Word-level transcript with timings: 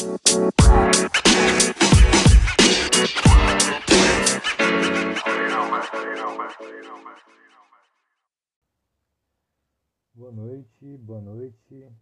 Boa 0.00 0.16
noite, 10.32 10.96
boa 10.96 11.20
noite. 11.20 11.92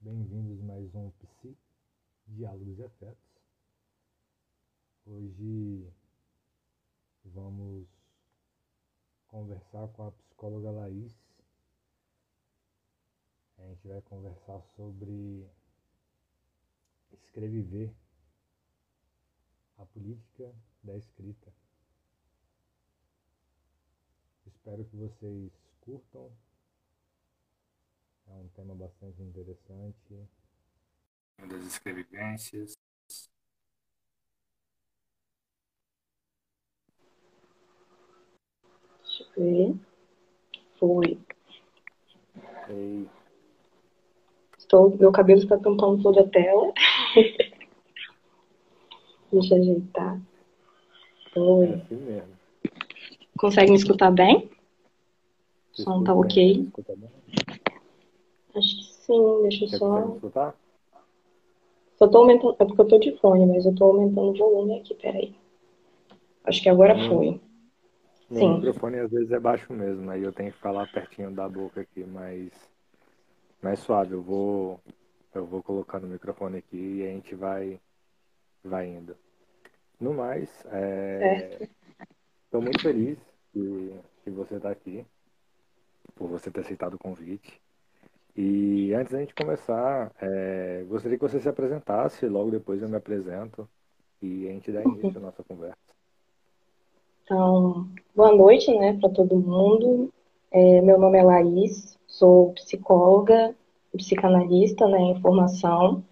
Bem-vindos 0.00 0.60
mais 0.60 0.94
um 0.94 1.10
Psi, 1.10 1.58
Diálogos 2.28 2.78
e 2.78 2.84
Afetos. 2.84 3.42
Hoje 5.04 5.92
vamos 7.24 7.88
conversar 9.26 9.88
com 9.88 10.06
a 10.06 10.12
psicóloga 10.12 10.70
Laís. 10.70 11.12
A 13.58 13.62
gente 13.62 13.88
vai 13.88 14.00
conversar 14.02 14.62
sobre 14.76 15.57
escrever 17.12 17.94
a 19.78 19.84
política 19.86 20.52
da 20.82 20.96
escrita. 20.96 21.52
Espero 24.46 24.84
que 24.84 24.96
vocês 24.96 25.52
curtam. 25.80 26.30
É 28.26 28.32
um 28.32 28.48
tema 28.48 28.74
bastante 28.74 29.22
interessante. 29.22 30.28
Das 31.38 31.64
escrevivências. 31.64 32.76
Deixa 39.02 39.24
eu 39.24 39.30
ver. 39.36 39.80
Foi. 40.78 41.18
Ei, 42.68 43.08
Estou, 44.68 44.94
meu 44.98 45.10
cabelo 45.10 45.40
está 45.40 45.56
tampando 45.56 46.02
toda 46.02 46.20
a 46.20 46.28
tela. 46.28 46.74
Deixa 49.32 49.54
eu 49.54 49.60
ajeitar. 49.60 50.20
é 51.34 51.38
Oi. 51.38 51.72
assim 51.74 51.96
mesmo. 51.96 52.38
Consegue 53.36 53.70
me 53.70 53.76
escutar 53.76 54.10
bem? 54.10 54.50
O 55.78 55.82
som 55.82 56.02
tá 56.02 56.14
ok? 56.14 56.68
Acho 58.54 58.76
que 58.76 58.84
sim. 58.84 59.42
Deixa 59.42 59.64
eu 59.64 59.68
Você 59.68 59.78
só. 59.78 59.88
consegue 59.90 60.14
escutar? 60.16 60.54
Só 61.98 62.08
tô 62.08 62.18
aumentando. 62.18 62.56
É 62.58 62.64
porque 62.64 62.80
eu 62.80 62.88
tô 62.88 62.98
de 62.98 63.16
fone, 63.18 63.46
mas 63.46 63.64
eu 63.66 63.74
tô 63.74 63.84
aumentando 63.84 64.30
o 64.30 64.34
volume 64.34 64.80
aqui. 64.80 64.94
Peraí. 64.94 65.34
Acho 66.44 66.62
que 66.62 66.68
agora 66.68 66.94
Hum. 66.96 67.08
foi. 67.08 67.40
Meu 68.30 68.40
Sim. 68.40 68.54
microfone 68.56 68.98
às 68.98 69.10
vezes 69.10 69.30
é 69.32 69.40
baixo 69.40 69.72
mesmo, 69.72 70.10
aí 70.10 70.22
eu 70.22 70.32
tenho 70.32 70.52
que 70.52 70.58
falar 70.58 70.86
pertinho 70.92 71.30
da 71.30 71.48
boca 71.48 71.80
aqui, 71.80 72.04
mas 72.04 72.50
mais 73.62 73.78
suave. 73.80 74.12
Eu 74.12 74.22
vou, 74.22 74.78
eu 75.34 75.46
vou 75.46 75.62
colocando 75.62 76.04
o 76.04 76.08
microfone 76.08 76.58
aqui 76.58 76.76
e 76.76 77.02
a 77.02 77.10
gente 77.10 77.34
vai, 77.34 77.80
vai 78.64 78.86
indo. 78.86 79.16
No 80.00 80.14
mais, 80.14 80.48
estou 82.44 82.62
muito 82.62 82.80
feliz 82.80 83.18
que, 83.52 83.94
que 84.24 84.30
você 84.30 84.56
está 84.56 84.70
aqui, 84.70 85.04
por 86.14 86.28
você 86.28 86.50
ter 86.50 86.60
aceitado 86.60 86.94
o 86.94 86.98
convite. 86.98 87.60
E 88.36 88.94
antes 88.94 89.12
da 89.12 89.18
gente 89.18 89.34
começar, 89.34 90.12
é, 90.20 90.84
gostaria 90.88 91.18
que 91.18 91.28
você 91.28 91.40
se 91.40 91.48
apresentasse, 91.48 92.26
logo 92.26 92.50
depois 92.50 92.80
eu 92.80 92.88
me 92.88 92.96
apresento 92.96 93.68
e 94.22 94.46
a 94.46 94.52
gente 94.52 94.70
dá 94.70 94.82
início 94.82 95.18
à 95.18 95.20
nossa 95.20 95.42
conversa. 95.42 95.76
Então, 97.24 97.88
boa 98.14 98.34
noite, 98.34 98.72
né, 98.78 98.96
para 98.98 99.10
todo 99.10 99.36
mundo. 99.36 100.12
É, 100.50 100.80
meu 100.80 100.98
nome 100.98 101.18
é 101.18 101.22
Laís, 101.22 101.98
sou 102.06 102.52
psicóloga 102.54 103.54
psicanalista, 103.98 104.88
né, 104.88 104.98
em 104.98 105.20
formação. 105.20 106.02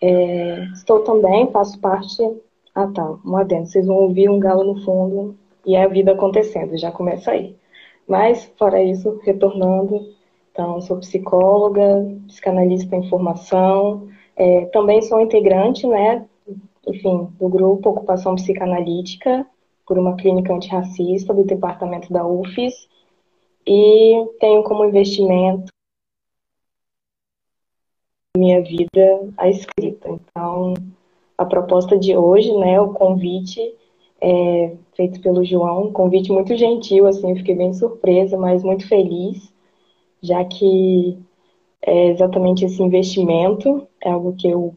É, 0.00 0.64
estou 0.74 1.00
também, 1.00 1.50
faço 1.50 1.80
parte. 1.80 2.22
Ah, 2.74 2.86
tá, 2.88 3.16
um 3.24 3.36
adendo. 3.36 3.66
Vocês 3.66 3.86
vão 3.86 3.96
ouvir 3.96 4.28
um 4.28 4.38
galo 4.38 4.64
no 4.64 4.84
fundo 4.84 5.36
e 5.64 5.74
é 5.74 5.84
a 5.84 5.88
vida 5.88 6.12
acontecendo, 6.12 6.76
já 6.76 6.90
começa 6.92 7.30
aí. 7.30 7.56
Mas, 8.06 8.52
fora 8.58 8.82
isso, 8.82 9.20
retornando, 9.22 10.12
então, 10.52 10.80
sou 10.82 10.98
psicóloga, 10.98 11.82
psicanalista 12.26 12.94
em 12.96 13.08
formação. 13.08 14.08
É, 14.36 14.66
também 14.66 15.00
sou 15.02 15.20
integrante, 15.20 15.86
né, 15.86 16.26
enfim, 16.86 17.28
do 17.38 17.48
grupo 17.48 17.90
Ocupação 17.90 18.34
Psicanalítica 18.34 19.46
por 19.86 19.98
uma 19.98 20.16
clínica 20.16 20.52
antirracista 20.52 21.32
do 21.34 21.44
departamento 21.44 22.12
da 22.12 22.26
UFES 22.26 22.88
e 23.66 24.26
tenho 24.40 24.62
como 24.62 24.84
investimento 24.84 25.72
minha 28.36 28.62
vida 28.62 29.28
a 29.36 29.48
escrita. 29.48 30.08
Então, 30.08 30.74
a 31.36 31.44
proposta 31.44 31.98
de 31.98 32.16
hoje, 32.16 32.50
né, 32.56 32.80
o 32.80 32.94
convite 32.94 33.60
é 34.20 34.74
feito 34.94 35.20
pelo 35.20 35.44
João, 35.44 35.88
um 35.88 35.92
convite 35.92 36.32
muito 36.32 36.56
gentil, 36.56 37.06
assim, 37.06 37.30
eu 37.30 37.36
fiquei 37.36 37.54
bem 37.54 37.74
surpresa, 37.74 38.36
mas 38.36 38.62
muito 38.62 38.88
feliz, 38.88 39.52
já 40.22 40.44
que 40.44 41.18
é 41.82 42.08
exatamente 42.08 42.64
esse 42.64 42.82
investimento 42.82 43.86
é 44.00 44.10
algo 44.10 44.34
que 44.34 44.48
eu 44.48 44.74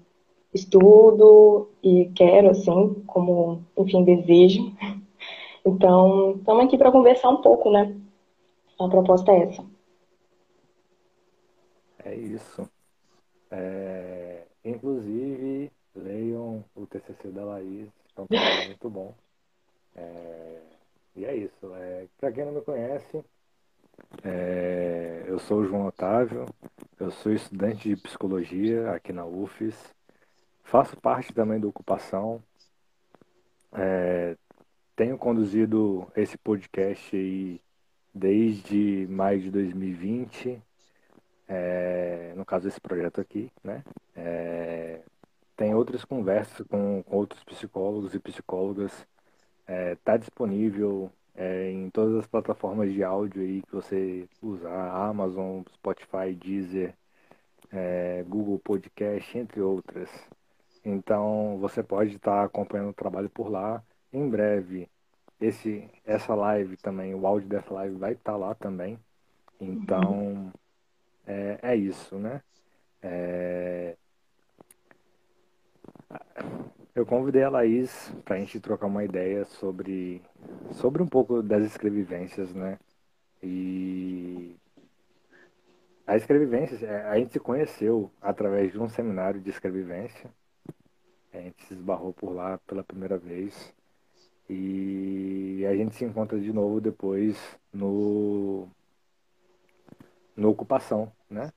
estudo 0.53 1.69
e 1.83 2.11
quero, 2.15 2.49
assim, 2.49 2.95
como, 3.07 3.63
enfim, 3.77 4.03
desejo. 4.03 4.73
Então, 5.65 6.35
estamos 6.37 6.65
aqui 6.65 6.77
para 6.77 6.91
conversar 6.91 7.29
um 7.29 7.41
pouco, 7.41 7.71
né? 7.71 7.95
A 8.79 8.87
proposta 8.87 9.31
é 9.31 9.43
essa. 9.43 9.65
É 12.03 12.15
isso. 12.15 12.69
É, 13.51 14.43
inclusive, 14.63 15.71
leiam 15.95 16.63
o 16.75 16.85
TCC 16.87 17.29
da 17.29 17.43
Laís, 17.45 17.89
é 18.15 18.21
um 18.21 18.27
trabalho 18.27 18.65
muito 18.67 18.89
bom. 18.89 19.13
É, 19.95 20.61
e 21.15 21.25
é 21.25 21.35
isso. 21.35 21.73
É, 21.75 22.07
Para 22.19 22.31
quem 22.31 22.45
não 22.45 22.53
me 22.53 22.61
conhece, 22.61 23.23
é, 24.23 25.23
eu 25.27 25.39
sou 25.39 25.59
o 25.59 25.65
João 25.65 25.87
Otávio, 25.87 26.45
eu 26.99 27.11
sou 27.11 27.31
estudante 27.31 27.89
de 27.89 27.95
psicologia 27.95 28.91
aqui 28.91 29.13
na 29.13 29.25
UFES, 29.25 29.75
faço 30.63 30.97
parte 30.97 31.33
também 31.33 31.59
da 31.59 31.67
ocupação, 31.67 32.41
é, 33.73 34.37
tenho 34.95 35.17
conduzido 35.17 36.07
esse 36.15 36.37
podcast 36.37 37.15
aí 37.15 37.61
desde 38.13 39.05
maio 39.09 39.41
de 39.41 39.51
2020, 39.51 40.61
é, 41.47 42.33
no 42.35 42.45
caso 42.45 42.67
esse 42.67 42.79
projeto 42.81 43.21
aqui, 43.21 43.51
né? 43.63 43.83
É, 44.15 45.01
tem 45.55 45.73
outras 45.73 46.03
conversas 46.03 46.65
com, 46.67 47.03
com 47.03 47.15
outros 47.15 47.43
psicólogos 47.43 48.13
e 48.13 48.19
psicólogas, 48.19 49.05
está 49.67 50.17
disponível 50.17 51.11
é, 51.35 51.71
em 51.71 51.89
todas 51.89 52.15
as 52.15 52.27
plataformas 52.27 52.91
de 52.93 53.03
áudio 53.03 53.41
aí 53.41 53.61
que 53.61 53.71
você 53.71 54.27
usar, 54.41 54.91
Amazon, 54.91 55.61
Spotify, 55.73 56.33
Deezer, 56.33 56.93
é, 57.71 58.23
Google 58.27 58.59
Podcast, 58.59 59.37
entre 59.37 59.61
outras. 59.61 60.09
Então 60.83 61.57
você 61.59 61.83
pode 61.83 62.15
estar 62.15 62.43
acompanhando 62.43 62.89
o 62.89 62.93
trabalho 62.93 63.29
por 63.29 63.49
lá. 63.49 63.83
Em 64.13 64.29
breve, 64.29 64.89
esse, 65.41 65.89
essa 66.05 66.33
live 66.35 66.77
também, 66.77 67.13
o 67.13 67.27
áudio 67.27 67.49
dessa 67.49 67.73
live 67.73 67.97
vai 67.97 68.13
estar 68.13 68.37
lá 68.37 68.55
também. 68.55 68.99
Então 69.59 70.51
é, 71.25 71.59
é 71.61 71.75
isso, 71.75 72.17
né? 72.17 72.41
É, 73.01 73.95
Eu 76.95 77.05
convidei 77.05 77.43
a 77.43 77.49
Laís 77.49 78.09
para 78.23 78.37
a 78.37 78.39
gente 78.39 78.57
trocar 78.59 78.87
uma 78.87 79.03
ideia 79.03 79.43
sobre, 79.43 80.21
sobre 80.71 81.03
um 81.03 81.07
pouco 81.07 81.43
das 81.43 81.65
escrevivências, 81.65 82.53
né? 82.53 82.79
E 83.43 84.55
a 86.07 86.15
escrevivência, 86.15 86.85
é, 86.85 87.05
a 87.05 87.17
gente 87.17 87.33
se 87.33 87.39
conheceu 87.39 88.09
através 88.21 88.71
de 88.71 88.79
um 88.79 88.87
seminário 88.87 89.41
de 89.41 89.49
escrevivência. 89.49 90.31
A 91.33 91.39
gente 91.39 91.65
se 91.65 91.73
esbarrou 91.73 92.13
por 92.13 92.31
lá 92.33 92.57
pela 92.59 92.83
primeira 92.83 93.17
vez. 93.17 93.73
E 94.49 95.65
a 95.69 95.75
gente 95.75 95.95
se 95.95 96.05
encontra 96.05 96.39
de 96.39 96.53
novo 96.53 96.79
depois 96.79 97.37
no, 97.73 98.69
no 100.35 100.49
Ocupação, 100.49 101.11
né? 101.35 101.51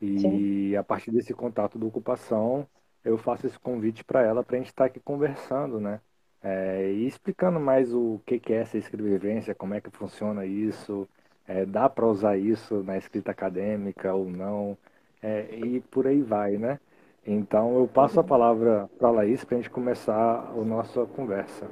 E 0.00 0.20
Sim. 0.20 0.76
a 0.76 0.84
partir 0.84 1.10
desse 1.10 1.34
contato 1.34 1.78
do 1.78 1.88
Ocupação, 1.88 2.68
eu 3.04 3.16
faço 3.16 3.46
esse 3.46 3.58
convite 3.58 4.04
para 4.04 4.22
ela 4.22 4.44
para 4.44 4.56
a 4.56 4.58
gente 4.58 4.68
estar 4.68 4.84
aqui 4.84 5.00
conversando, 5.00 5.80
né? 5.80 6.00
É, 6.42 6.92
e 6.92 7.06
explicando 7.06 7.58
mais 7.58 7.92
o 7.92 8.20
que, 8.26 8.38
que 8.38 8.52
é 8.52 8.58
essa 8.58 8.76
escrevivência, 8.78 9.54
como 9.54 9.74
é 9.74 9.80
que 9.80 9.90
funciona 9.90 10.44
isso, 10.44 11.08
é, 11.46 11.64
dá 11.64 11.88
para 11.88 12.06
usar 12.06 12.36
isso 12.36 12.82
na 12.82 12.96
escrita 12.96 13.30
acadêmica 13.30 14.14
ou 14.14 14.30
não, 14.30 14.76
é, 15.22 15.48
e 15.56 15.80
por 15.80 16.06
aí 16.06 16.22
vai, 16.22 16.56
né? 16.56 16.78
Então 17.26 17.76
eu 17.76 17.88
passo 17.88 18.20
a 18.20 18.24
palavra 18.24 18.88
para 18.98 19.08
a 19.08 19.10
Laís 19.10 19.44
para 19.44 19.56
a 19.56 19.60
gente 19.60 19.70
começar 19.70 20.50
a 20.50 20.64
nossa 20.64 21.04
conversa. 21.06 21.68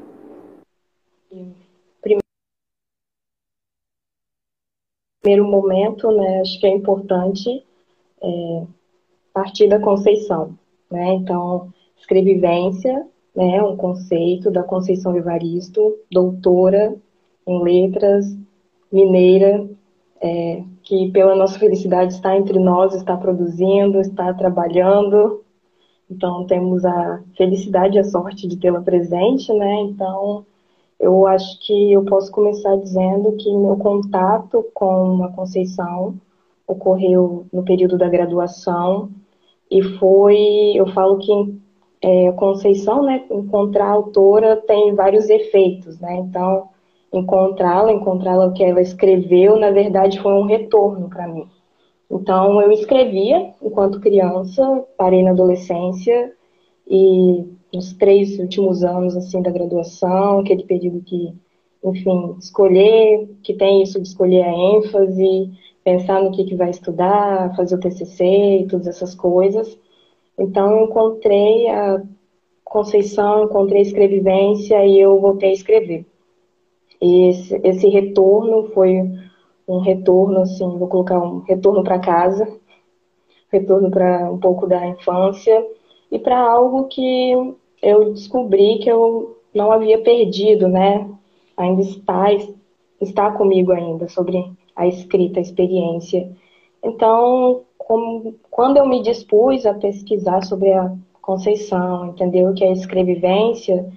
Primeiro 5.25 5.51
momento, 5.51 6.11
né, 6.11 6.43
acho 6.43 6.61
que 6.61 6.67
é 6.67 6.71
importante 6.71 7.65
é, 8.23 8.63
partir 9.33 9.69
da 9.69 9.81
Conceição, 9.81 10.55
né? 10.91 11.15
Então, 11.15 11.73
escrevivência, 11.97 13.07
né, 13.35 13.63
um 13.63 13.75
conceito 13.75 14.51
da 14.51 14.63
Conceição 14.63 15.17
Evaristo, 15.17 15.97
doutora 16.13 16.95
em 17.47 17.63
letras, 17.63 18.37
mineira, 18.93 19.67
é, 20.21 20.63
que 20.83 21.11
pela 21.11 21.35
nossa 21.35 21.59
felicidade 21.59 22.13
está 22.13 22.37
entre 22.37 22.59
nós, 22.59 22.95
está 22.95 23.17
produzindo, 23.17 24.03
está 24.03 24.35
trabalhando. 24.35 25.43
Então 26.11 26.47
temos 26.47 26.85
a 26.85 27.23
felicidade 27.35 27.97
e 27.97 27.99
a 27.99 28.05
sorte 28.05 28.47
de 28.47 28.59
tê-la 28.59 28.83
presente, 28.83 29.51
né? 29.55 29.81
Então 29.81 30.45
eu 30.99 31.27
acho 31.27 31.59
que 31.61 31.93
eu 31.93 32.05
posso 32.05 32.31
começar 32.31 32.77
dizendo 32.77 33.33
que 33.33 33.55
meu 33.57 33.77
contato 33.77 34.65
com 34.73 35.23
a 35.25 35.29
Conceição 35.33 36.15
ocorreu 36.67 37.47
no 37.53 37.65
período 37.65 37.99
da 37.99 38.09
graduação 38.09 39.11
e 39.71 39.83
foi, 39.83 40.73
eu 40.75 40.87
falo 40.93 41.19
que 41.19 41.33
é, 42.01 42.33
Conceição, 42.33 43.03
né, 43.03 43.25
encontrar 43.31 43.87
a 43.87 43.93
autora 43.93 44.57
tem 44.57 44.95
vários 44.95 45.29
efeitos, 45.29 45.99
né? 46.01 46.17
Então 46.17 46.69
encontrá-la, 47.13 47.93
encontrá-la 47.93 48.47
o 48.47 48.53
que 48.53 48.63
ela 48.63 48.81
escreveu, 48.81 49.57
na 49.59 49.71
verdade 49.71 50.21
foi 50.21 50.33
um 50.33 50.47
retorno 50.47 51.09
para 51.09 51.27
mim. 51.27 51.49
Então 52.11 52.61
eu 52.61 52.71
escrevia 52.73 53.55
enquanto 53.63 54.01
criança, 54.01 54.85
parei 54.97 55.23
na 55.23 55.31
adolescência 55.31 56.33
e 56.87 57.45
nos 57.75 57.93
três 57.95 58.39
últimos 58.39 58.85
anos 58.85 59.17
assim 59.17 59.43
da 59.43 59.51
graduação, 59.51 60.41
aquele 60.41 60.65
período 60.65 61.03
que, 61.03 61.35
enfim, 61.85 62.37
escolher, 62.39 63.29
que 63.43 63.55
tem 63.55 63.83
isso 63.83 64.01
de 64.01 64.09
escolher 64.09 64.43
a 64.43 64.53
ênfase, 64.53 65.51
pensar 65.83 66.23
no 66.23 66.31
que, 66.31 66.45
que 66.45 66.55
vai 66.55 66.71
estudar, 66.71 67.55
fazer 67.57 67.75
o 67.75 67.81
TCC 67.81 68.61
e 68.61 68.67
todas 68.67 68.87
essas 68.87 69.15
coisas. 69.15 69.79
Então 70.39 70.71
eu 70.79 70.85
encontrei 70.87 71.69
a 71.69 72.03
Conceição, 72.75 73.45
encontrei 73.45 73.79
a 73.79 73.83
escrevivência 73.83 74.85
e 74.85 74.99
eu 74.99 75.21
voltei 75.21 75.51
a 75.51 75.53
escrever. 75.53 76.05
E 77.01 77.29
esse, 77.29 77.61
esse 77.63 77.89
retorno 77.89 78.71
foi 78.75 79.01
um 79.69 79.79
retorno, 79.79 80.41
assim, 80.41 80.67
vou 80.77 80.89
colocar 80.89 81.21
um 81.21 81.39
retorno 81.41 81.85
para 81.85 82.01
casa, 82.01 82.49
retorno 83.53 83.91
para 83.93 84.29
um 84.29 84.39
pouco 84.39 84.67
da 84.67 84.85
infância 84.89 85.65
e 86.11 86.19
para 86.19 86.37
algo 86.37 86.89
que 86.89 87.55
eu 87.83 88.13
descobri 88.13 88.79
que 88.79 88.91
eu 88.91 89.39
não 89.55 89.71
havia 89.71 89.99
perdido, 89.99 90.69
né? 90.69 91.09
Ainda 91.57 91.83
está, 91.83 92.27
está 93.01 93.31
comigo 93.33 93.73
ainda 93.73 94.09
sobre 94.09 94.51
a 94.75 94.87
escrita, 94.87 95.39
a 95.39 95.43
experiência. 95.43 96.31
Então, 96.83 97.63
como, 97.79 98.35
quando 98.51 98.77
eu 98.79 98.87
me 98.87 99.03
dispus 99.03 99.65
a 99.67 99.75
pesquisar 99.75 100.45
sobre 100.45 100.73
a 100.73 100.93
Conceição, 101.23 102.09
entender 102.09 102.47
o 102.47 102.53
que 102.53 102.63
é 102.63 102.73
escrevivência, 102.73 103.91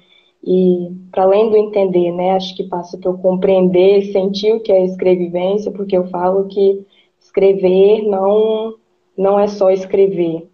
e 0.43 0.91
para 1.11 1.23
além 1.23 1.49
do 1.49 1.57
entender, 1.57 2.11
né, 2.13 2.31
acho 2.31 2.55
que 2.55 2.63
passa 2.63 2.97
por 2.97 3.19
compreender, 3.19 4.13
sentir 4.13 4.53
o 4.53 4.61
que 4.61 4.71
é 4.71 4.85
escrevivência, 4.85 5.71
porque 5.71 5.97
eu 5.97 6.07
falo 6.07 6.47
que 6.47 6.85
escrever 7.19 8.03
não 8.03 8.75
não 9.17 9.39
é 9.39 9.47
só 9.47 9.71
escrever. 9.71 10.47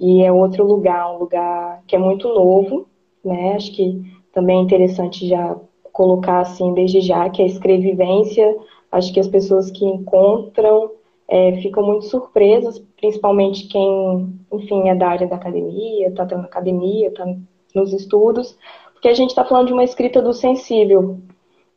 E 0.00 0.22
é 0.22 0.32
outro 0.32 0.64
lugar, 0.64 1.14
um 1.14 1.18
lugar 1.18 1.82
que 1.86 1.94
é 1.94 1.98
muito 1.98 2.26
novo, 2.26 2.86
né? 3.22 3.52
Acho 3.52 3.70
que 3.76 4.00
também 4.32 4.58
é 4.58 4.62
interessante 4.62 5.28
já 5.28 5.54
colocar 5.92 6.40
assim 6.40 6.72
desde 6.72 7.02
já 7.02 7.28
que 7.28 7.42
a 7.42 7.46
escrevivência, 7.46 8.56
acho 8.90 9.12
que 9.12 9.20
as 9.20 9.28
pessoas 9.28 9.70
que 9.70 9.84
encontram 9.84 10.92
é, 11.28 11.60
ficam 11.60 11.84
muito 11.84 12.06
surpresas, 12.06 12.78
principalmente 12.96 13.68
quem, 13.68 14.40
enfim, 14.50 14.88
é 14.88 14.94
da 14.94 15.08
área 15.08 15.26
da 15.26 15.36
academia, 15.36 16.08
está 16.08 16.24
na 16.24 16.44
academia, 16.44 17.08
está 17.08 17.26
nos 17.74 17.92
estudos, 17.92 18.56
porque 18.94 19.08
a 19.08 19.14
gente 19.14 19.30
está 19.30 19.44
falando 19.44 19.66
de 19.66 19.72
uma 19.74 19.84
escrita 19.84 20.22
do 20.22 20.32
sensível. 20.32 21.18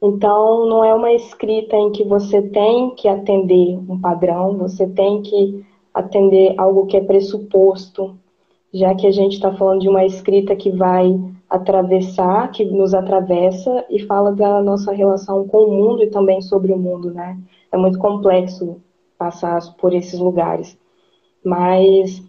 Então, 0.01 0.65
não 0.65 0.83
é 0.83 0.93
uma 0.93 1.11
escrita 1.11 1.75
em 1.75 1.91
que 1.91 2.05
você 2.05 2.41
tem 2.41 2.95
que 2.95 3.07
atender 3.07 3.77
um 3.89 3.99
padrão, 3.99 4.57
você 4.57 4.87
tem 4.87 5.21
que 5.21 5.65
atender 5.93 6.55
algo 6.57 6.85
que 6.85 6.97
é 6.97 7.01
pressuposto, 7.01 8.17
já 8.73 8.95
que 8.95 9.05
a 9.05 9.11
gente 9.11 9.33
está 9.33 9.53
falando 9.53 9.81
de 9.81 9.89
uma 9.89 10.05
escrita 10.05 10.55
que 10.55 10.71
vai 10.71 11.19
atravessar, 11.49 12.51
que 12.51 12.65
nos 12.65 12.93
atravessa 12.93 13.85
e 13.89 13.99
fala 14.03 14.31
da 14.31 14.61
nossa 14.61 14.91
relação 14.91 15.47
com 15.47 15.65
o 15.65 15.71
mundo 15.71 16.03
e 16.03 16.09
também 16.09 16.41
sobre 16.41 16.73
o 16.73 16.77
mundo, 16.77 17.11
né? 17.11 17.37
É 17.71 17.77
muito 17.77 17.99
complexo 17.99 18.81
passar 19.17 19.61
por 19.77 19.93
esses 19.93 20.19
lugares. 20.19 20.77
Mas 21.43 22.23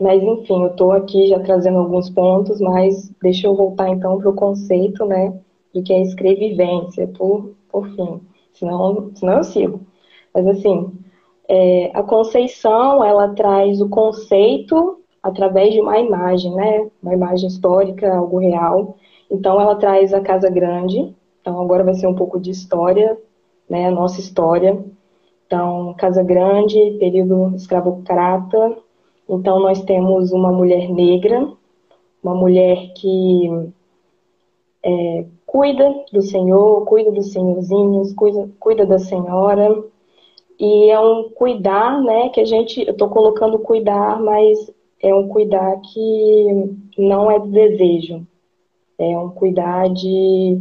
mas, 0.00 0.22
enfim, 0.22 0.62
eu 0.62 0.68
estou 0.68 0.92
aqui 0.92 1.26
já 1.26 1.40
trazendo 1.40 1.78
alguns 1.78 2.08
pontos, 2.08 2.60
mas 2.60 3.10
deixa 3.20 3.48
eu 3.48 3.56
voltar 3.56 3.88
então 3.88 4.18
para 4.18 4.30
o 4.30 4.34
conceito, 4.34 5.04
né, 5.04 5.36
do 5.74 5.82
que 5.82 5.92
é 5.92 6.00
escrevivência, 6.02 7.08
por, 7.08 7.50
por 7.68 7.88
fim. 7.90 8.20
Senão, 8.52 9.10
senão 9.14 9.38
eu 9.38 9.44
sigo. 9.44 9.80
Mas, 10.32 10.46
assim, 10.46 10.92
é, 11.48 11.90
a 11.94 12.02
Conceição, 12.02 13.02
ela 13.02 13.34
traz 13.34 13.80
o 13.80 13.88
conceito 13.88 15.00
através 15.22 15.72
de 15.72 15.80
uma 15.80 15.98
imagem, 15.98 16.54
né, 16.54 16.88
uma 17.02 17.14
imagem 17.14 17.48
histórica, 17.48 18.16
algo 18.16 18.38
real. 18.38 18.96
Então, 19.30 19.60
ela 19.60 19.74
traz 19.74 20.14
a 20.14 20.20
Casa 20.20 20.50
Grande. 20.50 21.14
Então, 21.40 21.60
agora 21.60 21.84
vai 21.84 21.94
ser 21.94 22.06
um 22.06 22.14
pouco 22.14 22.38
de 22.38 22.50
história, 22.50 23.18
né, 23.68 23.90
nossa 23.90 24.20
história. 24.20 24.78
Então, 25.46 25.94
Casa 25.98 26.22
Grande, 26.22 26.96
período 26.98 27.54
escravocrata, 27.56 28.76
então, 29.28 29.60
nós 29.60 29.82
temos 29.82 30.32
uma 30.32 30.50
mulher 30.50 30.88
negra, 30.88 31.52
uma 32.22 32.34
mulher 32.34 32.92
que 32.94 33.50
é, 34.82 35.26
cuida 35.44 36.04
do 36.10 36.22
Senhor, 36.22 36.86
cuida 36.86 37.12
dos 37.12 37.32
senhorzinhos, 37.32 38.14
cuida, 38.14 38.48
cuida 38.58 38.86
da 38.86 38.98
senhora. 38.98 39.84
E 40.58 40.90
é 40.90 40.98
um 40.98 41.30
cuidar, 41.30 42.02
né, 42.02 42.30
que 42.30 42.40
a 42.40 42.44
gente, 42.44 42.84
eu 42.84 42.92
estou 42.92 43.08
colocando 43.08 43.60
cuidar, 43.60 44.20
mas 44.20 44.72
é 45.00 45.14
um 45.14 45.28
cuidar 45.28 45.80
que 45.80 46.76
não 46.98 47.30
é 47.30 47.38
de 47.38 47.48
desejo. 47.48 48.26
É 48.98 49.16
um 49.16 49.30
cuidar 49.30 49.88
de, 49.88 50.60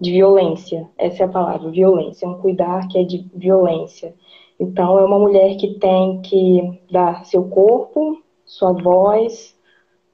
de 0.00 0.12
violência. 0.12 0.88
Essa 0.96 1.24
é 1.24 1.26
a 1.26 1.30
palavra, 1.30 1.70
violência. 1.70 2.24
É 2.24 2.28
um 2.28 2.38
cuidar 2.38 2.86
que 2.86 2.98
é 2.98 3.02
de 3.02 3.26
violência. 3.34 4.14
Então, 4.60 4.98
é 4.98 5.04
uma 5.04 5.18
mulher 5.18 5.56
que 5.56 5.74
tem 5.78 6.20
que 6.20 6.80
dar 6.90 7.24
seu 7.24 7.48
corpo, 7.48 8.22
sua 8.44 8.72
voz, 8.72 9.56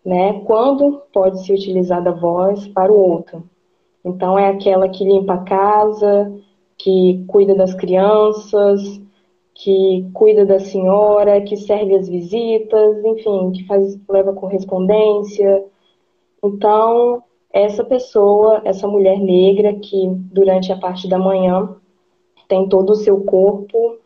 né? 0.04 0.40
Quando 0.44 1.02
pode 1.12 1.44
se 1.44 1.52
utilizar 1.52 2.02
da 2.02 2.12
voz 2.12 2.66
para 2.68 2.92
o 2.92 2.98
outro. 2.98 3.42
Então, 4.02 4.38
é 4.38 4.48
aquela 4.48 4.88
que 4.88 5.04
limpa 5.04 5.34
a 5.34 5.44
casa, 5.44 6.32
que 6.86 7.24
cuida 7.26 7.52
das 7.52 7.74
crianças, 7.74 8.80
que 9.52 10.08
cuida 10.14 10.46
da 10.46 10.60
senhora, 10.60 11.40
que 11.40 11.56
serve 11.56 11.96
as 11.96 12.08
visitas, 12.08 13.04
enfim, 13.04 13.50
que 13.50 13.66
faz, 13.66 13.98
leva 14.08 14.32
correspondência. 14.32 15.64
Então, 16.44 17.24
essa 17.52 17.82
pessoa, 17.82 18.62
essa 18.64 18.86
mulher 18.86 19.18
negra 19.18 19.74
que 19.74 20.06
durante 20.32 20.70
a 20.70 20.76
parte 20.76 21.08
da 21.08 21.18
manhã 21.18 21.74
tem 22.46 22.68
todo 22.68 22.90
o 22.90 22.94
seu 22.94 23.24
corpo 23.24 23.98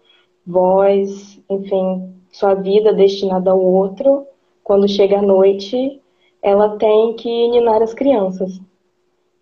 voz, 0.47 1.39
enfim, 1.51 2.15
sua 2.33 2.55
vida 2.55 2.95
destinada 2.95 3.51
ao 3.51 3.63
outro, 3.63 4.25
quando 4.65 4.89
chega 4.89 5.19
a 5.19 5.23
noite, 5.23 6.01
ela 6.41 6.79
tem 6.79 7.13
que 7.13 7.49
ninar 7.49 7.83
as 7.83 7.93
crianças. 7.93 8.59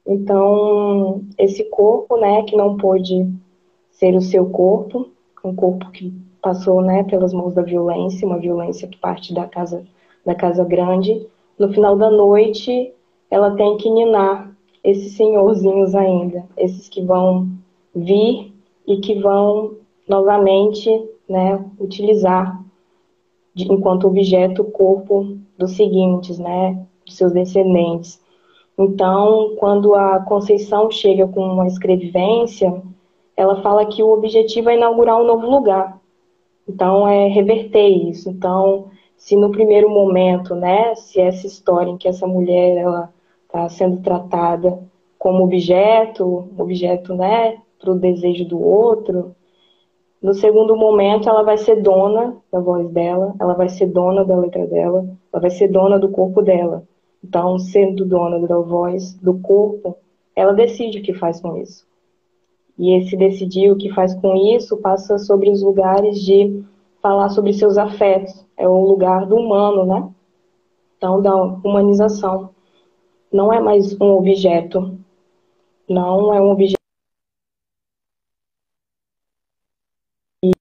Então, 0.08 1.22
esse 1.36 1.64
corpo, 1.64 2.16
né, 2.16 2.42
que 2.44 2.56
não 2.56 2.78
pôde 2.78 3.30
ser 3.90 4.14
o 4.16 4.22
seu 4.22 4.48
corpo, 4.48 5.10
um 5.44 5.54
corpo 5.54 5.90
que 5.90 6.10
passou, 6.40 6.80
né, 6.80 7.04
pelas 7.04 7.34
mãos 7.34 7.52
da 7.52 7.60
violência, 7.60 8.26
uma 8.26 8.38
violência 8.38 8.88
que 8.88 8.96
parte 8.96 9.34
da 9.34 9.46
casa 9.46 9.84
da 10.24 10.34
casa 10.34 10.64
grande, 10.64 11.26
no 11.58 11.72
final 11.72 11.96
da 11.96 12.10
noite, 12.10 12.92
ela 13.30 13.54
tem 13.56 13.76
que 13.76 13.90
ninar 13.90 14.54
esses 14.84 15.16
senhorzinhos 15.16 15.94
ainda, 15.94 16.44
esses 16.56 16.88
que 16.88 17.02
vão 17.02 17.48
vir 17.94 18.52
e 18.86 18.98
que 18.98 19.14
vão 19.20 19.76
novamente 20.08 20.90
né, 21.28 21.64
utilizar 21.78 22.62
de, 23.54 23.72
enquanto 23.72 24.06
objeto 24.06 24.62
o 24.62 24.70
corpo 24.70 25.36
dos 25.58 25.72
seguintes, 25.76 26.38
né, 26.38 26.86
dos 27.04 27.16
seus 27.16 27.32
descendentes. 27.32 28.20
Então, 28.78 29.56
quando 29.56 29.94
a 29.94 30.20
Conceição 30.20 30.88
chega 30.90 31.26
com 31.26 31.40
uma 31.40 31.66
escrevivência, 31.66 32.80
ela 33.36 33.60
fala 33.60 33.86
que 33.86 34.02
o 34.02 34.12
objetivo 34.12 34.70
é 34.70 34.76
inaugurar 34.76 35.20
um 35.20 35.26
novo 35.26 35.50
lugar. 35.50 36.00
Então, 36.68 37.08
é 37.08 37.26
reverter 37.26 37.88
isso. 37.88 38.30
Então, 38.30 38.86
se 39.16 39.34
no 39.34 39.50
primeiro 39.50 39.90
momento, 39.90 40.54
né, 40.54 40.94
se 40.94 41.20
essa 41.20 41.46
história 41.46 41.90
em 41.90 41.96
que 41.96 42.06
essa 42.06 42.26
mulher 42.26 42.76
ela 42.76 43.12
está 43.44 43.68
sendo 43.68 44.00
tratada 44.00 44.78
como 45.18 45.42
objeto, 45.42 46.48
objeto, 46.56 47.14
né, 47.14 47.58
para 47.80 47.90
o 47.90 47.98
desejo 47.98 48.44
do 48.44 48.62
outro, 48.62 49.34
no 50.22 50.34
segundo 50.34 50.76
momento, 50.76 51.28
ela 51.28 51.42
vai 51.42 51.58
ser 51.58 51.82
dona 51.82 52.36
da 52.52 52.60
voz 52.60 52.88
dela, 52.90 53.34
ela 53.40 53.54
vai 53.54 53.68
ser 53.68 53.86
dona 53.86 54.24
da 54.24 54.36
letra 54.36 54.66
dela, 54.66 55.04
ela 55.32 55.40
vai 55.40 55.50
ser 55.50 55.68
dona 55.68 55.98
do 55.98 56.10
corpo 56.10 56.42
dela. 56.42 56.84
Então, 57.22 57.58
sendo 57.58 58.04
dona 58.04 58.46
da 58.46 58.58
voz, 58.58 59.14
do 59.14 59.38
corpo, 59.38 59.96
ela 60.34 60.52
decide 60.52 60.98
o 60.98 61.02
que 61.02 61.12
faz 61.12 61.40
com 61.40 61.56
isso. 61.56 61.86
E 62.78 62.96
esse 62.96 63.16
decidir 63.16 63.72
o 63.72 63.76
que 63.76 63.92
faz 63.92 64.14
com 64.14 64.34
isso 64.54 64.76
passa 64.76 65.18
sobre 65.18 65.50
os 65.50 65.62
lugares 65.62 66.22
de 66.22 66.62
falar 67.02 67.28
sobre 67.30 67.52
seus 67.52 67.76
afetos. 67.76 68.46
É 68.56 68.68
o 68.68 68.86
lugar 68.86 69.26
do 69.26 69.36
humano, 69.36 69.84
né? 69.84 70.08
Então, 70.96 71.20
da 71.20 71.34
humanização. 71.34 72.50
Não 73.32 73.52
é 73.52 73.60
mais 73.60 74.00
um 74.00 74.12
objeto. 74.12 74.96
Não 75.88 76.32
é 76.32 76.40
um 76.40 76.50
objeto 76.50 76.78
que 80.42 80.52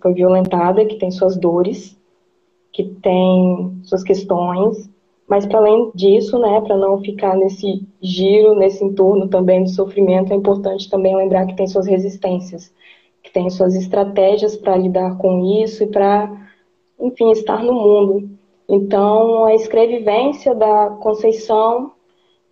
foi 0.00 0.14
violentada, 0.14 0.84
que 0.84 0.96
tem 0.96 1.12
suas 1.12 1.36
dores, 1.36 1.96
que 2.72 2.84
tem 3.02 3.80
suas 3.84 4.02
questões, 4.02 4.90
mas 5.28 5.46
para 5.46 5.58
além 5.58 5.90
disso, 5.94 6.38
né, 6.38 6.60
para 6.60 6.76
não 6.76 7.00
ficar 7.00 7.36
nesse 7.36 7.86
giro, 8.00 8.54
nesse 8.54 8.84
entorno 8.84 9.28
também 9.28 9.62
do 9.62 9.70
sofrimento, 9.70 10.32
é 10.32 10.36
importante 10.36 10.90
também 10.90 11.16
lembrar 11.16 11.46
que 11.46 11.56
tem 11.56 11.66
suas 11.66 11.86
resistências, 11.86 12.72
que 13.22 13.32
tem 13.32 13.48
suas 13.48 13.74
estratégias 13.74 14.56
para 14.56 14.76
lidar 14.76 15.16
com 15.18 15.62
isso 15.62 15.84
e 15.84 15.86
para, 15.86 16.30
enfim, 17.00 17.30
estar 17.30 17.62
no 17.62 17.72
mundo. 17.72 18.28
Então, 18.68 19.44
a 19.44 19.54
escrevivência 19.54 20.54
da 20.54 20.90
Conceição 21.00 21.92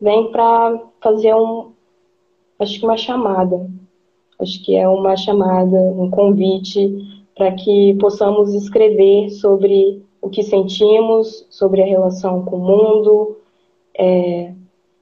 vem 0.01 0.31
para 0.31 0.81
fazer 1.03 1.35
um, 1.35 1.73
acho 2.59 2.79
que 2.79 2.85
uma 2.85 2.97
chamada, 2.97 3.69
acho 4.39 4.65
que 4.65 4.77
é 4.77 4.89
uma 4.89 5.17
chamada, 5.17 5.77
um 5.77 6.11
convite 6.11 7.21
para 7.37 7.53
que 7.53 7.95
possamos 8.01 8.55
escrever 8.55 9.31
sobre 9.31 10.03
o 10.21 10.29
que 10.29 10.43
sentimos 10.43 11.47
sobre 11.51 11.83
a 11.83 11.87
relação 11.87 12.45
com 12.45 12.57
o 12.57 12.61
mundo, 12.61 13.39
é, 13.97 14.53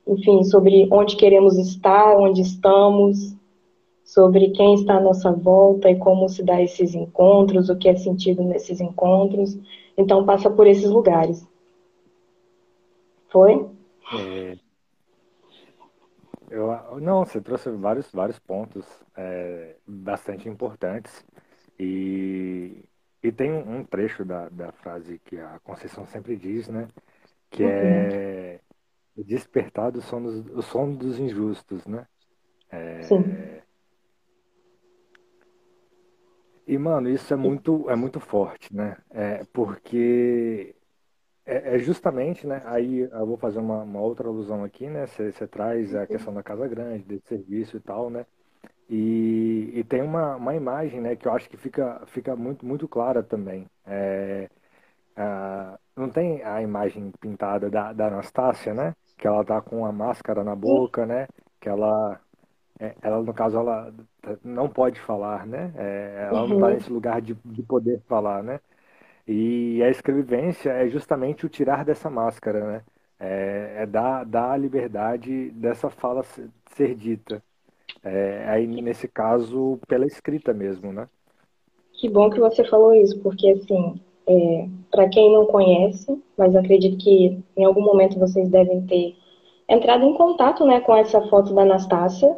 enfim, 0.07 0.45
sobre 0.45 0.89
onde 0.91 1.17
queremos 1.17 1.57
estar, 1.59 2.17
onde 2.17 2.41
estamos, 2.41 3.35
sobre 4.05 4.51
quem 4.51 4.75
está 4.75 4.97
à 4.97 5.01
nossa 5.01 5.31
volta 5.31 5.91
e 5.91 5.99
como 5.99 6.29
se 6.29 6.43
dá 6.43 6.63
esses 6.63 6.95
encontros, 6.95 7.69
o 7.69 7.77
que 7.77 7.89
é 7.89 7.97
sentido 7.97 8.43
nesses 8.43 8.81
encontros. 8.81 9.59
Então, 9.97 10.25
passa 10.25 10.49
por 10.49 10.67
esses 10.67 10.89
lugares. 10.91 11.47
Foi? 13.29 13.67
É, 14.15 14.57
eu, 16.51 16.71
não, 17.01 17.25
você 17.25 17.41
trouxe 17.41 17.71
vários, 17.71 18.11
vários 18.11 18.39
pontos 18.39 18.87
é, 19.15 19.77
bastante 19.87 20.49
importantes. 20.49 21.25
E 21.79 22.88
e 23.23 23.33
tem 23.33 23.53
um, 23.53 23.85
trecho 23.85 24.25
da, 24.25 24.49
da 24.49 24.73
frase 24.73 25.19
que 25.25 25.39
a 25.39 25.59
Conceição 25.61 26.07
sempre 26.07 26.37
diz, 26.37 26.69
né? 26.69 26.89
Que 27.51 27.65
é 27.65 28.61
uhum. 29.17 29.25
despertar 29.25 29.91
do 29.91 30.01
som 30.01 30.23
dos, 30.23 30.47
o 30.47 30.63
som 30.63 30.93
dos 30.93 31.19
injustos, 31.19 31.87
né? 31.87 32.07
É... 32.71 33.03
Sim. 33.03 33.25
E, 36.67 36.77
mano, 36.77 37.09
isso 37.09 37.33
é 37.33 37.37
muito, 37.37 37.89
é 37.89 37.97
muito 37.97 38.21
forte, 38.21 38.77
né? 38.77 38.99
É, 39.11 39.43
porque 39.55 40.77
é, 41.47 41.77
é, 41.77 41.79
justamente, 41.79 42.47
né? 42.47 42.61
Aí 42.67 43.01
eu 43.01 43.27
vou 43.27 43.39
fazer 43.39 43.59
uma, 43.59 43.83
uma 43.83 44.01
outra 44.01 44.29
alusão 44.29 44.63
aqui, 44.63 44.87
né? 44.87 45.07
Você 45.07 45.47
traz 45.47 45.95
a 45.95 46.07
questão 46.07 46.33
da 46.35 46.43
casa 46.43 46.69
grande, 46.69 47.05
desse 47.05 47.27
serviço 47.27 47.79
e 47.79 47.81
tal, 47.81 48.11
né? 48.11 48.27
E, 48.89 49.71
e 49.75 49.85
tem 49.85 50.03
uma, 50.03 50.37
uma 50.37 50.55
imagem 50.55 51.01
né, 51.01 51.15
que 51.17 51.29
eu 51.29 51.33
acho 51.33 51.49
que 51.49 51.57
fica, 51.57 52.03
fica 52.07 52.35
muito, 52.35 52.65
muito 52.65 52.89
clara 52.89 53.23
também. 53.23 53.67
É, 53.87 54.49
não 55.97 56.09
tem 56.09 56.43
a 56.45 56.63
imagem 56.63 57.13
pintada 57.21 57.69
da, 57.69 57.93
da 57.93 58.07
Anastácia, 58.07 58.73
né? 58.73 58.95
Que 59.17 59.27
ela 59.27 59.45
tá 59.45 59.61
com 59.61 59.85
a 59.85 59.93
máscara 59.93 60.45
na 60.45 60.55
boca, 60.55 61.05
né? 61.05 61.27
Que 61.61 61.69
ela, 61.69 62.21
é, 62.79 62.95
ela 63.03 63.23
no 63.23 63.35
caso, 63.35 63.59
ela 63.59 63.93
não 64.45 64.69
pode 64.69 65.01
falar, 65.01 65.47
né? 65.47 65.73
É, 65.77 66.29
ela 66.29 66.43
uhum. 66.43 66.49
não 66.49 66.57
está 66.57 66.71
nesse 66.71 66.93
lugar 66.93 67.21
de, 67.21 67.35
de 67.45 67.63
poder 67.63 68.01
falar, 68.09 68.43
né? 68.43 68.61
E 69.27 69.83
a 69.83 69.91
escrevivência 69.91 70.71
é 70.71 70.89
justamente 70.89 71.45
o 71.45 71.49
tirar 71.49 71.85
dessa 71.85 72.09
máscara, 72.09 72.65
né? 72.73 72.85
É, 73.21 73.83
é 73.83 73.87
dar, 73.87 74.25
dar 74.25 74.53
a 74.53 74.57
liberdade 74.57 75.51
dessa 75.51 75.91
fala 75.91 76.23
ser 76.77 76.95
dita. 76.95 77.43
É, 78.03 78.45
aí, 78.49 78.67
nesse 78.67 79.09
caso, 79.09 79.79
pela 79.89 80.07
escrita 80.07 80.53
mesmo, 80.53 80.93
né? 80.93 81.09
Que 81.95 82.09
bom 82.09 82.31
que 82.31 82.39
você 82.39 82.65
falou 82.65 82.95
isso, 82.95 83.19
porque, 83.21 83.49
assim, 83.51 84.01
é, 84.27 84.69
para 84.91 85.09
quem 85.09 85.33
não 85.33 85.47
conhece, 85.47 86.23
mas 86.37 86.55
acredito 86.55 86.97
que 86.99 87.39
em 87.57 87.65
algum 87.65 87.81
momento 87.81 88.19
vocês 88.19 88.49
devem 88.49 88.83
ter 88.87 89.17
entrado 89.69 90.05
em 90.05 90.15
contato 90.15 90.65
né, 90.65 90.81
com 90.81 90.95
essa 90.95 91.21
foto 91.29 91.55
da 91.55 91.63
Anastácia. 91.63 92.37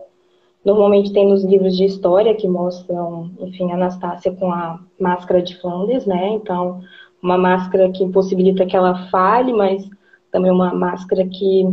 Normalmente 0.65 1.13
tem 1.13 1.27
nos 1.27 1.45
livros 1.45 1.77
de 1.77 1.85
história 1.85 2.35
que 2.35 2.49
mostram, 2.49 3.31
enfim, 3.41 3.71
a 3.71 3.75
Anastácia 3.75 4.33
com 4.33 4.53
a 4.53 4.81
máscara 4.99 5.43
de 5.43 5.59
Flanders, 5.61 6.07
né? 6.07 6.29
Então, 6.31 6.81
uma 7.23 7.37
máscara 7.37 7.91
que 7.91 8.05
impossibilita 8.05 8.67
que 8.67 8.77
ela 8.77 9.09
fale, 9.09 9.53
mas 9.53 9.89
também 10.31 10.51
uma 10.51 10.73
máscara 10.73 11.27
que 11.27 11.65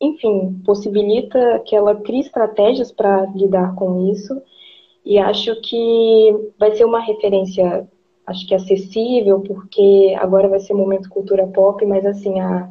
enfim, 0.00 0.60
possibilita 0.64 1.60
que 1.66 1.76
ela 1.76 1.94
crie 1.94 2.20
estratégias 2.20 2.90
para 2.90 3.26
lidar 3.34 3.74
com 3.74 4.10
isso. 4.10 4.40
E 5.04 5.18
acho 5.18 5.60
que 5.62 6.52
vai 6.58 6.74
ser 6.74 6.84
uma 6.84 7.00
referência, 7.00 7.86
acho 8.26 8.46
que 8.46 8.54
acessível, 8.54 9.40
porque 9.40 10.16
agora 10.18 10.48
vai 10.48 10.60
ser 10.60 10.74
momento 10.74 11.08
cultura 11.08 11.46
pop, 11.46 11.84
mas 11.84 12.04
assim, 12.06 12.40
a, 12.40 12.70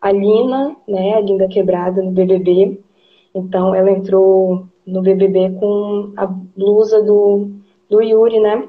a 0.00 0.12
Lina, 0.12 0.76
né, 0.86 1.14
a 1.14 1.20
Linda 1.20 1.48
Quebrada 1.48 2.02
no 2.02 2.12
BBB, 2.12 2.80
então 3.34 3.74
ela 3.74 3.90
entrou 3.90 4.66
no 4.86 5.02
BBB 5.02 5.50
com 5.60 6.12
a 6.16 6.26
blusa 6.26 7.02
do, 7.02 7.50
do 7.88 8.00
Yuri, 8.00 8.40
né? 8.40 8.68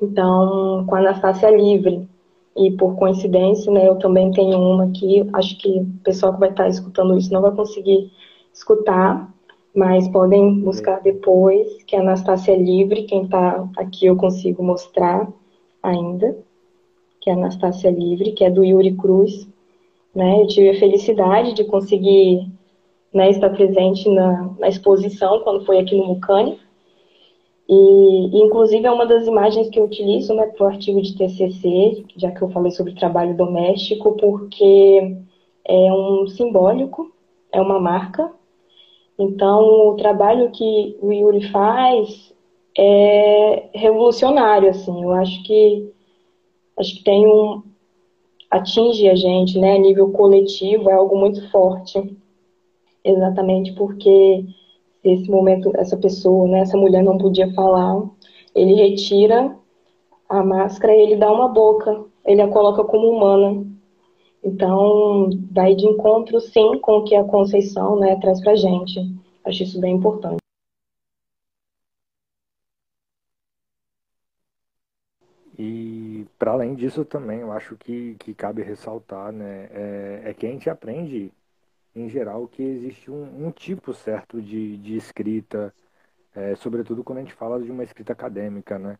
Então, 0.00 0.84
com 0.86 0.94
a 0.94 0.98
Anastácia 0.98 1.50
Livre 1.50 2.08
e 2.56 2.70
por 2.72 2.96
coincidência, 2.96 3.72
né, 3.72 3.88
eu 3.88 3.96
também 3.96 4.30
tenho 4.30 4.58
uma 4.58 4.84
aqui, 4.84 5.26
acho 5.32 5.56
que 5.58 5.80
o 5.80 5.86
pessoal 6.04 6.34
que 6.34 6.40
vai 6.40 6.50
estar 6.50 6.68
escutando 6.68 7.16
isso 7.16 7.32
não 7.32 7.40
vai 7.40 7.52
conseguir 7.52 8.10
escutar, 8.52 9.32
mas 9.74 10.06
podem 10.08 10.60
buscar 10.60 11.00
depois, 11.00 11.82
que 11.84 11.96
é 11.96 11.98
a 11.98 12.02
Anastácia 12.02 12.54
Livre, 12.54 13.04
quem 13.04 13.24
está 13.24 13.66
aqui 13.76 14.06
eu 14.06 14.16
consigo 14.16 14.62
mostrar 14.62 15.26
ainda, 15.82 16.36
que 17.20 17.30
é 17.30 17.32
a 17.32 17.36
Anastácia 17.36 17.90
Livre, 17.90 18.32
que 18.32 18.44
é 18.44 18.50
do 18.50 18.62
Yuri 18.62 18.94
Cruz, 18.96 19.48
né, 20.14 20.42
eu 20.42 20.46
tive 20.46 20.70
a 20.70 20.78
felicidade 20.78 21.54
de 21.54 21.64
conseguir 21.64 22.50
né, 23.14 23.30
estar 23.30 23.48
presente 23.50 24.10
na, 24.10 24.50
na 24.58 24.68
exposição, 24.68 25.40
quando 25.40 25.64
foi 25.64 25.78
aqui 25.78 25.96
no 25.96 26.06
Mucane, 26.06 26.58
e, 27.68 28.42
inclusive, 28.42 28.86
é 28.86 28.90
uma 28.90 29.06
das 29.06 29.26
imagens 29.26 29.70
que 29.70 29.78
eu 29.78 29.84
utilizo 29.84 30.34
né, 30.34 30.46
para 30.46 30.64
o 30.64 30.68
artigo 30.68 31.00
de 31.00 31.16
TCC, 31.16 32.04
já 32.16 32.30
que 32.30 32.42
eu 32.42 32.50
falei 32.50 32.70
sobre 32.72 32.94
trabalho 32.94 33.36
doméstico, 33.36 34.16
porque 34.16 35.16
é 35.64 35.92
um 35.92 36.26
simbólico, 36.26 37.12
é 37.52 37.60
uma 37.60 37.80
marca. 37.80 38.30
Então, 39.18 39.90
o 39.90 39.96
trabalho 39.96 40.50
que 40.50 40.96
o 41.00 41.12
Yuri 41.12 41.48
faz 41.50 42.34
é 42.76 43.68
revolucionário, 43.74 44.70
assim. 44.70 45.02
Eu 45.02 45.12
acho 45.12 45.42
que 45.44 45.92
acho 46.76 46.96
que 46.96 47.04
tem 47.04 47.26
um 47.26 47.62
atinge 48.50 49.08
a 49.08 49.14
gente, 49.14 49.58
né, 49.58 49.78
nível 49.78 50.10
coletivo, 50.12 50.90
é 50.90 50.94
algo 50.94 51.16
muito 51.16 51.48
forte. 51.50 52.16
Exatamente 53.04 53.72
porque 53.72 54.44
esse 55.04 55.30
momento, 55.30 55.70
essa 55.76 55.96
pessoa, 55.96 56.46
né, 56.48 56.60
essa 56.60 56.76
mulher 56.76 57.02
não 57.02 57.18
podia 57.18 57.52
falar, 57.54 58.02
ele 58.54 58.74
retira 58.74 59.56
a 60.28 60.42
máscara 60.44 60.94
e 60.94 61.00
ele 61.00 61.16
dá 61.16 61.30
uma 61.30 61.48
boca, 61.48 62.04
ele 62.24 62.40
a 62.40 62.48
coloca 62.48 62.84
como 62.84 63.08
humana. 63.08 63.66
Então, 64.44 65.30
vai 65.52 65.74
de 65.74 65.86
encontro, 65.86 66.40
sim, 66.40 66.78
com 66.80 66.98
o 66.98 67.04
que 67.04 67.14
a 67.14 67.24
Conceição 67.24 67.98
né, 67.98 68.16
traz 68.16 68.40
pra 68.40 68.56
gente. 68.56 68.98
Acho 69.44 69.62
isso 69.62 69.80
bem 69.80 69.94
importante. 69.96 70.38
E, 75.58 76.26
para 76.38 76.52
além 76.52 76.74
disso, 76.74 77.04
também, 77.04 77.40
eu 77.40 77.52
acho 77.52 77.76
que, 77.76 78.16
que 78.18 78.34
cabe 78.34 78.62
ressaltar, 78.62 79.30
né, 79.32 79.68
é, 79.72 80.22
é 80.26 80.34
que 80.34 80.46
a 80.46 80.50
gente 80.50 80.68
aprende 80.68 81.30
em 81.94 82.08
geral, 82.08 82.48
que 82.48 82.62
existe 82.62 83.10
um, 83.10 83.46
um 83.46 83.50
tipo 83.50 83.92
certo 83.92 84.40
de, 84.40 84.76
de 84.78 84.96
escrita, 84.96 85.74
é, 86.34 86.54
sobretudo 86.56 87.04
quando 87.04 87.18
a 87.18 87.22
gente 87.22 87.34
fala 87.34 87.60
de 87.60 87.70
uma 87.70 87.84
escrita 87.84 88.12
acadêmica, 88.12 88.78
né? 88.78 88.98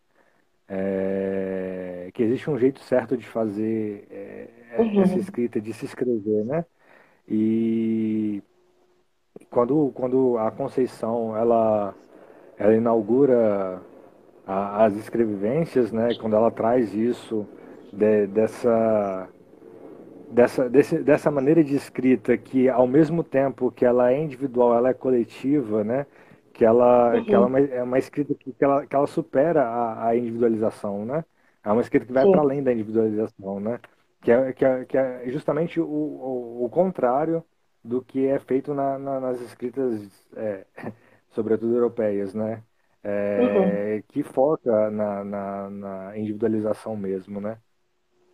É, 0.69 2.11
que 2.15 2.23
existe 2.23 2.49
um 2.49 2.59
jeito 2.59 2.81
certo 2.81 3.17
de 3.17 3.27
fazer 3.27 4.07
é, 4.11 4.77
uhum. 4.79 5.03
essa 5.03 5.19
escrita, 5.19 5.61
de 5.61 5.73
se 5.73 5.85
escrever, 5.85 6.45
né? 6.45 6.65
E 7.29 8.43
quando, 9.51 9.91
quando 9.95 10.39
a 10.39 10.51
Conceição 10.51 11.37
ela, 11.37 11.95
ela 12.59 12.75
inaugura 12.75 13.83
a, 14.47 14.85
as 14.85 14.95
escrevivências, 14.97 15.93
né, 15.93 16.15
quando 16.21 16.37
ela 16.37 16.51
traz 16.51 16.95
isso 16.95 17.47
de, 17.93 18.27
dessa 18.27 19.29
dessa, 20.33 20.69
desse, 20.69 20.99
dessa 21.03 21.31
maneira 21.31 21.63
de 21.63 21.75
escrita 21.75 22.37
que 22.37 22.69
ao 22.69 22.87
mesmo 22.87 23.23
tempo 23.23 23.71
que 23.71 23.85
ela 23.85 24.11
é 24.13 24.21
individual, 24.21 24.75
ela 24.75 24.91
é 24.91 24.95
coletiva, 24.95 25.85
né? 25.85 26.07
Que 26.53 26.65
ela, 26.65 27.15
uhum. 27.15 27.25
que 27.25 27.35
ela 27.35 27.45
é, 27.45 27.49
uma, 27.49 27.61
é 27.61 27.83
uma 27.83 27.99
escrita 27.99 28.35
que, 28.35 28.53
que, 28.53 28.65
ela, 28.65 28.87
que 28.87 28.97
ela 28.97 29.07
supera 29.07 29.63
a, 29.65 30.09
a 30.09 30.17
individualização, 30.17 31.05
né? 31.05 31.25
É 31.65 31.71
uma 31.71 31.83
escrita 31.83 32.07
que 32.07 32.13
vai 32.13 32.29
para 32.29 32.41
além 32.41 32.63
da 32.63 32.73
individualização, 32.73 33.61
né? 33.61 33.79
Que 34.23 34.33
é, 34.33 34.53
que 34.53 34.65
é, 34.65 34.85
que 34.85 34.99
é 34.99 35.23
justamente 35.31 35.81
o, 35.81 35.85
o, 35.87 36.65
o 36.65 36.71
contrário 36.71 37.45
do 37.85 38.03
que 38.03 38.27
é 38.27 38.39
feito 38.39 38.73
na, 38.75 38.99
na, 38.99 39.21
nas 39.21 39.41
escritas, 39.41 40.29
é, 40.37 40.67
sobretudo 41.31 41.75
europeias, 41.75 42.35
né? 42.35 42.63
É, 43.05 43.97
uhum. 43.97 44.03
Que 44.09 44.23
foca 44.23 44.91
na, 44.91 45.25
na, 45.25 45.71
na 45.71 46.19
individualização 46.19 46.97
mesmo, 46.97 47.41
né? 47.41 47.59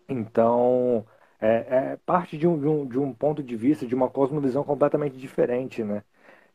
Então, 0.08 1.04
é, 1.40 1.92
é 1.94 1.98
parte 2.04 2.36
de 2.36 2.46
um, 2.46 2.58
de, 2.58 2.66
um, 2.66 2.86
de 2.86 2.98
um 2.98 3.12
ponto 3.12 3.42
de 3.42 3.56
vista, 3.56 3.86
de 3.86 3.94
uma 3.94 4.10
cosmovisão 4.10 4.64
completamente 4.64 5.16
diferente, 5.16 5.84
né? 5.84 6.02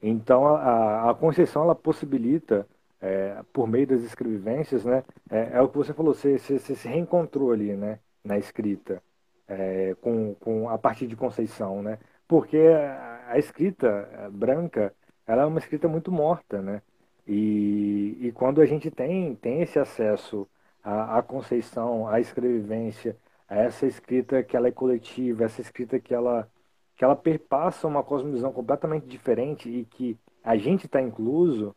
Então, 0.02 0.46
a, 0.48 1.12
a 1.12 1.16
Conceição, 1.16 1.64
ela 1.64 1.76
possibilita, 1.76 2.68
é, 3.02 3.42
por 3.54 3.68
meio 3.68 3.88
das 3.88 4.04
escrevivências, 4.04 4.84
né? 4.86 5.04
É, 5.30 5.52
é, 5.54 5.62
o 5.62 5.70
que 5.70 5.78
você 5.78 5.94
falou, 5.94 6.14
você, 6.14 6.38
você, 6.38 6.60
você, 6.60 6.76
se 6.76 6.88
reencontrou 6.88 7.52
ali, 7.52 7.74
né? 7.76 8.00
Na 8.24 8.38
escrita, 8.38 9.02
é, 9.48 9.96
com, 10.02 10.36
com, 10.36 10.70
a 10.70 10.78
partir 10.78 11.08
de 11.08 11.16
Conceição, 11.16 11.82
né? 11.82 12.00
Porque 12.28 12.58
a, 12.58 13.26
a 13.30 13.40
escrita 13.40 13.88
é, 14.14 14.30
branca, 14.30 14.94
ela 15.28 15.44
é 15.44 15.46
uma 15.46 15.60
escrita 15.60 15.88
muito 15.88 16.12
morta, 16.12 16.62
né? 16.62 16.82
E, 17.28 18.18
e 18.22 18.32
quando 18.34 18.62
a 18.62 18.66
gente 18.66 18.92
tem, 18.92 19.36
tem 19.36 19.62
esse 19.62 19.80
acesso 19.80 20.48
à, 20.84 21.20
à 21.20 21.24
Conceição, 21.24 22.08
à 22.08 22.20
escrevivência, 22.20 23.18
essa 23.50 23.86
escrita 23.86 24.44
que 24.44 24.56
ela 24.56 24.68
é 24.68 24.72
coletiva, 24.72 25.44
essa 25.44 25.62
escrita 25.62 26.00
que 26.00 26.14
ela 26.14 26.50
que 26.96 27.04
ela 27.04 27.16
perpassa 27.16 27.88
uma 27.88 28.04
cosmovisão 28.04 28.54
completamente 28.54 29.08
diferente 29.08 29.68
e 29.68 29.84
que 29.86 30.16
a 30.44 30.56
gente 30.56 30.86
está 30.86 31.02
incluso, 31.02 31.76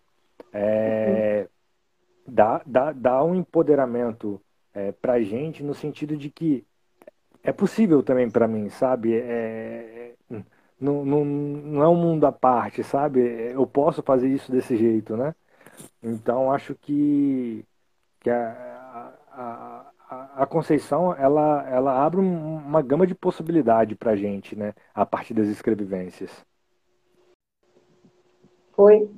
é, 0.52 1.48
dá, 2.26 2.60
dá, 2.66 2.92
dá 2.92 3.24
um 3.24 3.34
empoderamento 3.34 4.38
é, 4.74 4.92
para 4.92 5.14
a 5.14 5.22
gente 5.22 5.62
no 5.62 5.72
sentido 5.72 6.16
de 6.18 6.28
que 6.28 6.66
é 7.42 7.50
possível 7.50 8.02
também 8.02 8.28
para 8.28 8.46
mim, 8.46 8.68
sabe? 8.68 9.16
É, 9.16 10.14
não, 10.80 11.04
não, 11.04 11.24
não 11.24 11.82
é 11.82 11.88
um 11.88 11.96
mundo 11.96 12.26
à 12.26 12.32
parte, 12.32 12.82
sabe? 12.84 13.20
Eu 13.20 13.66
posso 13.66 14.02
fazer 14.02 14.28
isso 14.28 14.52
desse 14.52 14.76
jeito, 14.76 15.16
né? 15.16 15.34
Então 16.02 16.52
acho 16.52 16.74
que, 16.74 17.64
que 18.20 18.30
a, 18.30 19.12
a, 19.32 19.86
a, 20.08 20.46
Conceição 20.46 21.12
ela, 21.14 21.68
ela 21.68 22.04
abre 22.04 22.20
uma 22.20 22.80
gama 22.80 23.06
de 23.06 23.14
possibilidade 23.14 23.94
para 23.96 24.12
a 24.12 24.16
gente, 24.16 24.54
né? 24.54 24.72
A 24.94 25.04
partir 25.04 25.34
das 25.34 25.48
escrevivências. 25.48 26.30
Foi. 28.72 29.10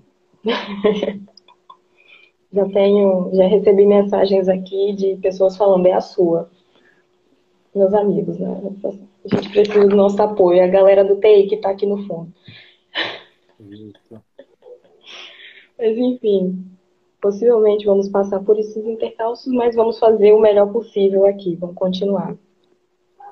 já 2.52 2.68
tenho, 2.70 3.30
já 3.34 3.46
recebi 3.46 3.86
mensagens 3.86 4.48
aqui 4.48 4.94
de 4.94 5.16
pessoas 5.16 5.56
falando 5.56 5.86
é 5.86 5.92
a 5.92 6.00
sua. 6.00 6.50
Meus 7.74 7.92
amigos, 7.92 8.38
né? 8.38 8.48
A 9.24 9.36
gente 9.36 9.50
precisa 9.50 9.86
do 9.86 9.94
nosso 9.94 10.20
apoio. 10.22 10.64
A 10.64 10.68
galera 10.68 11.04
do 11.04 11.16
TI 11.20 11.48
que 11.48 11.56
está 11.56 11.70
aqui 11.70 11.84
no 11.84 12.06
fundo. 12.06 12.32
Isso. 13.60 13.92
Mas 15.78 15.96
enfim, 15.96 16.77
Possivelmente 17.20 17.84
vamos 17.84 18.08
passar 18.08 18.42
por 18.44 18.58
esses 18.58 18.84
intercalços, 18.84 19.52
mas 19.52 19.74
vamos 19.74 19.98
fazer 19.98 20.32
o 20.32 20.40
melhor 20.40 20.72
possível 20.72 21.26
aqui. 21.26 21.56
Vamos 21.56 21.74
continuar. 21.74 22.36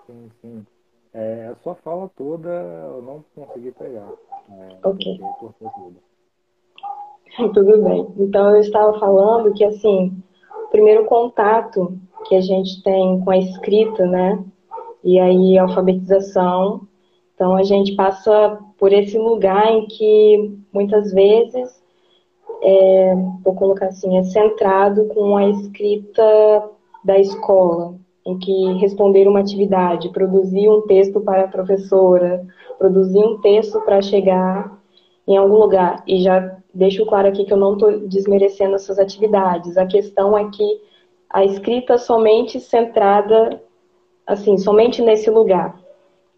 Sim, 0.07 0.31
sim. 0.40 0.66
É, 1.14 1.47
a 1.47 1.55
sua 1.62 1.75
fala 1.76 2.11
toda 2.16 2.49
eu 2.49 3.02
não 3.02 3.25
consegui 3.35 3.73
pegar. 3.73 4.12
É, 4.50 4.76
ok. 4.87 5.21
Tudo. 5.40 5.97
tudo 7.54 7.82
bem. 7.82 8.06
Então 8.19 8.54
eu 8.54 8.61
estava 8.61 8.99
falando 8.99 9.52
que 9.54 9.65
assim, 9.65 10.13
o 10.65 10.69
primeiro 10.69 11.04
contato 11.04 11.99
que 12.28 12.34
a 12.34 12.41
gente 12.41 12.82
tem 12.82 13.21
com 13.21 13.30
a 13.30 13.39
escrita, 13.39 14.04
né? 14.04 14.45
E 15.02 15.19
aí 15.19 15.56
a 15.56 15.63
alfabetização. 15.63 16.87
Então 17.34 17.54
a 17.54 17.63
gente 17.63 17.95
passa 17.95 18.58
por 18.78 18.93
esse 18.93 19.17
lugar 19.17 19.73
em 19.73 19.87
que 19.87 20.58
muitas 20.73 21.13
vezes 21.13 21.82
é, 22.62 23.14
vou 23.45 23.54
colocar 23.54 23.86
assim, 23.86 24.19
é 24.19 24.23
centrado 24.23 25.06
com 25.06 25.36
a 25.36 25.49
escrita 25.49 26.71
da 27.04 27.19
escola, 27.19 27.95
em 28.25 28.38
que 28.38 28.73
responder 28.75 29.28
uma 29.28 29.40
atividade, 29.40 30.08
produzir 30.10 30.69
um 30.69 30.82
texto 30.82 31.21
para 31.21 31.45
a 31.45 31.49
professora, 31.49 32.45
produzir 32.78 33.19
um 33.19 33.40
texto 33.40 33.80
para 33.82 34.02
chegar 34.02 34.76
em 35.26 35.36
algum 35.36 35.56
lugar. 35.56 36.02
E 36.06 36.23
já 36.23 36.56
deixo 36.75 37.06
claro 37.06 37.28
aqui 37.28 37.45
que 37.45 37.52
eu 37.52 37.56
não 37.56 37.75
estou 37.75 38.00
desmerecendo 38.00 38.75
essas 38.75 38.99
atividades. 38.99 39.76
A 39.76 39.86
questão 39.86 40.36
é 40.36 40.50
que 40.50 40.80
a 41.30 41.45
escrita 41.45 41.99
somente 41.99 42.58
centrada, 42.60 43.62
assim, 44.26 44.58
somente 44.58 45.02
nesse 45.02 45.30
lugar, 45.30 45.78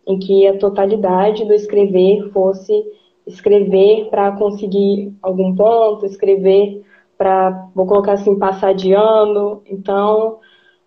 em 0.07 0.19
que 0.19 0.47
a 0.47 0.59
totalidade 0.59 1.45
do 1.45 1.53
escrever 1.53 2.31
fosse 2.33 2.85
escrever 3.29 4.09
para 4.11 4.33
conseguir 4.33 5.15
algum 5.23 5.55
ponto, 5.55 6.07
escrever 6.07 6.85
para, 7.17 7.69
vou 7.75 7.87
colocar 7.87 8.13
assim, 8.13 8.39
passar 8.39 8.75
de 8.75 8.93
ano. 8.93 9.63
Então, 9.67 10.39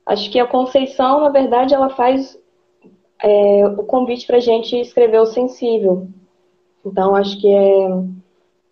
acho 0.05 0.31
que 0.31 0.39
a 0.39 0.47
Conceição, 0.47 1.21
na 1.21 1.29
verdade, 1.29 1.73
ela 1.73 1.89
faz 1.89 2.37
é, 3.21 3.65
o 3.67 3.83
convite 3.83 4.25
para 4.25 4.37
a 4.37 4.41
gente 4.41 4.75
escrever 4.79 5.19
o 5.19 5.25
sensível. 5.25 6.07
Então, 6.85 7.15
acho 7.15 7.39
que 7.39 7.47
é 7.47 7.87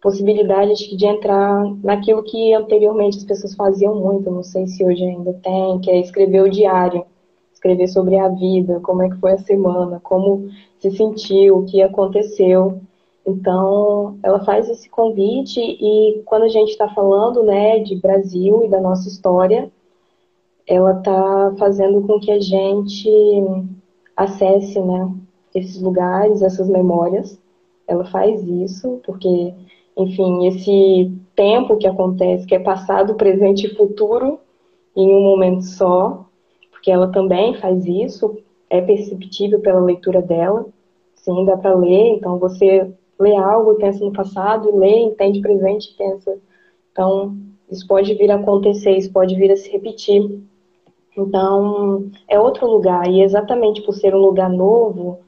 possibilidade 0.02 0.72
acho 0.72 0.90
que, 0.90 0.96
de 0.96 1.06
entrar 1.06 1.64
naquilo 1.84 2.24
que 2.24 2.54
anteriormente 2.54 3.18
as 3.18 3.26
pessoas 3.26 3.54
faziam 3.54 3.96
muito, 3.96 4.32
não 4.32 4.44
sei 4.44 4.66
se 4.66 4.84
hoje 4.86 5.04
ainda 5.04 5.34
tem, 5.34 5.80
que 5.80 5.92
é 5.92 6.00
escrever 6.00 6.42
o 6.42 6.50
diário. 6.50 7.06
Escrever 7.54 7.90
sobre 7.90 8.18
a 8.18 8.30
vida, 8.30 8.80
como 8.80 9.04
é 9.04 9.10
que 9.10 9.18
foi 9.18 9.34
a 9.34 9.38
semana, 9.38 10.00
como 10.02 10.48
se 10.80 10.92
sentiu, 10.92 11.58
o 11.58 11.66
que 11.66 11.82
aconteceu. 11.82 12.80
Então, 13.26 14.18
ela 14.24 14.44
faz 14.44 14.70
esse 14.70 14.90
convite 14.90 15.60
e 15.60 16.22
quando 16.26 16.44
a 16.44 16.50
gente 16.50 16.70
está 16.70 16.88
falando, 16.90 17.44
né, 17.44 17.80
de 17.80 17.96
Brasil 17.96 18.64
e 18.64 18.70
da 18.70 18.80
nossa 18.82 19.08
história, 19.08 19.72
ela 20.66 20.98
está 20.98 21.54
fazendo 21.58 22.02
com 22.02 22.20
que 22.20 22.32
a 22.32 22.40
gente 22.40 23.10
acesse, 24.16 24.80
né, 24.80 25.12
esses 25.54 25.82
lugares, 25.82 26.42
essas 26.42 26.70
memórias. 26.70 27.40
Ela 27.88 28.06
faz 28.06 28.44
isso 28.44 29.00
porque, 29.04 29.54
enfim, 29.98 30.48
esse 30.48 31.12
tempo 31.36 31.78
que 31.78 31.88
acontece, 31.88 32.46
que 32.46 32.56
é 32.56 32.60
passado, 32.60 33.16
presente 33.16 33.66
e 33.66 33.76
futuro 33.76 34.40
em 34.96 35.14
um 35.14 35.22
momento 35.22 35.64
só, 35.64 36.26
porque 36.72 36.92
ela 36.92 37.12
também 37.12 37.56
faz 37.56 37.86
isso, 37.86 38.38
é 38.70 38.82
perceptível 38.82 39.60
pela 39.60 39.80
leitura 39.80 40.22
dela. 40.22 40.66
Sim, 41.16 41.46
dá 41.46 41.58
para 41.58 41.76
ler, 41.76 42.16
então 42.16 42.38
você 42.38 42.92
lê 43.20 43.36
algo 43.36 43.74
e 43.74 43.78
pensa 43.78 44.04
no 44.04 44.14
passado, 44.14 44.76
lê, 44.76 45.00
entende 45.02 45.42
presente 45.42 45.92
e 45.92 45.98
pensa. 45.98 46.40
Então, 46.92 47.36
isso 47.70 47.86
pode 47.88 48.14
vir 48.16 48.32
a 48.32 48.36
acontecer, 48.36 48.98
isso 48.98 49.12
pode 49.12 49.36
vir 49.36 49.52
a 49.52 49.58
se 49.58 49.70
repetir. 49.70 50.42
Então, 51.18 52.10
é 52.28 52.40
outro 52.40 52.66
lugar, 52.68 53.08
e 53.10 53.22
exatamente 53.22 53.82
por 53.82 53.94
ser 53.94 54.16
um 54.16 54.20
lugar 54.20 54.50
novo, 54.50 55.20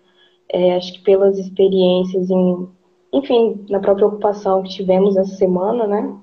é, 0.50 0.76
acho 0.76 0.94
que 0.94 1.02
pelas 1.02 1.38
experiências, 1.38 2.30
em, 2.30 2.68
enfim, 3.14 3.66
na 3.70 3.80
própria 3.80 4.08
ocupação 4.08 4.64
que 4.64 4.70
tivemos 4.70 5.18
essa 5.18 5.36
semana, 5.36 5.86
né? 5.86 6.16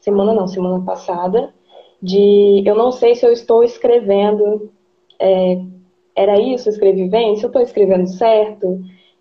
Semana 0.00 0.32
não, 0.32 0.46
semana 0.46 0.84
passada, 0.84 1.52
de 2.02 2.62
eu 2.64 2.74
não 2.74 2.90
sei 2.90 3.14
se 3.14 3.26
eu 3.26 3.32
estou 3.32 3.62
escrevendo, 3.62 4.70
é, 5.18 5.60
era 6.14 6.40
isso, 6.40 6.68
escrevi 6.68 7.08
bem? 7.08 7.36
Se 7.36 7.44
eu 7.44 7.48
estou 7.48 7.62
escrevendo 7.62 8.06
certo? 8.06 8.80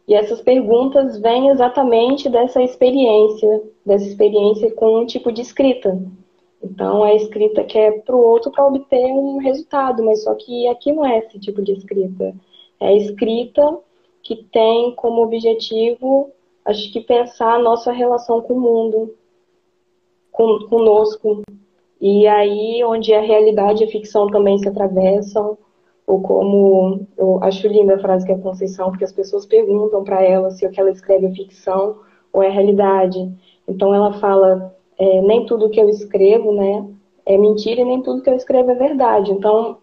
E 0.09 0.15
essas 0.15 0.41
perguntas 0.41 1.19
vêm 1.19 1.49
exatamente 1.49 2.27
dessa 2.29 2.63
experiência, 2.63 3.61
dessa 3.85 4.07
experiência 4.07 4.71
com 4.73 5.01
um 5.01 5.05
tipo 5.05 5.31
de 5.31 5.43
escrita. 5.43 6.01
Então, 6.63 7.03
a 7.03 7.13
escrita 7.13 7.63
que 7.63 7.77
é 7.77 7.91
para 7.91 8.15
o 8.15 8.19
outro 8.19 8.51
para 8.51 8.65
obter 8.65 9.05
um 9.05 9.37
resultado, 9.37 10.03
mas 10.03 10.23
só 10.23 10.33
que 10.33 10.67
aqui 10.67 10.91
não 10.91 11.05
é 11.05 11.19
esse 11.19 11.39
tipo 11.39 11.61
de 11.61 11.73
escrita. 11.73 12.33
É 12.79 12.87
a 12.87 12.95
escrita 12.95 13.77
que 14.23 14.37
tem 14.51 14.95
como 14.95 15.21
objetivo, 15.21 16.31
acho 16.65 16.91
que, 16.91 17.01
pensar 17.01 17.53
a 17.53 17.59
nossa 17.59 17.91
relação 17.91 18.41
com 18.41 18.55
o 18.55 18.59
mundo, 18.59 19.15
com, 20.31 20.57
conosco. 20.69 21.43
E 22.01 22.25
aí, 22.25 22.83
onde 22.83 23.13
a 23.13 23.21
realidade 23.21 23.83
e 23.83 23.85
a 23.85 23.91
ficção 23.91 24.25
também 24.25 24.57
se 24.57 24.67
atravessam, 24.67 25.55
ou 26.09 26.19
como 26.23 27.05
eu 27.15 27.37
acho 27.43 27.67
linda 27.67 27.93
a 27.93 27.99
frase 27.99 28.25
que 28.25 28.31
é 28.31 28.35
a 28.35 28.39
Conceição, 28.39 28.89
porque 28.89 29.03
as 29.03 29.13
pessoas 29.13 29.45
perguntam 29.45 30.03
para 30.03 30.23
ela 30.23 30.49
se 30.49 30.65
o 30.65 30.71
que 30.71 30.79
ela 30.79 30.89
escreve 30.89 31.27
é 31.27 31.31
ficção 31.31 31.99
ou 32.33 32.41
é 32.41 32.49
realidade. 32.49 33.31
Então 33.67 33.93
ela 33.93 34.13
fala, 34.13 34.75
é, 34.97 35.21
nem 35.21 35.45
tudo 35.45 35.69
que 35.69 35.79
eu 35.79 35.87
escrevo, 35.87 36.51
né, 36.51 36.83
é 37.27 37.37
mentira 37.37 37.81
e 37.81 37.85
nem 37.85 38.01
tudo 38.01 38.23
que 38.23 38.29
eu 38.29 38.33
escrevo 38.33 38.71
é 38.71 38.73
verdade. 38.73 39.31
Então, 39.31 39.77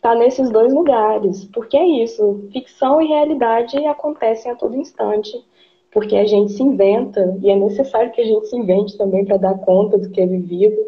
tá 0.00 0.12
nesses 0.16 0.50
dois 0.50 0.74
lugares. 0.74 1.44
Porque 1.44 1.76
é 1.76 1.86
isso, 2.02 2.48
ficção 2.52 3.00
e 3.00 3.06
realidade 3.06 3.76
acontecem 3.86 4.50
a 4.50 4.56
todo 4.56 4.76
instante. 4.76 5.40
Porque 5.92 6.16
a 6.16 6.26
gente 6.26 6.50
se 6.50 6.64
inventa, 6.64 7.38
e 7.40 7.48
é 7.48 7.54
necessário 7.54 8.10
que 8.10 8.20
a 8.20 8.24
gente 8.24 8.48
se 8.48 8.56
invente 8.56 8.98
também 8.98 9.24
para 9.24 9.36
dar 9.36 9.58
conta 9.58 9.96
do 9.96 10.10
que 10.10 10.20
é 10.20 10.26
vivido. 10.26 10.78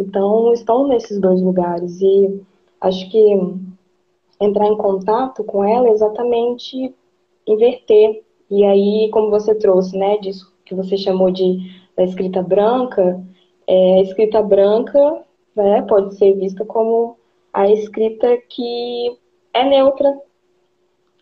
Então, 0.00 0.52
estão 0.52 0.88
nesses 0.88 1.20
dois 1.20 1.40
lugares. 1.40 2.00
E 2.00 2.40
acho 2.80 3.08
que 3.08 3.38
entrar 4.40 4.66
em 4.66 4.76
contato 4.76 5.44
com 5.44 5.62
ela 5.62 5.88
é 5.88 5.92
exatamente 5.92 6.94
inverter. 7.46 8.22
E 8.50 8.64
aí, 8.64 9.10
como 9.12 9.30
você 9.30 9.54
trouxe, 9.54 9.96
né, 9.96 10.16
disso 10.18 10.52
que 10.64 10.74
você 10.74 10.96
chamou 10.96 11.30
de 11.30 11.58
da 11.96 12.04
escrita 12.04 12.42
branca, 12.42 13.22
é, 13.66 13.98
a 13.98 14.02
escrita 14.02 14.42
branca 14.42 15.22
né, 15.54 15.82
pode 15.82 16.14
ser 16.16 16.34
vista 16.34 16.64
como 16.64 17.16
a 17.52 17.68
escrita 17.70 18.36
que 18.48 19.16
é 19.52 19.64
neutra, 19.64 20.16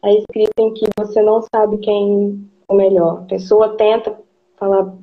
a 0.02 0.12
escrita 0.12 0.62
em 0.62 0.72
que 0.74 0.86
você 0.96 1.20
não 1.22 1.42
sabe 1.52 1.78
quem 1.78 2.48
é 2.68 2.72
o 2.72 2.76
melhor. 2.76 3.20
A 3.20 3.26
pessoa 3.26 3.76
tenta 3.76 4.16
falar, 4.56 4.94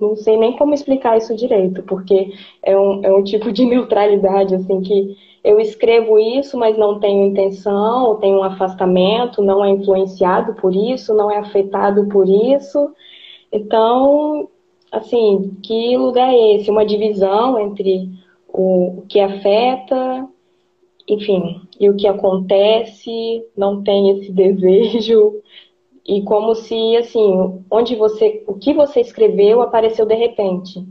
não 0.00 0.16
sei 0.16 0.36
nem 0.36 0.56
como 0.56 0.74
explicar 0.74 1.16
isso 1.16 1.34
direito, 1.34 1.82
porque 1.84 2.32
é 2.62 2.76
um, 2.76 3.04
é 3.04 3.12
um 3.12 3.22
tipo 3.22 3.52
de 3.52 3.64
neutralidade, 3.66 4.54
assim, 4.54 4.80
que 4.82 5.16
eu 5.42 5.58
escrevo 5.58 6.18
isso, 6.18 6.56
mas 6.58 6.76
não 6.76 7.00
tenho 7.00 7.26
intenção, 7.26 8.16
tenho 8.16 8.38
um 8.38 8.42
afastamento, 8.42 9.42
não 9.42 9.64
é 9.64 9.70
influenciado 9.70 10.54
por 10.54 10.74
isso, 10.74 11.14
não 11.14 11.30
é 11.30 11.38
afetado 11.38 12.06
por 12.08 12.28
isso. 12.28 12.94
Então, 13.50 14.48
assim, 14.92 15.56
que 15.62 15.96
lugar 15.96 16.32
é 16.32 16.56
esse? 16.56 16.70
Uma 16.70 16.84
divisão 16.84 17.58
entre 17.58 18.10
o 18.48 19.02
que 19.08 19.18
afeta, 19.18 20.28
enfim, 21.08 21.62
e 21.78 21.88
o 21.88 21.96
que 21.96 22.06
acontece, 22.06 23.44
não 23.56 23.82
tem 23.82 24.10
esse 24.10 24.30
desejo, 24.32 25.40
e 26.06 26.22
como 26.22 26.54
se, 26.54 26.96
assim, 26.96 27.62
onde 27.70 27.94
você, 27.96 28.44
o 28.46 28.54
que 28.54 28.74
você 28.74 29.00
escreveu 29.00 29.62
apareceu 29.62 30.04
de 30.04 30.14
repente 30.14 30.84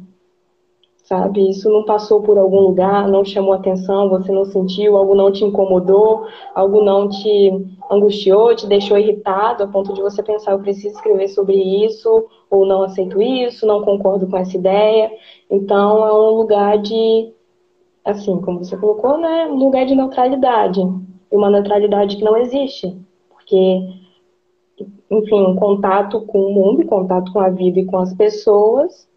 sabe? 1.09 1.49
Isso 1.49 1.67
não 1.71 1.83
passou 1.83 2.21
por 2.21 2.37
algum 2.37 2.59
lugar, 2.59 3.07
não 3.07 3.25
chamou 3.25 3.53
atenção, 3.53 4.09
você 4.09 4.31
não 4.31 4.45
sentiu, 4.45 4.95
algo 4.95 5.15
não 5.15 5.31
te 5.31 5.43
incomodou, 5.43 6.27
algo 6.53 6.83
não 6.83 7.09
te 7.09 7.51
angustiou, 7.89 8.55
te 8.55 8.67
deixou 8.67 8.95
irritado 8.95 9.63
a 9.63 9.67
ponto 9.67 9.91
de 9.91 10.01
você 10.01 10.21
pensar, 10.21 10.51
eu 10.51 10.59
preciso 10.59 10.93
escrever 10.93 11.27
sobre 11.29 11.55
isso, 11.55 12.27
ou 12.47 12.63
não 12.63 12.83
aceito 12.83 13.19
isso, 13.19 13.65
não 13.65 13.81
concordo 13.83 14.27
com 14.27 14.37
essa 14.37 14.55
ideia. 14.55 15.11
Então 15.49 16.05
é 16.05 16.13
um 16.13 16.29
lugar 16.35 16.77
de, 16.77 17.33
assim, 18.05 18.39
como 18.41 18.63
você 18.63 18.77
colocou, 18.77 19.17
né? 19.17 19.47
Um 19.47 19.55
lugar 19.55 19.87
de 19.87 19.95
neutralidade. 19.95 20.79
E 20.79 21.35
uma 21.35 21.49
neutralidade 21.49 22.17
que 22.17 22.23
não 22.23 22.37
existe. 22.37 22.95
Porque, 23.29 23.79
enfim, 25.09 25.41
um 25.41 25.55
contato 25.55 26.21
com 26.21 26.39
o 26.39 26.53
mundo, 26.53 26.85
contato 26.85 27.33
com 27.33 27.39
a 27.39 27.49
vida 27.49 27.79
e 27.79 27.85
com 27.85 27.97
as 27.97 28.13
pessoas 28.13 29.08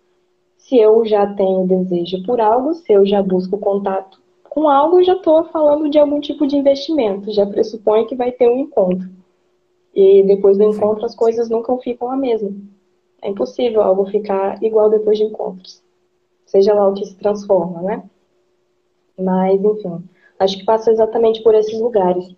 se 0.73 0.79
eu 0.79 1.05
já 1.05 1.27
tenho 1.35 1.67
desejo 1.67 2.23
por 2.25 2.41
algo, 2.41 2.73
se 2.73 2.91
eu 2.91 3.05
já 3.05 3.23
busco 3.23 3.59
contato 3.59 4.19
com 4.45 4.71
algo, 4.71 5.01
eu 5.01 5.05
já 5.05 5.13
estou 5.13 5.45
falando 5.45 5.91
de 5.91 5.99
algum 5.99 6.19
tipo 6.19 6.47
de 6.47 6.57
investimento, 6.57 7.31
já 7.31 7.45
pressupõe 7.45 8.07
que 8.07 8.17
vai 8.17 8.33
ter 8.33 8.49
um 8.49 8.61
encontro. 8.61 9.07
E 9.95 10.23
depois 10.23 10.57
do 10.57 10.65
encontro 10.65 11.05
as 11.05 11.15
coisas 11.15 11.51
nunca 11.51 11.77
ficam 11.77 12.11
a 12.11 12.17
mesma. 12.17 12.51
É 13.21 13.29
impossível 13.29 13.83
algo 13.83 14.07
ficar 14.07 14.63
igual 14.63 14.89
depois 14.89 15.19
de 15.19 15.25
encontros. 15.25 15.83
Seja 16.47 16.73
lá 16.73 16.89
o 16.89 16.95
que 16.95 17.05
se 17.05 17.17
transforma, 17.17 17.83
né? 17.83 18.03
Mas, 19.19 19.63
enfim, 19.63 20.03
acho 20.39 20.57
que 20.57 20.65
passa 20.65 20.91
exatamente 20.91 21.43
por 21.43 21.55
esses 21.55 21.79
lugares 21.79 22.35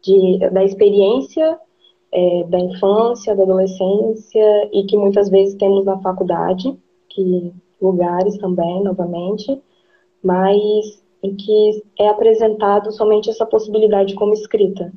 de, 0.00 0.38
da 0.50 0.64
experiência 0.64 1.60
é, 2.10 2.44
da 2.44 2.58
infância, 2.58 3.36
da 3.36 3.42
adolescência 3.42 4.70
e 4.72 4.86
que 4.86 4.96
muitas 4.96 5.28
vezes 5.28 5.56
temos 5.56 5.84
na 5.84 5.98
faculdade, 5.98 6.74
que 7.10 7.52
lugares 7.80 8.36
também, 8.38 8.82
novamente, 8.82 9.60
mas 10.22 11.02
em 11.22 11.34
que 11.34 11.82
é 11.98 12.08
apresentado 12.08 12.92
somente 12.92 13.30
essa 13.30 13.46
possibilidade 13.46 14.14
como 14.14 14.32
escrita. 14.32 14.92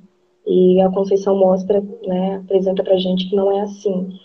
E 0.46 0.82
a 0.82 0.90
Conceição 0.90 1.38
mostra, 1.38 1.84
né, 2.06 2.38
apresenta 2.44 2.84
para 2.84 2.98
gente 2.98 3.30
que 3.30 3.36
não 3.36 3.52
é 3.52 3.62
assim. 3.62 4.20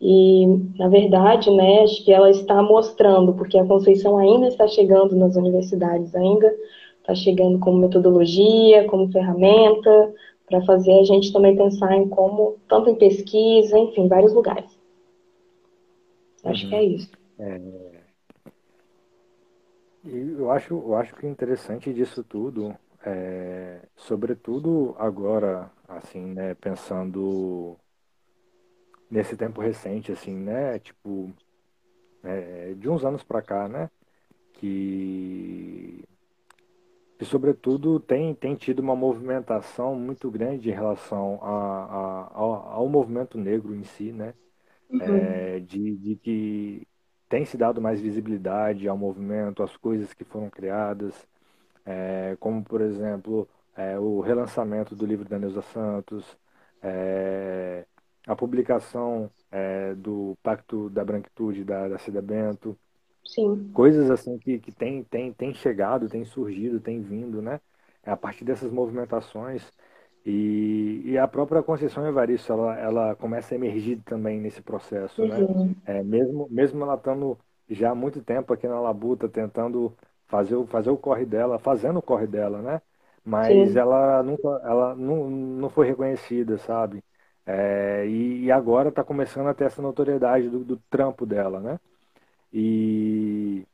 E, 0.00 0.46
na 0.78 0.88
verdade, 0.88 1.50
né, 1.50 1.82
acho 1.82 2.04
que 2.04 2.12
ela 2.12 2.30
está 2.30 2.62
mostrando, 2.62 3.34
porque 3.34 3.58
a 3.58 3.66
Conceição 3.66 4.16
ainda 4.18 4.48
está 4.48 4.66
chegando 4.66 5.16
nas 5.16 5.36
universidades, 5.36 6.14
ainda 6.14 6.54
está 7.00 7.14
chegando 7.14 7.58
como 7.58 7.78
metodologia, 7.78 8.86
como 8.86 9.10
ferramenta, 9.10 10.14
para 10.46 10.62
fazer 10.62 10.98
a 10.98 11.04
gente 11.04 11.32
também 11.32 11.56
pensar 11.56 11.96
em 11.96 12.08
como, 12.08 12.56
tanto 12.68 12.90
em 12.90 12.94
pesquisa, 12.94 13.78
enfim, 13.78 14.08
vários 14.08 14.32
lugares. 14.32 14.78
Acho 16.44 16.64
uhum. 16.64 16.70
que 16.70 16.76
é 16.76 16.84
isso. 16.84 17.10
É, 17.38 17.60
eu 20.10 20.50
acho, 20.50 20.74
eu 20.74 20.94
acho 20.96 21.14
que 21.14 21.26
o 21.26 21.28
interessante 21.28 21.92
disso 21.92 22.24
tudo, 22.24 22.76
é, 23.04 23.80
sobretudo 23.96 24.94
agora, 24.98 25.70
assim, 25.86 26.24
né, 26.26 26.54
pensando 26.54 27.76
nesse 29.10 29.36
tempo 29.36 29.60
recente, 29.60 30.12
assim, 30.12 30.34
né, 30.34 30.78
tipo, 30.78 31.32
é, 32.22 32.74
de 32.74 32.88
uns 32.88 33.04
anos 33.04 33.22
para 33.22 33.42
cá, 33.42 33.68
né, 33.68 33.90
que, 34.54 36.04
que 37.18 37.24
sobretudo 37.24 38.00
tem, 38.00 38.34
tem 38.34 38.54
tido 38.54 38.80
uma 38.80 38.96
movimentação 38.96 39.94
muito 39.94 40.30
grande 40.30 40.70
em 40.70 40.74
relação 40.74 41.38
a, 41.42 41.84
a 41.84 42.30
ao, 42.34 42.52
ao, 42.70 42.88
movimento 42.88 43.38
negro 43.38 43.74
em 43.74 43.84
si, 43.84 44.12
né, 44.12 44.34
uhum. 44.90 45.00
é, 45.00 45.60
de, 45.60 45.96
de 45.96 46.16
que 46.16 46.86
tem 47.28 47.44
se 47.44 47.56
dado 47.56 47.80
mais 47.80 48.00
visibilidade 48.00 48.88
ao 48.88 48.96
movimento, 48.96 49.62
às 49.62 49.76
coisas 49.76 50.12
que 50.14 50.24
foram 50.24 50.48
criadas, 50.48 51.14
é, 51.84 52.36
como, 52.40 52.62
por 52.64 52.80
exemplo, 52.80 53.48
é, 53.76 53.98
o 53.98 54.20
relançamento 54.20 54.94
do 54.96 55.06
livro 55.06 55.28
da 55.28 55.38
Neuza 55.38 55.62
Santos, 55.62 56.36
é, 56.82 57.84
a 58.26 58.36
publicação 58.36 59.30
é, 59.50 59.94
do 59.94 60.36
Pacto 60.42 60.90
da 60.90 61.04
Branquitude 61.04 61.64
da, 61.64 61.88
da 61.88 61.98
Cida 61.98 62.20
Bento. 62.20 62.76
Sim. 63.24 63.70
Coisas 63.72 64.10
assim 64.10 64.38
que, 64.38 64.58
que 64.58 64.72
tem, 64.72 65.02
tem, 65.04 65.32
tem 65.32 65.54
chegado, 65.54 66.08
tem 66.08 66.24
surgido, 66.24 66.80
tem 66.80 67.00
vindo, 67.00 67.42
né? 67.42 67.60
A 68.04 68.16
partir 68.16 68.44
dessas 68.44 68.70
movimentações. 68.72 69.70
E, 70.30 71.00
e, 71.06 71.18
a 71.18 71.26
própria 71.26 71.62
Conceição 71.62 72.06
Evaristo, 72.06 72.52
ela, 72.52 72.78
ela 72.78 73.16
começa 73.16 73.54
a 73.54 73.56
emergir 73.56 73.98
também 74.04 74.38
nesse 74.38 74.60
processo, 74.60 75.24
né? 75.24 75.38
uhum. 75.38 75.68
né? 75.68 75.74
É, 75.86 76.02
mesmo, 76.02 76.46
mesmo 76.50 76.84
ela 76.84 76.96
estando 76.96 77.38
já 77.70 77.92
há 77.92 77.94
muito 77.94 78.20
tempo 78.20 78.52
aqui 78.52 78.68
na 78.68 78.78
Labuta, 78.78 79.26
tentando 79.26 79.90
fazer, 80.26 80.54
o, 80.54 80.66
fazer 80.66 80.90
o 80.90 80.98
corre 80.98 81.24
dela, 81.24 81.58
fazendo 81.58 82.00
o 82.00 82.02
corre 82.02 82.26
dela, 82.26 82.60
né? 82.60 82.82
Mas 83.24 83.72
Sim. 83.72 83.78
ela 83.78 84.22
nunca, 84.22 84.48
ela 84.64 84.94
não, 84.94 85.30
não 85.30 85.70
foi 85.70 85.86
reconhecida, 85.86 86.58
sabe? 86.58 87.02
É, 87.46 88.06
e, 88.06 88.44
e, 88.44 88.52
agora 88.52 88.90
está 88.90 89.02
começando 89.02 89.46
a 89.46 89.54
ter 89.54 89.64
essa 89.64 89.80
notoriedade 89.80 90.50
do, 90.50 90.62
do 90.62 90.76
trampo 90.90 91.24
dela, 91.24 91.58
né? 91.58 91.80
E 92.52 93.66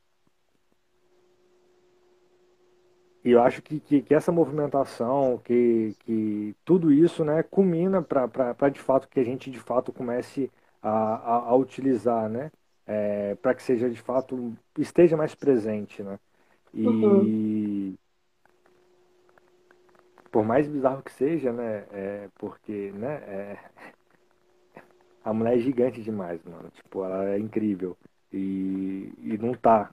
E 3.25 3.31
eu 3.31 3.41
acho 3.41 3.59
que, 3.63 3.79
que, 3.79 4.03
que, 4.03 4.13
essa 4.13 4.31
movimentação, 4.31 5.39
que, 5.43 5.95
que 6.01 6.55
tudo 6.63 6.93
isso 6.93 7.25
né, 7.25 7.41
culmina 7.41 7.99
para 7.99 8.69
de 8.69 8.79
fato 8.79 9.09
que 9.09 9.19
a 9.19 9.23
gente 9.23 9.49
de 9.49 9.59
fato 9.59 9.91
comece 9.91 10.51
a, 10.79 10.89
a, 10.91 11.35
a 11.49 11.55
utilizar, 11.55 12.29
né? 12.29 12.51
É, 12.85 13.33
para 13.41 13.55
que 13.55 13.63
seja 13.63 13.89
de 13.89 13.99
fato, 13.99 14.55
esteja 14.77 15.17
mais 15.17 15.33
presente, 15.33 16.03
né? 16.03 16.19
E 16.71 16.85
uhum. 16.85 17.95
por 20.31 20.45
mais 20.45 20.67
bizarro 20.67 21.01
que 21.01 21.11
seja, 21.11 21.51
né? 21.51 21.87
É, 21.91 22.29
porque, 22.37 22.91
né? 22.91 23.15
É, 23.25 23.57
a 25.23 25.33
mulher 25.33 25.55
é 25.55 25.59
gigante 25.59 25.99
demais, 26.03 26.43
mano. 26.43 26.69
Tipo, 26.69 27.03
ela 27.03 27.27
é 27.31 27.39
incrível. 27.39 27.97
E, 28.31 29.11
e 29.17 29.35
não 29.39 29.55
tá, 29.55 29.89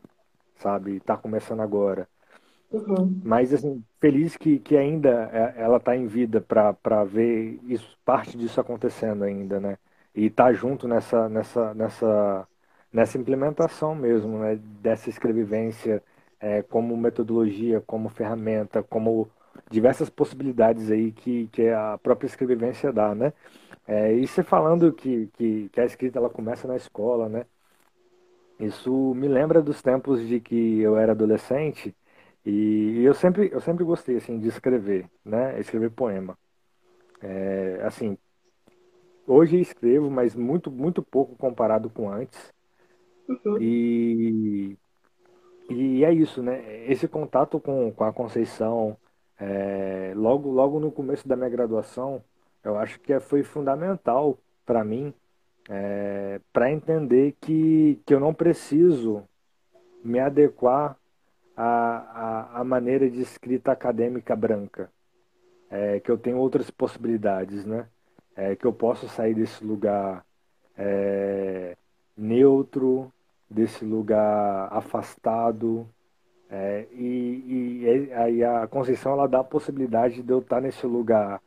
sabe? 0.56 1.00
Tá 1.00 1.16
começando 1.16 1.60
agora. 1.60 2.06
Uhum. 2.72 3.20
Mas, 3.22 3.52
assim, 3.52 3.84
feliz 4.00 4.36
que, 4.36 4.58
que 4.58 4.76
ainda 4.76 5.28
é, 5.32 5.62
ela 5.62 5.76
está 5.76 5.96
em 5.96 6.06
vida 6.06 6.40
para 6.40 7.04
ver 7.04 7.60
isso, 7.64 7.98
parte 8.04 8.36
disso 8.36 8.60
acontecendo 8.60 9.24
ainda, 9.24 9.60
né? 9.60 9.78
E 10.14 10.30
tá 10.30 10.52
junto 10.52 10.88
nessa, 10.88 11.28
nessa, 11.28 11.74
nessa, 11.74 12.48
nessa 12.92 13.18
implementação 13.18 13.94
mesmo, 13.94 14.38
né? 14.38 14.56
Dessa 14.56 15.10
escrevivência 15.10 16.02
é, 16.40 16.62
como 16.62 16.96
metodologia, 16.96 17.80
como 17.82 18.08
ferramenta, 18.08 18.82
como 18.82 19.30
diversas 19.70 20.08
possibilidades 20.10 20.90
aí 20.90 21.12
que, 21.12 21.48
que 21.48 21.68
a 21.68 21.98
própria 21.98 22.26
escrevivência 22.26 22.92
dá, 22.92 23.14
né? 23.14 23.32
É, 23.86 24.14
e 24.14 24.26
você 24.26 24.42
falando 24.42 24.92
que, 24.92 25.28
que, 25.34 25.68
que 25.70 25.80
a 25.80 25.84
escrita 25.84 26.18
ela 26.18 26.30
começa 26.30 26.66
na 26.68 26.76
escola, 26.76 27.28
né? 27.28 27.46
Isso 28.58 29.14
me 29.14 29.28
lembra 29.28 29.60
dos 29.62 29.82
tempos 29.82 30.26
de 30.26 30.40
que 30.40 30.80
eu 30.80 30.96
era 30.96 31.12
adolescente 31.12 31.94
e 32.44 33.02
eu 33.04 33.14
sempre, 33.14 33.50
eu 33.52 33.60
sempre 33.60 33.84
gostei 33.84 34.16
assim 34.16 34.38
de 34.38 34.48
escrever, 34.48 35.08
né? 35.24 35.58
Escrever 35.60 35.90
poema. 35.90 36.36
É, 37.20 37.80
assim, 37.84 38.18
hoje 39.26 39.60
escrevo, 39.60 40.10
mas 40.10 40.34
muito, 40.34 40.70
muito 40.70 41.02
pouco 41.02 41.36
comparado 41.36 41.88
com 41.88 42.10
antes. 42.10 42.52
Uhum. 43.28 43.58
E, 43.60 44.76
e 45.70 46.04
é 46.04 46.12
isso, 46.12 46.42
né? 46.42 46.84
Esse 46.90 47.06
contato 47.06 47.60
com, 47.60 47.92
com 47.92 48.04
a 48.04 48.12
Conceição, 48.12 48.96
é, 49.38 50.12
logo, 50.16 50.50
logo 50.50 50.80
no 50.80 50.90
começo 50.90 51.26
da 51.26 51.36
minha 51.36 51.48
graduação, 51.48 52.24
eu 52.64 52.76
acho 52.76 52.98
que 53.00 53.18
foi 53.20 53.42
fundamental 53.42 54.36
para 54.66 54.84
mim, 54.84 55.14
é, 55.68 56.40
para 56.52 56.70
entender 56.72 57.36
que, 57.40 58.00
que 58.04 58.14
eu 58.14 58.20
não 58.20 58.34
preciso 58.34 59.22
me 60.04 60.18
adequar 60.18 60.96
à, 61.56 62.52
à, 62.54 62.60
à 62.60 62.64
maneira 62.64 63.08
de 63.10 63.20
escrita 63.20 63.72
acadêmica 63.72 64.34
branca, 64.34 64.90
é, 65.70 66.00
que 66.00 66.10
eu 66.10 66.18
tenho 66.18 66.38
outras 66.38 66.70
possibilidades, 66.70 67.64
né? 67.64 67.86
É, 68.34 68.56
que 68.56 68.66
eu 68.66 68.72
posso 68.72 69.08
sair 69.08 69.34
desse 69.34 69.64
lugar 69.64 70.24
é, 70.76 71.76
neutro, 72.16 73.12
desse 73.48 73.84
lugar 73.84 74.68
afastado, 74.72 75.86
é, 76.50 76.86
e, 76.92 77.82
e 77.84 78.12
aí 78.12 78.44
a 78.44 78.66
Conceição 78.66 79.12
ela 79.12 79.26
dá 79.26 79.40
a 79.40 79.44
possibilidade 79.44 80.22
de 80.22 80.30
eu 80.30 80.40
estar 80.40 80.60
nesse 80.60 80.86
lugar 80.86 81.40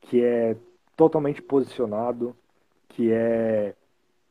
que 0.00 0.22
é 0.22 0.56
totalmente 0.96 1.42
posicionado, 1.42 2.36
que 2.88 3.10
é 3.10 3.74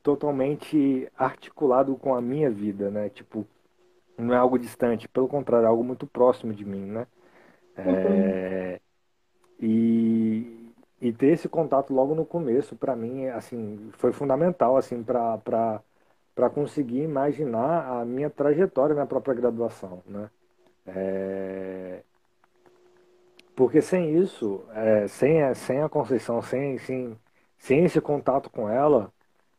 totalmente 0.01 1.09
articulado 1.17 1.95
com 1.97 2.15
a 2.15 2.21
minha 2.21 2.49
vida, 2.49 2.89
né? 2.89 3.09
Tipo, 3.09 3.45
não 4.17 4.33
é 4.33 4.37
algo 4.37 4.59
distante, 4.59 5.07
pelo 5.07 5.27
contrário, 5.27 5.65
é 5.65 5.69
algo 5.69 5.83
muito 5.83 6.07
próximo 6.07 6.53
de 6.53 6.65
mim, 6.65 6.85
né? 6.85 7.07
É, 7.75 8.79
e, 9.59 10.71
e 11.01 11.13
ter 11.13 11.27
esse 11.27 11.49
contato 11.49 11.93
logo 11.93 12.15
no 12.15 12.25
começo, 12.25 12.75
para 12.75 12.95
mim, 12.95 13.27
assim, 13.27 13.89
foi 13.93 14.11
fundamental, 14.13 14.77
assim, 14.77 15.03
para 15.03 15.39
para 16.35 16.49
conseguir 16.49 17.01
imaginar 17.03 18.01
a 18.01 18.05
minha 18.05 18.29
trajetória 18.29 18.95
na 18.95 19.05
própria 19.05 19.35
graduação, 19.35 20.01
né? 20.07 20.29
É... 20.85 22.03
Porque 23.55 23.81
sem 23.81 24.17
isso, 24.17 24.63
é, 24.73 25.07
sem, 25.07 25.43
a, 25.43 25.53
sem 25.55 25.81
a 25.81 25.89
Conceição, 25.89 26.41
sem, 26.41 26.77
sem, 26.79 27.17
sem 27.57 27.85
esse 27.85 28.01
contato 28.01 28.49
com 28.49 28.67
ela, 28.69 29.13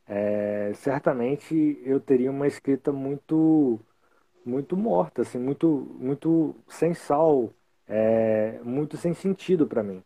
é, 0.06 0.72
certamente 0.74 1.80
eu 1.84 2.00
teria 2.00 2.30
uma 2.30 2.46
escrita 2.46 2.92
muito 2.92 3.80
muito 4.44 4.76
morta, 4.76 5.22
assim, 5.22 5.38
muito, 5.38 5.88
muito 5.98 6.54
sem 6.68 6.94
sal, 6.94 7.50
é, 7.88 8.59
muito 8.64 8.96
sem 8.96 9.14
sentido 9.14 9.66
para 9.66 9.83
mim. 9.83 10.02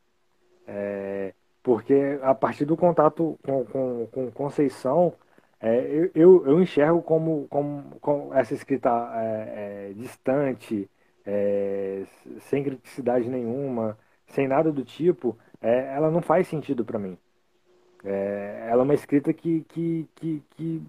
É, 0.67 1.35
porque 1.63 2.19
a 2.23 2.35
partir 2.35 2.65
do 2.65 2.77
contato 2.77 3.39
com, 3.43 3.65
com, 3.65 4.09
com 4.13 4.31
Conceição, 4.31 5.15
é, 5.61 6.11
eu, 6.15 6.47
eu 6.47 6.63
enxergo 6.63 7.03
como, 7.03 7.47
como, 7.49 7.97
como 8.01 8.35
essa 8.35 8.55
escrita 8.55 8.91
é, 9.15 9.91
é, 9.91 9.93
distante, 9.95 10.89
é, 11.27 12.05
sem 12.41 12.63
criticidade 12.63 13.29
nenhuma, 13.29 13.99
sem 14.29 14.47
nada 14.47 14.71
do 14.73 14.85
tipo, 14.85 15.37
ela 15.61 16.11
não 16.11 16.23
faz 16.23 16.47
sentido 16.47 16.85
para 16.85 16.99
mim. 16.99 17.19
Ela 18.05 18.83
é 18.83 18.85
uma 18.85 18.95
escrita 18.95 19.33
que, 19.33 19.63
que, 19.69 20.09
que, 20.15 20.43
que 20.51 20.83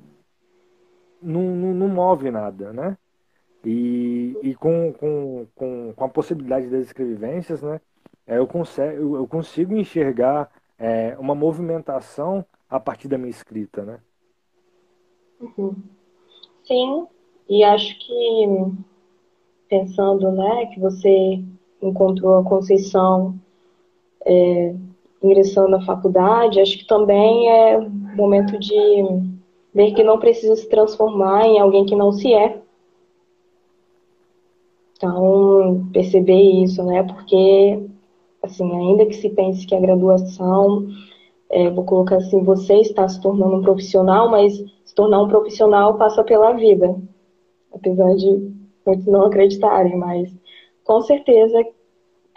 não, 1.21 1.41
não, 1.55 1.73
não, 1.73 1.87
move 1.87 2.29
nada, 2.29 2.71
né? 2.71 2.97
E, 3.65 4.37
e 4.41 4.55
com, 4.55 4.93
com, 4.93 5.45
com, 5.55 5.93
com 5.93 6.03
a 6.03 6.09
possibilidade 6.09 6.67
das 6.67 6.85
escrevivências, 6.85 7.61
né? 7.61 7.81
eu, 8.25 8.47
consigo, 8.47 9.17
eu 9.17 9.27
consigo 9.27 9.75
enxergar 9.75 10.49
uma 11.19 11.35
movimentação 11.35 12.45
a 12.69 12.79
partir 12.79 13.09
da 13.09 13.17
minha 13.17 13.29
escrita, 13.29 13.83
né? 13.83 13.99
Uhum. 15.41 15.75
Sim, 16.63 17.07
e 17.49 17.63
acho 17.63 17.97
que 17.99 18.47
pensando, 19.67 20.31
né, 20.31 20.67
que 20.67 20.79
você 20.79 21.43
encontrou 21.81 22.37
a 22.37 22.43
Conceição 22.43 23.39
é, 24.25 24.75
ingressando 25.23 25.69
na 25.69 25.85
faculdade, 25.85 26.59
acho 26.59 26.77
que 26.77 26.85
também 26.85 27.49
é 27.49 27.79
momento 28.15 28.57
de 28.59 28.75
ver 29.73 29.93
que 29.93 30.03
não 30.03 30.19
precisa 30.19 30.55
se 30.55 30.67
transformar 30.67 31.45
em 31.45 31.59
alguém 31.59 31.85
que 31.85 31.95
não 31.95 32.11
se 32.11 32.33
é. 32.33 32.61
Então, 34.99 35.89
perceber 35.93 36.41
isso, 36.61 36.83
né, 36.83 37.03
porque, 37.03 37.87
assim, 38.43 38.69
ainda 38.69 39.05
que 39.05 39.13
se 39.13 39.29
pense 39.29 39.65
que 39.65 39.73
a 39.73 39.79
graduação, 39.79 40.89
é, 41.49 41.69
vou 41.69 41.85
colocar 41.85 42.17
assim, 42.17 42.43
você 42.43 42.75
está 42.81 43.07
se 43.07 43.21
tornando 43.21 43.55
um 43.55 43.61
profissional, 43.61 44.29
mas 44.29 44.57
se 44.83 44.93
tornar 44.93 45.21
um 45.21 45.29
profissional 45.29 45.97
passa 45.97 46.21
pela 46.21 46.51
vida. 46.51 46.93
Apesar 47.73 48.13
de 48.15 48.51
muitos 48.85 49.05
não 49.05 49.21
acreditarem, 49.23 49.95
mas 49.95 50.35
com 50.83 50.99
certeza 51.01 51.65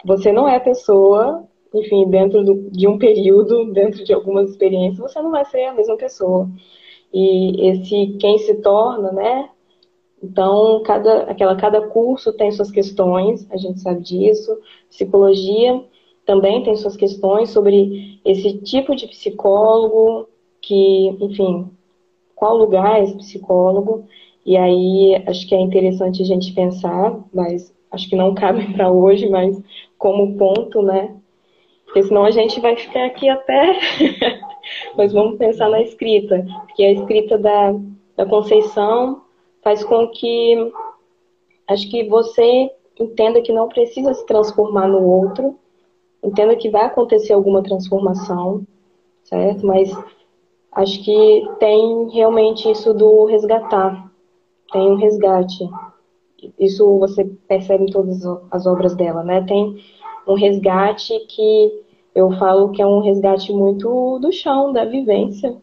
você 0.05 0.31
não 0.31 0.47
é 0.47 0.57
pessoa, 0.57 1.43
enfim, 1.73 2.09
dentro 2.09 2.45
do, 2.45 2.69
de 2.71 2.87
um 2.87 2.97
período, 2.97 3.73
dentro 3.73 4.05
de 4.05 4.13
algumas 4.13 4.51
experiências, 4.51 4.99
você 4.99 5.21
não 5.21 5.31
vai 5.31 5.43
ser 5.45 5.65
a 5.65 5.73
mesma 5.73 5.97
pessoa. 5.97 6.49
E 7.13 7.69
esse 7.69 8.17
quem 8.19 8.37
se 8.37 8.55
torna, 8.61 9.11
né? 9.11 9.49
Então, 10.23 10.81
cada, 10.83 11.23
aquela, 11.23 11.55
cada 11.57 11.81
curso 11.89 12.31
tem 12.31 12.49
suas 12.49 12.71
questões, 12.71 13.45
a 13.51 13.57
gente 13.57 13.81
sabe 13.81 14.01
disso. 14.01 14.57
Psicologia 14.89 15.83
também 16.25 16.63
tem 16.63 16.75
suas 16.77 16.95
questões 16.95 17.49
sobre 17.49 18.21
esse 18.23 18.57
tipo 18.59 18.95
de 18.95 19.05
psicólogo 19.07 20.29
que, 20.61 21.09
enfim, 21.19 21.69
qual 22.33 22.55
lugar 22.55 22.99
é 22.99 23.03
esse 23.03 23.17
psicólogo. 23.17 24.05
E 24.45 24.55
aí 24.55 25.21
acho 25.27 25.45
que 25.45 25.53
é 25.53 25.59
interessante 25.59 26.21
a 26.21 26.25
gente 26.25 26.53
pensar, 26.53 27.19
mas 27.33 27.73
acho 27.91 28.07
que 28.09 28.15
não 28.15 28.33
cabe 28.33 28.71
para 28.73 28.89
hoje, 28.89 29.29
mas 29.29 29.61
como 29.97 30.37
ponto, 30.37 30.81
né? 30.81 31.13
Porque 31.85 32.03
senão 32.03 32.23
a 32.23 32.31
gente 32.31 32.61
vai 32.61 32.77
ficar 32.77 33.05
aqui 33.05 33.27
até. 33.27 33.77
mas 34.95 35.11
vamos 35.13 35.37
pensar 35.37 35.69
na 35.69 35.81
escrita, 35.81 36.45
porque 36.65 36.81
a 36.81 36.93
escrita 36.93 37.37
da, 37.37 37.75
da 38.15 38.25
Conceição 38.25 39.22
faz 39.63 39.83
com 39.83 40.07
que 40.09 40.71
acho 41.67 41.89
que 41.89 42.07
você 42.07 42.69
entenda 42.99 43.41
que 43.41 43.53
não 43.53 43.67
precisa 43.67 44.13
se 44.13 44.25
transformar 44.25 44.87
no 44.87 45.03
outro, 45.03 45.57
entenda 46.23 46.55
que 46.55 46.69
vai 46.69 46.85
acontecer 46.85 47.33
alguma 47.33 47.63
transformação, 47.63 48.65
certo? 49.23 49.65
Mas 49.65 49.91
acho 50.71 51.03
que 51.03 51.47
tem 51.59 52.09
realmente 52.09 52.69
isso 52.69 52.93
do 52.93 53.25
resgatar, 53.25 54.11
tem 54.71 54.81
um 54.81 54.95
resgate. 54.95 55.67
Isso 56.59 56.99
você 56.99 57.23
percebe 57.47 57.85
em 57.85 57.91
todas 57.91 58.21
as 58.51 58.67
obras 58.67 58.95
dela, 58.95 59.23
né? 59.23 59.43
Tem 59.43 59.81
um 60.27 60.33
resgate 60.33 61.17
que 61.27 61.83
eu 62.13 62.31
falo 62.33 62.71
que 62.71 62.81
é 62.81 62.85
um 62.85 62.99
resgate 62.99 63.51
muito 63.51 64.19
do 64.19 64.31
chão, 64.31 64.71
da 64.71 64.85
vivência, 64.85 65.55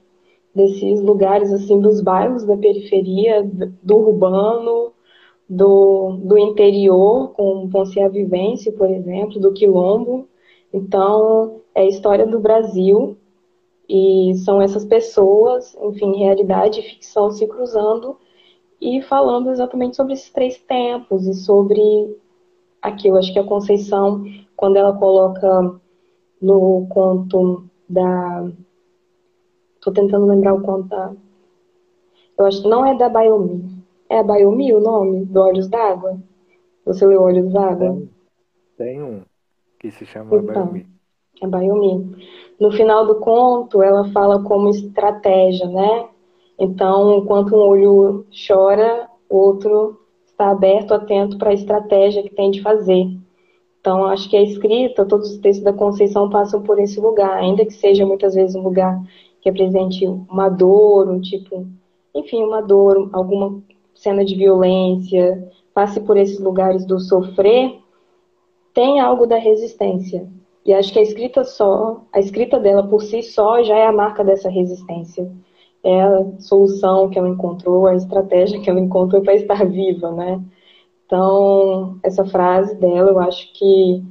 desses 0.54 1.00
lugares, 1.00 1.52
assim, 1.52 1.80
dos 1.80 2.00
bairros 2.00 2.44
da 2.44 2.56
periferia, 2.56 3.48
do 3.82 3.96
urbano, 3.96 4.92
do, 5.48 6.18
do 6.22 6.38
interior, 6.38 7.32
com 7.32 7.68
ser 7.86 8.02
a 8.02 8.08
vivência, 8.08 8.72
por 8.72 8.88
exemplo, 8.90 9.40
do 9.40 9.52
quilombo. 9.52 10.28
Então, 10.72 11.60
é 11.74 11.82
a 11.82 11.88
história 11.88 12.26
do 12.26 12.38
Brasil, 12.38 13.16
e 13.92 14.36
são 14.36 14.62
essas 14.62 14.84
pessoas, 14.84 15.76
enfim, 15.82 16.16
realidade 16.16 16.78
e 16.78 16.82
ficção 16.84 17.32
se 17.32 17.44
cruzando 17.48 18.16
e 18.80 19.02
falando 19.02 19.50
exatamente 19.50 19.96
sobre 19.96 20.12
esses 20.12 20.30
três 20.30 20.58
tempos 20.58 21.26
e 21.26 21.34
sobre 21.34 22.16
aquilo. 22.80 23.16
Acho 23.16 23.32
que 23.32 23.40
a 23.40 23.44
Conceição, 23.44 24.24
quando 24.56 24.76
ela 24.76 24.96
coloca 24.96 25.74
no 26.40 26.86
conto 26.88 27.64
da. 27.88 28.48
Estou 29.80 29.94
tentando 29.94 30.26
lembrar 30.26 30.52
o 30.52 30.60
conto 30.60 30.88
da. 30.88 31.10
Eu 32.38 32.44
acho 32.44 32.60
que 32.60 32.68
não 32.68 32.84
é 32.84 32.94
da 32.98 33.08
Baiomi. 33.08 33.82
É 34.10 34.18
a 34.18 34.22
Baiomi 34.22 34.74
o 34.74 34.80
nome? 34.80 35.24
Do 35.24 35.40
Olhos 35.40 35.68
d'Água? 35.68 36.18
Você 36.84 37.06
leu 37.06 37.22
Olhos 37.22 37.50
d'Água? 37.50 38.02
Tem 38.76 39.02
um 39.02 39.22
que 39.78 39.90
se 39.90 40.04
chama 40.04 40.36
então, 40.36 40.54
Baiomi. 40.54 40.86
É 41.40 41.46
Baiomi. 41.46 42.14
No 42.60 42.70
final 42.70 43.06
do 43.06 43.20
conto, 43.20 43.82
ela 43.82 44.04
fala 44.12 44.42
como 44.42 44.68
estratégia, 44.68 45.66
né? 45.66 46.08
Então, 46.58 47.14
enquanto 47.14 47.56
um 47.56 47.60
olho 47.60 48.26
chora, 48.46 49.08
o 49.30 49.36
outro 49.38 49.98
está 50.26 50.50
aberto, 50.50 50.92
atento 50.92 51.38
para 51.38 51.50
a 51.50 51.54
estratégia 51.54 52.22
que 52.22 52.34
tem 52.34 52.50
de 52.50 52.60
fazer. 52.60 53.06
Então, 53.80 54.04
acho 54.04 54.28
que 54.28 54.36
a 54.36 54.42
escrita, 54.42 55.06
todos 55.06 55.30
os 55.30 55.38
textos 55.38 55.64
da 55.64 55.72
Conceição 55.72 56.28
passam 56.28 56.60
por 56.60 56.78
esse 56.78 57.00
lugar, 57.00 57.38
ainda 57.38 57.64
que 57.64 57.72
seja 57.72 58.04
muitas 58.04 58.34
vezes 58.34 58.54
um 58.54 58.60
lugar 58.60 59.00
que 59.40 59.48
apresente 59.48 60.07
uma 60.07 60.48
dor, 60.48 61.09
um 61.09 61.20
tipo 61.20 61.66
enfim, 62.14 62.42
uma 62.42 62.61
dor, 62.61 63.09
alguma 63.12 63.62
cena 63.94 64.24
de 64.24 64.35
violência, 64.35 65.48
passe 65.74 66.00
por 66.00 66.16
esses 66.16 66.40
lugares 66.40 66.85
do 66.85 66.98
sofrer, 66.98 67.79
tem 68.74 69.00
algo 69.00 69.26
da 69.26 69.37
resistência. 69.37 70.29
E 70.64 70.72
acho 70.72 70.92
que 70.92 70.98
a 70.98 71.03
escrita 71.03 71.44
só, 71.44 72.03
a 72.12 72.20
escrita 72.20 72.59
dela 72.59 72.87
por 72.87 73.03
si 73.03 73.22
só 73.22 73.62
já 73.62 73.76
é 73.76 73.87
a 73.87 73.92
marca 73.92 74.22
dessa 74.22 74.48
resistência. 74.48 75.31
É 75.83 76.03
a 76.03 76.24
solução 76.40 77.09
que 77.09 77.18
ela 77.18 77.29
encontrou, 77.29 77.87
a 77.87 77.94
estratégia 77.94 78.61
que 78.61 78.68
ela 78.68 78.81
encontrou 78.81 79.22
para 79.22 79.35
estar 79.35 79.64
viva, 79.66 80.12
né? 80.12 80.42
Então, 81.07 81.98
essa 82.03 82.24
frase 82.24 82.74
dela, 82.76 83.11
eu 83.11 83.18
acho 83.18 83.53
que 83.55 84.05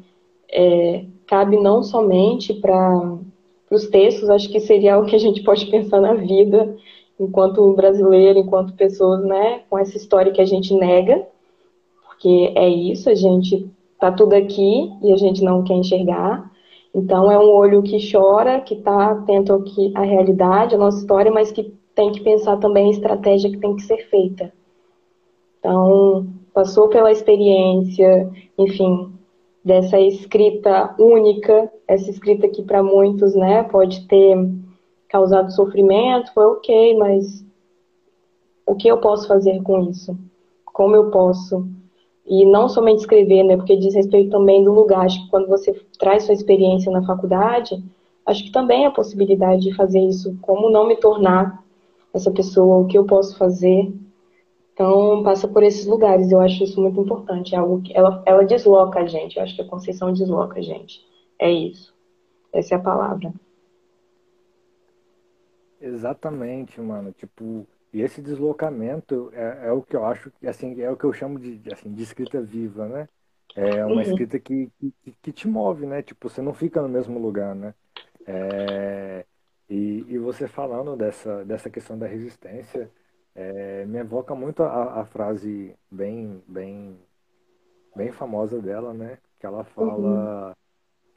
é, 0.51 1.05
cabe 1.27 1.57
não 1.57 1.83
somente 1.83 2.53
para 2.55 3.17
os 3.69 3.87
textos, 3.87 4.29
acho 4.29 4.49
que 4.49 4.59
seria 4.59 4.95
algo 4.95 5.07
que 5.07 5.15
a 5.15 5.19
gente 5.19 5.43
pode 5.43 5.65
pensar 5.67 6.01
na 6.01 6.13
vida, 6.13 6.75
enquanto 7.19 7.73
brasileiro, 7.73 8.39
enquanto 8.39 8.73
pessoas, 8.73 9.23
né, 9.23 9.61
com 9.69 9.77
essa 9.77 9.97
história 9.97 10.31
que 10.31 10.41
a 10.41 10.45
gente 10.45 10.73
nega, 10.73 11.25
porque 12.05 12.51
é 12.55 12.67
isso, 12.67 13.09
a 13.09 13.15
gente 13.15 13.69
tá 13.99 14.11
tudo 14.11 14.33
aqui 14.33 14.91
e 15.03 15.11
a 15.11 15.17
gente 15.17 15.43
não 15.43 15.63
quer 15.63 15.75
enxergar. 15.75 16.49
Então 16.93 17.31
é 17.31 17.37
um 17.37 17.51
olho 17.51 17.83
que 17.83 18.11
chora, 18.11 18.61
que 18.61 18.73
está 18.73 19.11
atento 19.11 19.53
ao 19.53 19.61
que 19.61 19.91
a 19.95 20.01
realidade, 20.01 20.75
a 20.75 20.77
nossa 20.77 20.99
história, 20.99 21.31
mas 21.31 21.51
que 21.51 21.73
tem 21.93 22.11
que 22.11 22.21
pensar 22.21 22.57
também 22.57 22.87
a 22.87 22.91
estratégia 22.91 23.51
que 23.51 23.57
tem 23.57 23.75
que 23.75 23.83
ser 23.83 23.97
feita. 24.09 24.51
Então, 25.59 26.27
passou 26.53 26.87
pela 26.87 27.11
experiência, 27.11 28.29
enfim, 28.57 29.11
dessa 29.63 29.99
escrita 29.99 30.95
única, 30.97 31.71
essa 31.87 32.09
escrita 32.09 32.47
que 32.47 32.63
para 32.63 32.81
muitos, 32.81 33.35
né, 33.35 33.63
pode 33.63 34.07
ter 34.07 34.37
causado 35.07 35.51
sofrimento, 35.51 36.33
foi 36.33 36.45
ok, 36.45 36.97
mas 36.97 37.43
o 38.65 38.75
que 38.75 38.87
eu 38.87 38.99
posso 38.99 39.27
fazer 39.27 39.61
com 39.63 39.89
isso? 39.89 40.17
Como 40.65 40.95
eu 40.95 41.09
posso 41.09 41.67
e 42.29 42.45
não 42.45 42.69
somente 42.69 42.99
escrever, 42.99 43.43
né? 43.43 43.57
Porque 43.57 43.75
diz 43.75 43.95
respeito 43.95 44.29
também 44.29 44.63
do 44.63 44.71
lugar. 44.71 45.05
Acho 45.05 45.23
que 45.23 45.29
quando 45.31 45.47
você 45.47 45.73
traz 45.97 46.23
sua 46.23 46.35
experiência 46.35 46.91
na 46.91 47.03
faculdade, 47.03 47.83
acho 48.23 48.43
que 48.43 48.51
também 48.51 48.85
a 48.85 48.91
possibilidade 48.91 49.63
de 49.63 49.75
fazer 49.75 49.99
isso. 49.99 50.37
Como 50.39 50.69
não 50.69 50.87
me 50.87 50.95
tornar 50.95 51.63
essa 52.13 52.29
pessoa? 52.29 52.77
O 52.77 52.85
que 52.85 52.97
eu 52.97 53.05
posso 53.05 53.35
fazer? 53.35 53.91
Então, 54.79 55.23
passa 55.23 55.45
por 55.45 55.61
esses 55.61 55.85
lugares. 55.85 56.31
Eu 56.31 56.39
acho 56.39 56.63
isso 56.63 56.81
muito 56.81 57.01
importante. 57.01 57.53
É 57.53 57.57
algo 57.57 57.81
que 57.81 57.93
ela, 57.93 58.23
ela 58.25 58.45
desloca 58.45 59.01
a 59.01 59.05
gente. 59.05 59.35
Eu 59.35 59.43
acho 59.43 59.53
que 59.53 59.61
a 59.61 59.67
Conceição 59.67 60.13
desloca 60.13 60.57
a 60.57 60.61
gente. 60.61 61.05
É 61.37 61.51
isso. 61.51 61.93
Essa 62.53 62.75
é 62.75 62.77
a 62.77 62.81
palavra. 62.81 63.33
Exatamente, 65.81 66.79
mano. 66.79 67.11
Tipo, 67.11 67.67
e 67.91 68.01
esse 68.01 68.21
deslocamento 68.21 69.29
é, 69.33 69.67
é, 69.67 69.71
o 69.73 69.81
que 69.81 69.97
eu 69.97 70.05
acho, 70.05 70.31
assim, 70.47 70.79
é 70.79 70.89
o 70.89 70.95
que 70.95 71.03
eu 71.03 71.11
chamo 71.11 71.37
de, 71.37 71.61
assim, 71.73 71.91
de 71.93 72.01
escrita 72.01 72.41
viva, 72.41 72.87
né? 72.87 73.09
É 73.57 73.83
uma 73.85 73.95
uhum. 73.95 74.01
escrita 74.01 74.39
que, 74.39 74.71
que, 74.79 74.93
que, 75.21 75.31
te 75.33 75.45
move, 75.45 75.85
né? 75.85 76.01
Tipo, 76.01 76.29
você 76.29 76.41
não 76.41 76.53
fica 76.53 76.81
no 76.81 76.87
mesmo 76.87 77.19
lugar, 77.19 77.53
né? 77.53 77.73
É, 78.25 79.25
e, 79.69 80.05
e 80.07 80.17
você 80.17 80.47
falando 80.47 80.95
dessa, 80.95 81.43
dessa 81.43 81.69
questão 81.69 81.97
da 81.97 82.07
resistência, 82.07 82.89
é, 83.39 83.85
me 83.85 83.99
evoca 83.99 84.35
muito 84.35 84.61
a, 84.63 84.99
a, 84.99 85.05
frase 85.05 85.73
bem, 85.89 86.43
bem, 86.45 86.99
bem 87.95 88.11
famosa 88.11 88.61
dela, 88.61 88.93
né? 88.93 89.17
Que 89.39 89.45
ela 89.45 89.63
fala, 89.63 90.49
uhum. 90.49 90.53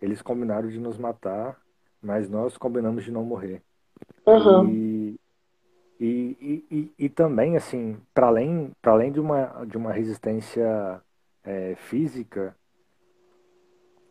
eles 0.01 0.23
combinaram 0.23 0.69
de 0.69 0.79
nos 0.79 0.97
matar, 0.97 1.61
mas 2.01 2.31
nós 2.31 2.57
combinamos 2.57 3.03
de 3.03 3.11
não 3.11 3.25
morrer. 3.25 3.61
Uhum. 4.25 4.69
E, 4.69 5.21
e, 5.99 6.65
e, 6.71 6.93
e, 6.97 7.09
também, 7.09 7.57
assim, 7.57 7.99
para 8.15 8.29
além, 8.29 8.71
além 8.85 9.11
de, 9.11 9.19
uma, 9.19 9.65
de 9.67 9.77
uma 9.77 9.93
resistência 9.93 11.03
é, 11.43 11.75
física, 11.75 12.55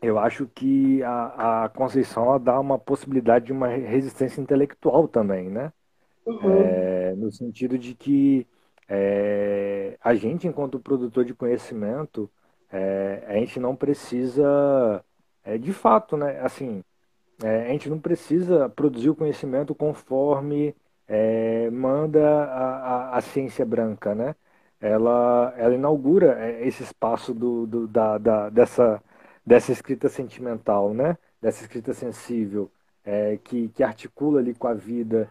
eu 0.02 0.20
acho 0.20 0.48
que 0.48 1.02
a, 1.04 1.64
a 1.64 1.70
Conceição 1.70 2.38
dá 2.42 2.60
uma 2.60 2.78
possibilidade 2.78 3.46
de 3.46 3.54
uma 3.54 3.70
resistência 3.70 4.42
intelectual 4.42 5.08
também, 5.08 5.50
né? 5.50 5.72
Uhum. 6.26 6.62
É, 6.62 7.16
no 7.16 7.32
sentido 7.32 7.78
de 7.78 7.96
que 7.96 8.48
é, 8.88 9.98
a 10.02 10.14
gente, 10.16 10.48
enquanto 10.48 10.80
produtor 10.80 11.26
de 11.26 11.34
conhecimento, 11.34 12.30
é, 12.72 13.24
a 13.28 13.34
gente 13.36 13.60
não 13.60 13.76
precisa, 13.76 15.04
é, 15.44 15.58
de 15.58 15.74
fato, 15.74 16.18
né? 16.18 16.40
Assim, 16.42 16.84
é, 17.44 17.68
a 17.68 17.70
gente 17.70 17.90
não 17.90 18.00
precisa 18.00 18.70
produzir 18.70 19.10
o 19.10 19.16
conhecimento 19.16 19.74
conforme 19.76 20.76
é, 21.08 21.70
manda 21.72 22.22
a, 22.46 23.14
a, 23.14 23.18
a, 23.18 23.22
ciência 23.22 23.66
branca, 23.66 24.16
né? 24.16 24.36
Ela, 24.80 25.54
ela 25.58 25.76
inaugura 25.76 26.50
esse 26.62 26.84
espaço 26.84 27.34
do, 27.34 27.68
do 27.68 27.88
da, 27.88 28.18
da, 28.18 28.50
dessa, 28.50 29.02
dessa 29.46 29.72
escrita 29.72 30.10
sentimental, 30.10 30.94
né? 30.94 31.18
Dessa 31.42 31.64
escrita 31.64 31.94
sensível, 31.94 32.72
que, 33.44 33.70
que 33.70 33.84
articula 33.84 34.40
ali 34.40 34.54
com 34.54 34.68
a 34.68 34.74
vida, 34.74 35.30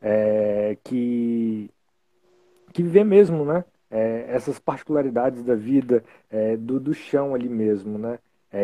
é, 0.00 0.76
que, 0.84 1.70
que 2.72 2.82
vê 2.82 3.04
mesmo, 3.04 3.44
né? 3.44 3.64
É, 3.90 4.26
essas 4.28 4.58
particularidades 4.58 5.44
da 5.44 5.54
vida, 5.54 6.04
é, 6.30 6.56
do, 6.56 6.80
do 6.80 6.92
chão 6.92 7.34
ali 7.34 7.48
mesmo, 7.48 7.98
né? 7.98 8.18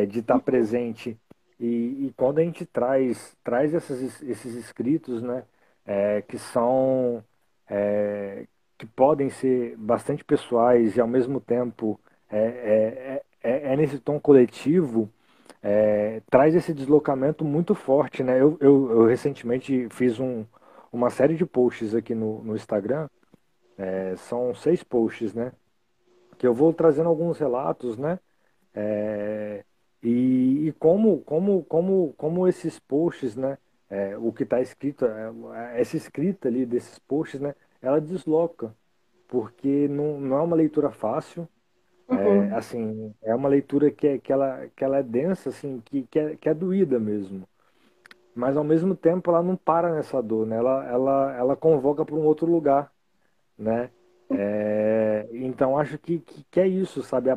de 0.08 0.20
estar 0.20 0.38
presente. 0.38 1.18
E, 1.60 2.06
e, 2.06 2.14
quando 2.16 2.38
a 2.38 2.42
gente 2.42 2.64
traz, 2.64 3.36
traz 3.44 3.74
esses, 3.74 4.22
esses 4.22 4.54
escritos, 4.54 5.20
né? 5.20 5.44
é, 5.86 6.22
que 6.22 6.38
são 6.38 7.22
é, 7.68 8.46
que 8.78 8.86
podem 8.86 9.30
ser 9.30 9.76
bastante 9.76 10.24
pessoais 10.24 10.96
e 10.96 11.00
ao 11.00 11.06
mesmo 11.06 11.40
tempo 11.40 11.98
é, 12.30 13.22
é, 13.42 13.50
é, 13.50 13.72
é 13.72 13.76
nesse 13.76 13.98
tom 13.98 14.18
coletivo 14.18 15.10
traz 16.28 16.56
esse 16.56 16.74
deslocamento 16.74 17.44
muito 17.44 17.72
forte, 17.72 18.24
né? 18.24 18.40
Eu, 18.40 18.58
eu, 18.60 18.90
eu 18.90 19.06
recentemente 19.06 19.86
fiz 19.90 20.18
um, 20.18 20.44
uma 20.92 21.10
série 21.10 21.34
de 21.34 21.46
posts 21.46 21.94
aqui 21.94 22.14
no, 22.14 22.42
no 22.44 22.54
Instagram, 22.54 23.08
são 24.18 24.54
seis 24.54 24.84
posts, 24.84 25.34
né? 25.34 25.52
Que 26.38 26.46
eu 26.46 26.54
vou 26.54 26.72
trazendo 26.72 27.08
alguns 27.08 27.38
relatos, 27.38 27.96
né? 27.96 28.18
e, 30.02 30.68
e 30.68 30.72
como, 30.78 31.20
como, 31.22 31.64
como, 31.64 32.14
como 32.16 32.46
esses 32.46 32.78
posts, 32.78 33.34
né? 33.34 33.58
é, 33.92 34.16
o 34.16 34.32
que 34.32 34.42
está 34.42 34.58
escrito, 34.58 35.04
é, 35.04 35.78
essa 35.78 35.98
escrita 35.98 36.48
ali 36.48 36.64
desses 36.64 36.98
posts, 36.98 37.38
né, 37.38 37.54
ela 37.82 38.00
desloca, 38.00 38.74
porque 39.28 39.86
não, 39.86 40.18
não 40.18 40.38
é 40.38 40.40
uma 40.40 40.56
leitura 40.56 40.90
fácil, 40.90 41.46
é, 42.08 42.14
uhum. 42.14 42.42
é, 42.44 42.54
assim, 42.54 43.14
é 43.22 43.34
uma 43.34 43.50
leitura 43.50 43.90
que, 43.90 44.08
é, 44.08 44.18
que, 44.18 44.32
ela, 44.32 44.66
que 44.74 44.82
ela 44.82 44.98
é 44.98 45.02
densa, 45.02 45.50
assim, 45.50 45.82
que, 45.84 46.04
que, 46.10 46.18
é, 46.18 46.36
que 46.36 46.48
é 46.48 46.54
doída 46.54 46.98
mesmo. 46.98 47.46
Mas 48.34 48.56
ao 48.56 48.64
mesmo 48.64 48.94
tempo 48.94 49.30
ela 49.30 49.42
não 49.42 49.56
para 49.56 49.92
nessa 49.92 50.22
dor, 50.22 50.46
né? 50.46 50.56
Ela, 50.56 50.88
ela, 50.88 51.36
ela 51.36 51.56
convoca 51.56 52.04
para 52.04 52.14
um 52.14 52.24
outro 52.24 52.46
lugar, 52.46 52.90
né? 53.58 53.90
É, 54.30 55.28
então 55.32 55.78
acho 55.78 55.98
que, 55.98 56.18
que, 56.20 56.44
que, 56.50 56.60
é 56.60 56.66
isso, 56.66 57.02
sabe? 57.02 57.28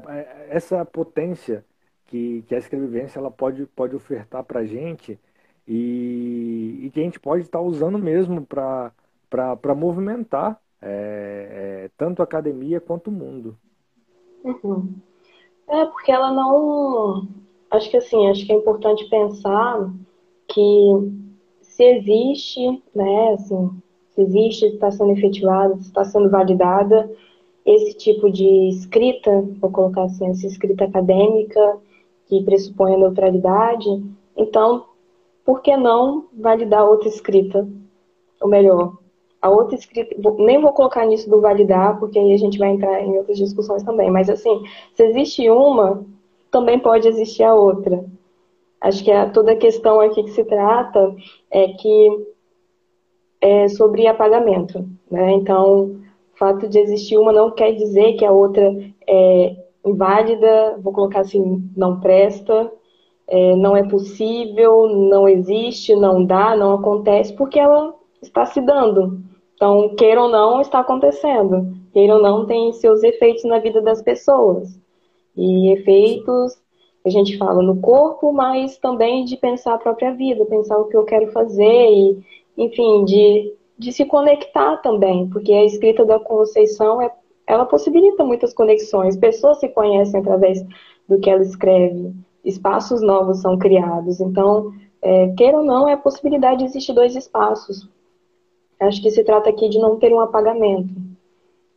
Essa 0.50 0.86
potência 0.86 1.66
que, 2.06 2.44
que 2.48 2.56
a 2.56 2.58
escrevivência 2.58 3.20
ela 3.20 3.30
pode, 3.30 3.66
pode 3.68 3.96
ofertar 3.96 4.44
para 4.44 4.66
gente 4.66 5.20
e, 5.68 6.82
e 6.84 6.92
que 6.92 7.02
a 7.02 7.04
gente 7.04 7.20
pode 7.20 7.44
estar 7.44 7.60
usando 7.60 7.98
mesmo 8.00 8.46
para 8.46 9.76
movimentar 9.76 10.62
é, 10.82 11.86
é, 11.86 11.92
tanto 11.98 12.22
a 12.22 12.26
academia 12.26 12.80
quanto 12.80 13.08
o 13.08 13.14
mundo. 13.14 13.58
Uhum. 14.44 14.94
É, 15.68 15.86
porque 15.86 16.12
ela 16.12 16.32
não. 16.32 17.28
Acho 17.72 17.90
que 17.90 17.98
assim, 17.98 18.30
acho 18.30 18.46
que 18.46 18.54
é 18.54 18.56
importante 18.56 19.10
pensar 19.10 19.90
que 20.48 20.62
se 21.62 21.84
existe, 21.84 22.82
né, 22.94 23.34
assim, 23.34 23.70
se 24.12 24.22
existe, 24.22 24.66
está 24.68 24.92
sendo 24.92 25.12
efetivada, 25.12 25.76
está 25.76 26.04
sendo 26.04 26.30
validada 26.30 27.10
esse 27.66 27.94
tipo 27.96 28.32
de 28.32 28.70
escrita, 28.70 29.42
vou 29.60 29.72
colocar 29.72 30.04
assim, 30.04 30.30
essa 30.30 30.46
escrita 30.46 30.86
acadêmica 30.86 31.78
que 32.28 32.44
pressupõe 32.44 32.94
a 32.94 32.98
neutralidade, 32.98 34.04
então 34.38 34.86
por 35.44 35.62
que 35.62 35.76
não 35.76 36.26
validar 36.34 36.88
outra 36.88 37.08
escrita? 37.08 37.68
Ou 38.42 38.48
melhor, 38.48 38.98
a 39.42 39.50
outra 39.50 39.76
escrita, 39.76 40.16
nem 40.38 40.60
vou 40.60 40.74
colocar 40.74 41.06
nisso 41.06 41.30
do 41.30 41.42
validar, 41.42 42.00
porque 42.00 42.18
aí 42.18 42.34
a 42.34 42.38
gente 42.38 42.58
vai 42.58 42.70
entrar 42.70 43.02
em 43.02 43.18
outras 43.18 43.38
discussões 43.38 43.84
também, 43.84 44.10
mas 44.10 44.30
assim, 44.30 44.64
se 44.94 45.04
existe 45.04 45.50
uma, 45.50 46.04
também 46.50 46.80
pode 46.80 47.08
existir 47.08 47.44
a 47.44 47.54
outra. 47.54 48.04
Acho 48.86 49.04
que 49.04 49.12
a, 49.12 49.28
toda 49.28 49.54
a 49.54 49.58
questão 49.58 50.00
aqui 50.00 50.22
que 50.22 50.30
se 50.30 50.44
trata 50.44 51.16
é 51.50 51.70
que 51.70 52.28
é 53.42 53.68
sobre 53.68 54.06
apagamento, 54.06 54.88
né? 55.10 55.32
Então, 55.32 55.86
o 55.86 56.38
fato 56.38 56.68
de 56.68 56.78
existir 56.78 57.18
uma 57.18 57.32
não 57.32 57.50
quer 57.50 57.72
dizer 57.72 58.14
que 58.14 58.24
a 58.24 58.32
outra 58.32 58.76
é 59.08 59.56
inválida, 59.84 60.78
vou 60.84 60.94
colocar 60.94 61.22
assim, 61.22 61.68
não 61.76 62.00
presta, 62.00 62.72
é, 63.28 63.56
não 63.56 63.76
é 63.76 63.82
possível, 63.90 64.88
não 64.88 65.28
existe, 65.28 65.96
não 65.96 66.24
dá, 66.24 66.56
não 66.56 66.76
acontece, 66.76 67.34
porque 67.34 67.58
ela 67.58 67.92
está 68.22 68.46
se 68.46 68.62
dando. 68.62 69.20
Então, 69.56 69.96
queira 69.96 70.22
ou 70.22 70.30
não, 70.30 70.62
está 70.62 70.82
acontecendo. 70.82 71.76
Queira 71.92 72.18
ou 72.18 72.22
não, 72.22 72.46
tem 72.46 72.72
seus 72.74 73.02
efeitos 73.02 73.46
na 73.46 73.58
vida 73.58 73.82
das 73.82 74.04
pessoas. 74.04 74.80
E 75.36 75.72
efeitos, 75.72 76.56
a 77.06 77.10
gente 77.10 77.38
fala 77.38 77.62
no 77.62 77.80
corpo, 77.80 78.34
mas 78.34 78.78
também 78.78 79.26
de 79.26 79.38
pensar 79.38 79.76
a 79.76 79.78
própria 79.78 80.12
vida, 80.14 80.44
pensar 80.46 80.78
o 80.80 80.86
que 80.86 80.98
eu 80.98 81.04
quero 81.04 81.32
fazer 81.32 81.64
e, 81.64 82.20
enfim, 82.58 83.06
de, 83.06 83.54
de 83.78 83.92
se 83.92 84.06
conectar 84.06 84.78
também, 84.78 85.30
porque 85.30 85.54
a 85.54 85.64
escrita 85.64 86.04
da 86.04 86.20
Conceição 86.20 87.00
é, 87.00 87.12
ela 87.46 87.66
possibilita 87.66 88.24
muitas 88.24 88.54
conexões. 88.54 89.16
Pessoas 89.16 89.60
se 89.60 89.70
conhecem 89.70 90.20
através 90.20 90.66
do 91.08 91.20
que 91.20 91.30
ela 91.30 91.44
escreve, 91.44 92.12
espaços 92.44 93.02
novos 93.02 93.40
são 93.40 93.56
criados. 93.56 94.20
Então, 94.20 94.74
é, 95.00 95.28
queira 95.38 95.60
ou 95.60 95.64
não, 95.64 95.88
é 95.88 95.94
a 95.94 95.98
possibilidade 95.98 96.60
de 96.60 96.66
existir 96.66 96.94
dois 96.94 97.16
espaços. 97.16 97.88
Acho 98.80 99.00
que 99.02 99.12
se 99.12 99.24
trata 99.24 99.50
aqui 99.50 99.70
de 99.70 99.78
não 99.78 100.00
ter 100.00 100.12
um 100.12 100.20
apagamento. 100.20 100.90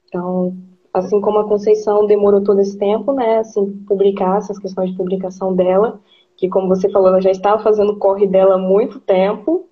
Então, 0.06 0.56
assim 0.98 1.20
como 1.20 1.38
a 1.38 1.48
Conceição 1.48 2.06
demorou 2.06 2.42
todo 2.42 2.60
esse 2.60 2.78
tempo, 2.78 3.12
né, 3.12 3.38
assim, 3.38 3.84
publicar 3.86 4.38
essas 4.38 4.58
questões 4.58 4.90
de 4.90 4.96
publicação 4.96 5.54
dela, 5.54 6.00
que 6.36 6.48
como 6.48 6.68
você 6.68 6.88
falou, 6.88 7.08
ela 7.08 7.20
já 7.20 7.30
estava 7.30 7.62
fazendo 7.62 7.92
o 7.92 7.98
corre 7.98 8.26
dela 8.26 8.54
há 8.54 8.58
muito 8.58 9.00
tempo, 9.00 9.66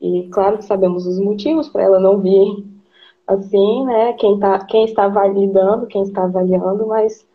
e 0.00 0.28
claro 0.30 0.58
que 0.58 0.64
sabemos 0.64 1.06
os 1.06 1.18
motivos 1.18 1.68
para 1.68 1.82
ela 1.82 2.00
não 2.00 2.18
vir 2.18 2.64
assim, 3.26 3.84
né, 3.86 4.12
quem, 4.14 4.38
tá, 4.38 4.64
quem 4.66 4.84
está 4.84 5.08
validando, 5.08 5.86
quem 5.86 6.02
está 6.02 6.24
avaliando, 6.24 6.86
mas 6.86 7.26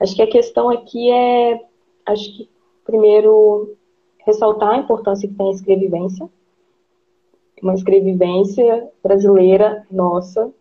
acho 0.00 0.16
que 0.16 0.22
a 0.22 0.26
questão 0.26 0.68
aqui 0.70 1.10
é, 1.10 1.64
acho 2.06 2.36
que 2.36 2.50
primeiro 2.84 3.76
ressaltar 4.26 4.70
a 4.70 4.78
importância 4.78 5.28
que 5.28 5.34
tem 5.34 5.48
a 5.48 5.52
escrevivência, 5.52 6.28
uma 7.62 7.74
escrevivência 7.74 8.90
brasileira 9.02 9.86
nossa. 9.90 10.52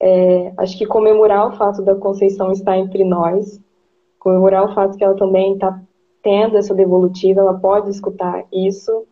É, 0.00 0.52
acho 0.58 0.76
que 0.76 0.86
comemorar 0.86 1.48
o 1.48 1.56
fato 1.56 1.82
da 1.82 1.94
Conceição 1.94 2.52
estar 2.52 2.76
entre 2.78 3.04
nós, 3.04 3.60
comemorar 4.18 4.64
o 4.64 4.74
fato 4.74 4.96
que 4.96 5.04
ela 5.04 5.16
também 5.16 5.54
está 5.54 5.80
tendo 6.22 6.56
essa 6.56 6.74
devolutiva, 6.74 7.40
ela 7.40 7.54
pode 7.54 7.90
escutar 7.90 8.44
isso, 8.52 9.06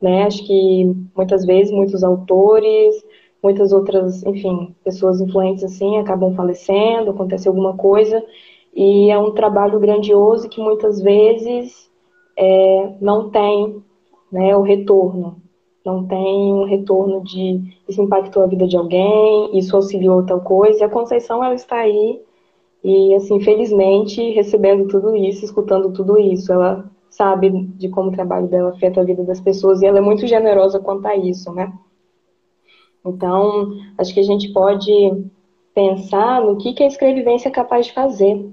né? 0.00 0.24
Acho 0.24 0.46
que 0.46 0.84
muitas 1.16 1.44
vezes 1.44 1.72
muitos 1.72 2.04
autores, 2.04 2.94
muitas 3.42 3.72
outras, 3.72 4.22
enfim, 4.24 4.74
pessoas 4.84 5.20
influentes 5.20 5.64
assim 5.64 5.98
acabam 5.98 6.34
falecendo, 6.34 7.10
acontece 7.10 7.48
alguma 7.48 7.76
coisa 7.76 8.22
e 8.74 9.10
é 9.10 9.18
um 9.18 9.32
trabalho 9.32 9.80
grandioso 9.80 10.48
que 10.48 10.60
muitas 10.60 11.00
vezes 11.00 11.90
é, 12.36 12.92
não 13.00 13.30
tem 13.30 13.82
né, 14.30 14.56
o 14.56 14.62
retorno. 14.62 15.40
Não 15.88 16.06
tem 16.06 16.52
um 16.52 16.64
retorno 16.64 17.22
de 17.22 17.62
isso 17.88 18.02
impactou 18.02 18.42
a 18.42 18.46
vida 18.46 18.66
de 18.66 18.76
alguém, 18.76 19.56
isso 19.58 19.74
auxiliou 19.74 20.24
tal 20.26 20.40
coisa. 20.40 20.80
E 20.80 20.84
a 20.84 20.88
Conceição 20.88 21.42
ela 21.42 21.54
está 21.54 21.76
aí 21.76 22.20
e 22.84 23.14
assim, 23.14 23.40
felizmente, 23.40 24.30
recebendo 24.32 24.86
tudo 24.88 25.16
isso, 25.16 25.44
escutando 25.44 25.92
tudo 25.92 26.18
isso. 26.18 26.52
Ela 26.52 26.90
sabe 27.08 27.50
de 27.50 27.88
como 27.88 28.10
o 28.10 28.12
trabalho 28.12 28.48
dela 28.48 28.70
afeta 28.70 29.00
a 29.00 29.04
vida 29.04 29.24
das 29.24 29.40
pessoas 29.40 29.80
e 29.80 29.86
ela 29.86 29.98
é 29.98 30.02
muito 30.02 30.26
generosa 30.26 30.78
quanto 30.78 31.06
a 31.06 31.16
isso, 31.16 31.52
né? 31.52 31.72
Então, 33.04 33.72
acho 33.96 34.12
que 34.12 34.20
a 34.20 34.24
gente 34.24 34.52
pode 34.52 35.24
pensar 35.74 36.42
no 36.42 36.56
que, 36.56 36.74
que 36.74 36.82
a 36.82 36.86
escrevivência 36.86 37.48
é 37.48 37.52
capaz 37.52 37.86
de 37.86 37.94
fazer 37.94 38.44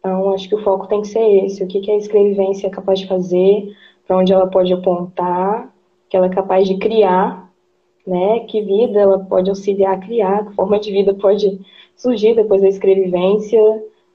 então, 0.00 0.32
acho 0.32 0.48
que 0.48 0.54
o 0.54 0.62
foco 0.62 0.88
tem 0.88 1.02
que 1.02 1.08
ser 1.08 1.44
esse: 1.44 1.62
o 1.62 1.68
que, 1.68 1.80
que 1.80 1.90
a 1.90 1.96
escrevivência 1.96 2.66
é 2.66 2.70
capaz 2.70 2.98
de 2.98 3.06
fazer, 3.06 3.76
para 4.06 4.16
onde 4.16 4.32
ela 4.32 4.46
pode 4.46 4.72
apontar, 4.72 5.69
que 6.10 6.16
ela 6.16 6.26
é 6.26 6.30
capaz 6.30 6.68
de 6.68 6.76
criar, 6.76 7.50
né? 8.06 8.40
Que 8.40 8.60
vida 8.60 8.98
ela 8.98 9.20
pode 9.20 9.48
auxiliar 9.48 9.94
a 9.94 10.00
criar, 10.00 10.46
que 10.46 10.54
forma 10.54 10.78
de 10.78 10.90
vida 10.90 11.14
pode 11.14 11.60
surgir 11.96 12.34
depois 12.34 12.60
da 12.60 12.68
escrevivência, 12.68 13.62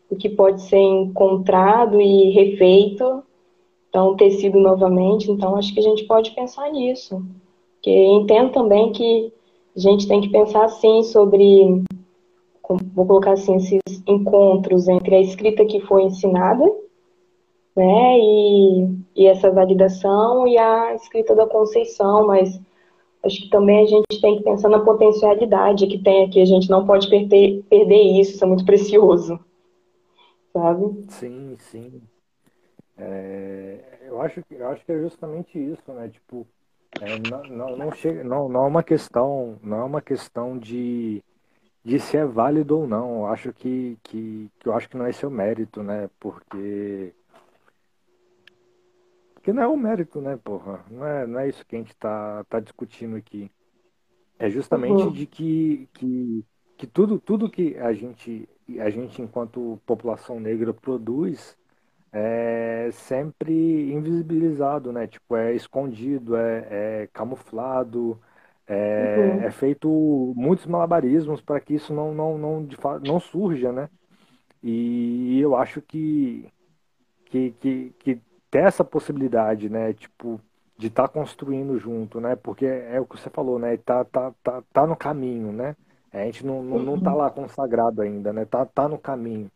o 0.09 0.15
que 0.15 0.29
pode 0.29 0.61
ser 0.61 0.77
encontrado 0.77 1.99
e 1.99 2.31
refeito, 2.31 3.23
então 3.89 4.15
tecido 4.15 4.59
novamente. 4.59 5.31
Então, 5.31 5.55
acho 5.55 5.73
que 5.73 5.79
a 5.79 5.83
gente 5.83 6.03
pode 6.03 6.31
pensar 6.31 6.69
nisso. 6.71 7.23
Porque 7.75 7.91
entendo 7.91 8.51
também 8.51 8.91
que 8.91 9.31
a 9.75 9.79
gente 9.79 10.07
tem 10.07 10.19
que 10.21 10.29
pensar 10.29 10.65
assim 10.65 11.01
sobre 11.03 11.83
vou 12.95 13.05
colocar 13.05 13.33
assim, 13.33 13.55
esses 13.57 13.81
encontros 14.07 14.87
entre 14.87 15.15
a 15.15 15.21
escrita 15.21 15.65
que 15.65 15.79
foi 15.81 16.03
ensinada, 16.03 16.65
né, 17.75 18.17
e, 18.17 18.97
e 19.15 19.27
essa 19.27 19.51
validação 19.51 20.47
e 20.47 20.57
a 20.57 20.95
escrita 20.95 21.35
da 21.35 21.45
Conceição, 21.45 22.25
mas 22.27 22.59
acho 23.23 23.41
que 23.41 23.49
também 23.49 23.83
a 23.83 23.85
gente 23.85 24.21
tem 24.21 24.37
que 24.37 24.43
pensar 24.43 24.69
na 24.69 24.79
potencialidade 24.79 25.87
que 25.87 25.97
tem 26.01 26.25
aqui, 26.25 26.41
a 26.41 26.45
gente 26.45 26.69
não 26.69 26.85
pode 26.85 27.09
perder, 27.09 27.63
perder 27.69 28.01
isso, 28.19 28.35
isso 28.35 28.43
é 28.43 28.47
muito 28.47 28.65
precioso, 28.65 29.39
sabe? 30.53 31.05
Sim, 31.09 31.55
sim. 31.59 32.01
É, 32.97 33.79
eu, 34.07 34.21
acho, 34.21 34.41
eu 34.49 34.69
acho 34.69 34.85
que 34.85 34.91
é 34.91 34.99
justamente 34.99 35.59
isso, 35.59 35.91
né, 35.91 36.07
tipo, 36.07 36.47
é, 37.01 37.19
não, 37.29 37.43
não, 37.43 37.77
não, 37.77 37.91
chega, 37.91 38.23
não, 38.23 38.47
não 38.47 38.63
é 38.63 38.67
uma 38.67 38.83
questão, 38.83 39.57
não 39.61 39.79
é 39.79 39.83
uma 39.83 40.01
questão 40.01 40.57
de 40.57 41.21
de 41.85 41.99
se 41.99 42.17
é 42.17 42.25
válido 42.25 42.79
ou 42.79 42.87
não. 42.87 43.19
Eu 43.19 43.25
acho 43.27 43.53
que, 43.53 43.97
que, 44.01 44.49
que 44.59 44.67
eu 44.67 44.73
acho 44.73 44.89
que 44.89 44.97
não 44.97 45.05
é 45.05 45.11
seu 45.11 45.29
mérito, 45.29 45.83
né? 45.83 46.09
Porque 46.19 47.13
porque 49.45 49.53
não 49.53 49.61
é 49.61 49.67
o 49.67 49.77
mérito, 49.77 50.19
né, 50.19 50.39
porra? 50.43 50.83
Não 50.89 51.05
é, 51.05 51.27
não 51.27 51.39
é 51.39 51.47
isso 51.47 51.63
que 51.67 51.75
a 51.75 51.79
gente 51.79 51.95
tá, 51.97 52.43
tá 52.49 52.59
discutindo 52.59 53.15
aqui. 53.15 53.51
É 54.39 54.49
justamente 54.49 55.03
uhum. 55.03 55.11
de 55.11 55.27
que, 55.27 55.87
que, 55.93 56.43
que 56.75 56.87
tudo, 56.87 57.19
tudo 57.19 57.47
que 57.47 57.77
a 57.77 57.93
gente, 57.93 58.49
a 58.79 58.89
gente, 58.89 59.21
enquanto 59.21 59.79
população 59.85 60.39
negra, 60.39 60.73
produz 60.73 61.55
é 62.11 62.89
sempre 62.91 63.53
invisibilizado, 63.93 64.91
né? 64.91 65.05
Tipo, 65.05 65.35
é 65.35 65.53
escondido, 65.53 66.35
é, 66.35 66.67
é 67.03 67.09
camuflado, 67.13 68.19
é, 68.65 69.15
uhum. 69.19 69.41
é 69.43 69.51
feito 69.51 70.33
muitos 70.35 70.65
malabarismos 70.65 71.39
para 71.39 71.59
que 71.59 71.75
isso 71.75 71.93
não, 71.93 72.15
não, 72.15 72.35
não, 72.35 72.67
não 73.05 73.19
surja, 73.19 73.71
né? 73.71 73.91
E 74.63 75.39
eu 75.39 75.55
acho 75.55 75.83
que, 75.83 76.51
que, 77.25 77.51
que, 77.59 77.93
que 77.99 78.21
ter 78.55 78.63
essa 78.63 78.85
possibilidade, 78.85 79.67
né? 79.67 79.91
Tipo, 79.91 80.39
de 80.77 80.87
estar 80.87 81.09
tá 81.09 81.13
construindo 81.13 81.77
junto, 81.77 82.21
né? 82.21 82.37
Porque 82.37 82.65
é 82.65 83.01
o 83.01 83.05
que 83.05 83.19
você 83.19 83.29
falou, 83.29 83.59
né? 83.59 83.75
Tá, 83.75 84.05
tá, 84.05 84.33
tá, 84.41 84.63
tá 84.71 84.87
no 84.87 84.95
caminho, 84.95 85.51
né? 85.51 85.75
A 86.13 86.23
gente 86.23 86.45
não, 86.45 86.63
não, 86.63 86.79
não 86.79 87.01
tá 87.01 87.11
uhum. 87.11 87.17
lá 87.17 87.29
consagrado 87.29 88.01
ainda, 88.01 88.31
né? 88.31 88.45
Tá, 88.45 88.65
tá 88.65 88.87
no 88.87 88.97
caminho. 88.97 89.51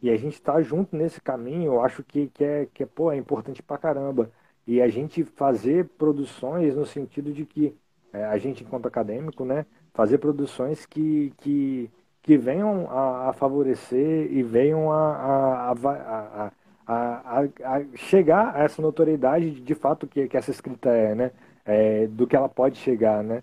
E 0.00 0.08
a 0.08 0.16
gente 0.16 0.40
tá 0.40 0.62
junto 0.62 0.96
nesse 0.96 1.20
caminho, 1.20 1.72
eu 1.72 1.80
acho 1.82 2.04
que, 2.04 2.28
que, 2.28 2.44
é, 2.44 2.68
que 2.72 2.84
é, 2.84 2.86
pô, 2.86 3.10
é 3.10 3.16
importante 3.16 3.60
pra 3.60 3.76
caramba. 3.76 4.30
E 4.64 4.80
a 4.80 4.86
gente 4.88 5.24
fazer 5.24 5.88
produções 5.98 6.76
no 6.76 6.86
sentido 6.86 7.32
de 7.32 7.44
que 7.44 7.76
é, 8.12 8.24
a 8.24 8.38
gente 8.38 8.62
enquanto 8.62 8.86
acadêmico, 8.86 9.44
né, 9.44 9.66
fazer 9.92 10.18
produções 10.18 10.86
que, 10.86 11.32
que, 11.38 11.90
que 12.22 12.36
venham 12.38 12.88
a, 12.88 13.30
a 13.30 13.32
favorecer 13.32 14.30
e 14.32 14.44
venham 14.44 14.92
a, 14.92 15.16
a, 15.16 15.72
a, 15.72 16.46
a, 16.46 16.52
chegar 17.94 18.54
a 18.54 18.64
essa 18.64 18.82
notoriedade 18.82 19.50
de, 19.50 19.60
de 19.60 19.74
fato 19.74 20.06
que, 20.06 20.28
que 20.28 20.36
essa 20.36 20.50
escrita 20.50 20.90
é, 20.90 21.14
né, 21.14 21.30
é, 21.64 22.06
do 22.06 22.26
que 22.26 22.36
ela 22.36 22.48
pode 22.48 22.76
chegar, 22.78 23.22
né. 23.22 23.42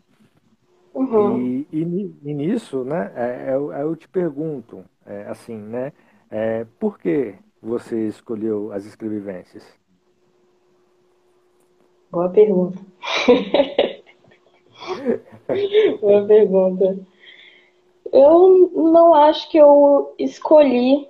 Uhum. 0.93 1.39
E, 1.39 1.67
e, 1.71 2.15
e, 2.23 2.33
nisso, 2.33 2.83
né, 2.83 3.11
é, 3.15 3.53
eu, 3.53 3.71
é, 3.73 3.81
eu 3.83 3.95
te 3.95 4.07
pergunto, 4.09 4.83
é, 5.05 5.23
assim, 5.27 5.57
né, 5.57 5.93
é, 6.29 6.65
por 6.79 6.99
que 6.99 7.35
você 7.61 8.07
escolheu 8.07 8.71
as 8.71 8.85
escrevivências? 8.85 9.63
Boa 12.11 12.29
pergunta. 12.29 12.79
Boa 16.01 16.25
pergunta. 16.25 16.99
Eu 18.11 18.71
não 18.75 19.13
acho 19.13 19.49
que 19.49 19.57
eu 19.57 20.13
escolhi, 20.19 21.07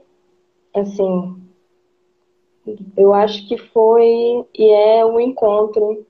assim. 0.75 1.41
Eu 2.95 3.13
acho 3.13 3.47
que 3.47 3.57
foi 3.57 4.45
e 4.57 4.69
é 4.69 5.05
um 5.05 5.19
encontro. 5.19 6.05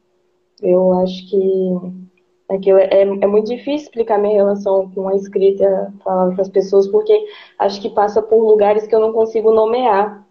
Eu 0.61 0.93
acho 0.93 1.29
que 1.29 2.01
aquilo 2.49 2.77
é, 2.77 3.01
é 3.01 3.27
muito 3.27 3.47
difícil 3.47 3.87
explicar 3.87 4.19
minha 4.19 4.35
relação 4.35 4.91
com 4.91 5.07
a 5.07 5.15
escrita, 5.15 5.93
falar 6.03 6.31
para 6.33 6.41
as 6.41 6.49
pessoas, 6.49 6.87
porque 6.87 7.17
acho 7.57 7.81
que 7.81 7.89
passa 7.89 8.21
por 8.21 8.43
lugares 8.43 8.85
que 8.85 8.93
eu 8.93 8.99
não 8.99 9.13
consigo 9.13 9.53
nomear, 9.53 10.27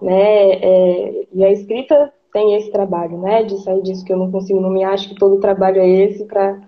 né? 0.00 0.52
É, 0.52 1.26
e 1.32 1.44
a 1.44 1.52
escrita 1.52 2.12
tem 2.32 2.54
esse 2.54 2.70
trabalho, 2.70 3.18
né? 3.18 3.42
De 3.44 3.58
sair 3.62 3.82
disso 3.82 4.04
que 4.04 4.12
eu 4.12 4.16
não 4.16 4.30
consigo 4.30 4.60
nomear. 4.60 4.94
Acho 4.94 5.08
que 5.08 5.14
todo 5.14 5.36
o 5.36 5.40
trabalho 5.40 5.80
é 5.80 5.88
esse 5.88 6.24
para 6.24 6.60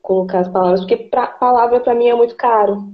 colocar 0.00 0.40
as 0.40 0.48
palavras, 0.48 0.80
porque 0.80 0.96
pra, 0.96 1.26
palavra 1.26 1.80
para 1.80 1.94
mim 1.94 2.08
é 2.08 2.14
muito 2.14 2.34
caro. 2.36 2.92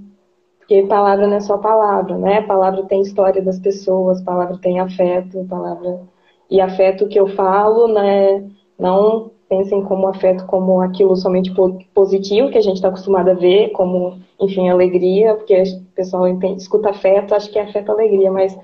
Porque 0.68 0.82
palavra 0.82 1.26
não 1.26 1.36
é 1.38 1.40
só 1.40 1.56
palavra, 1.56 2.18
né? 2.18 2.42
Palavra 2.42 2.82
tem 2.84 3.00
história 3.00 3.40
das 3.40 3.58
pessoas, 3.58 4.20
palavra 4.20 4.58
tem 4.58 4.78
afeto, 4.78 5.46
palavra 5.48 5.98
e 6.50 6.60
afeto 6.60 7.08
que 7.08 7.18
eu 7.18 7.26
falo, 7.28 7.88
né? 7.88 8.46
Não 8.78 9.30
pensem 9.48 9.82
como 9.82 10.06
afeto 10.08 10.44
como 10.44 10.82
aquilo 10.82 11.16
somente 11.16 11.50
positivo 11.94 12.50
que 12.50 12.58
a 12.58 12.60
gente 12.60 12.76
está 12.76 12.88
acostumado 12.88 13.30
a 13.30 13.34
ver, 13.34 13.70
como, 13.70 14.18
enfim, 14.38 14.68
alegria, 14.68 15.36
porque 15.36 15.54
o 15.54 15.94
pessoal 15.94 16.28
entende, 16.28 16.60
escuta 16.60 16.90
afeto, 16.90 17.34
acho 17.34 17.50
que 17.50 17.58
é 17.58 17.62
afeto 17.62 17.90
alegria, 17.90 18.30
mas 18.30 18.54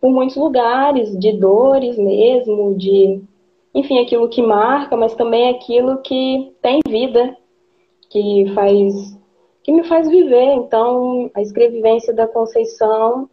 por 0.00 0.10
muitos 0.10 0.34
lugares, 0.34 1.16
de 1.16 1.38
dores 1.38 1.96
mesmo, 1.96 2.74
de, 2.74 3.22
enfim, 3.72 4.00
aquilo 4.00 4.28
que 4.28 4.42
marca, 4.42 4.96
mas 4.96 5.14
também 5.14 5.50
aquilo 5.50 5.98
que 5.98 6.52
tem 6.60 6.80
vida, 6.88 7.36
que 8.10 8.50
faz, 8.56 9.16
que 9.64 9.72
me 9.72 9.82
faz 9.84 10.08
viver. 10.08 10.52
Então, 10.52 11.30
a 11.34 11.42
escrevivência 11.42 12.12
da 12.12 12.28
Conceição, 12.28 13.28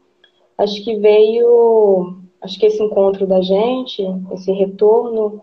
acho 0.57 0.83
que 0.83 0.95
veio, 0.95 2.15
acho 2.41 2.57
que 2.57 2.65
esse 2.65 2.81
encontro 2.81 3.27
da 3.27 3.41
gente, 3.41 4.01
esse 4.31 4.51
retorno, 4.51 5.41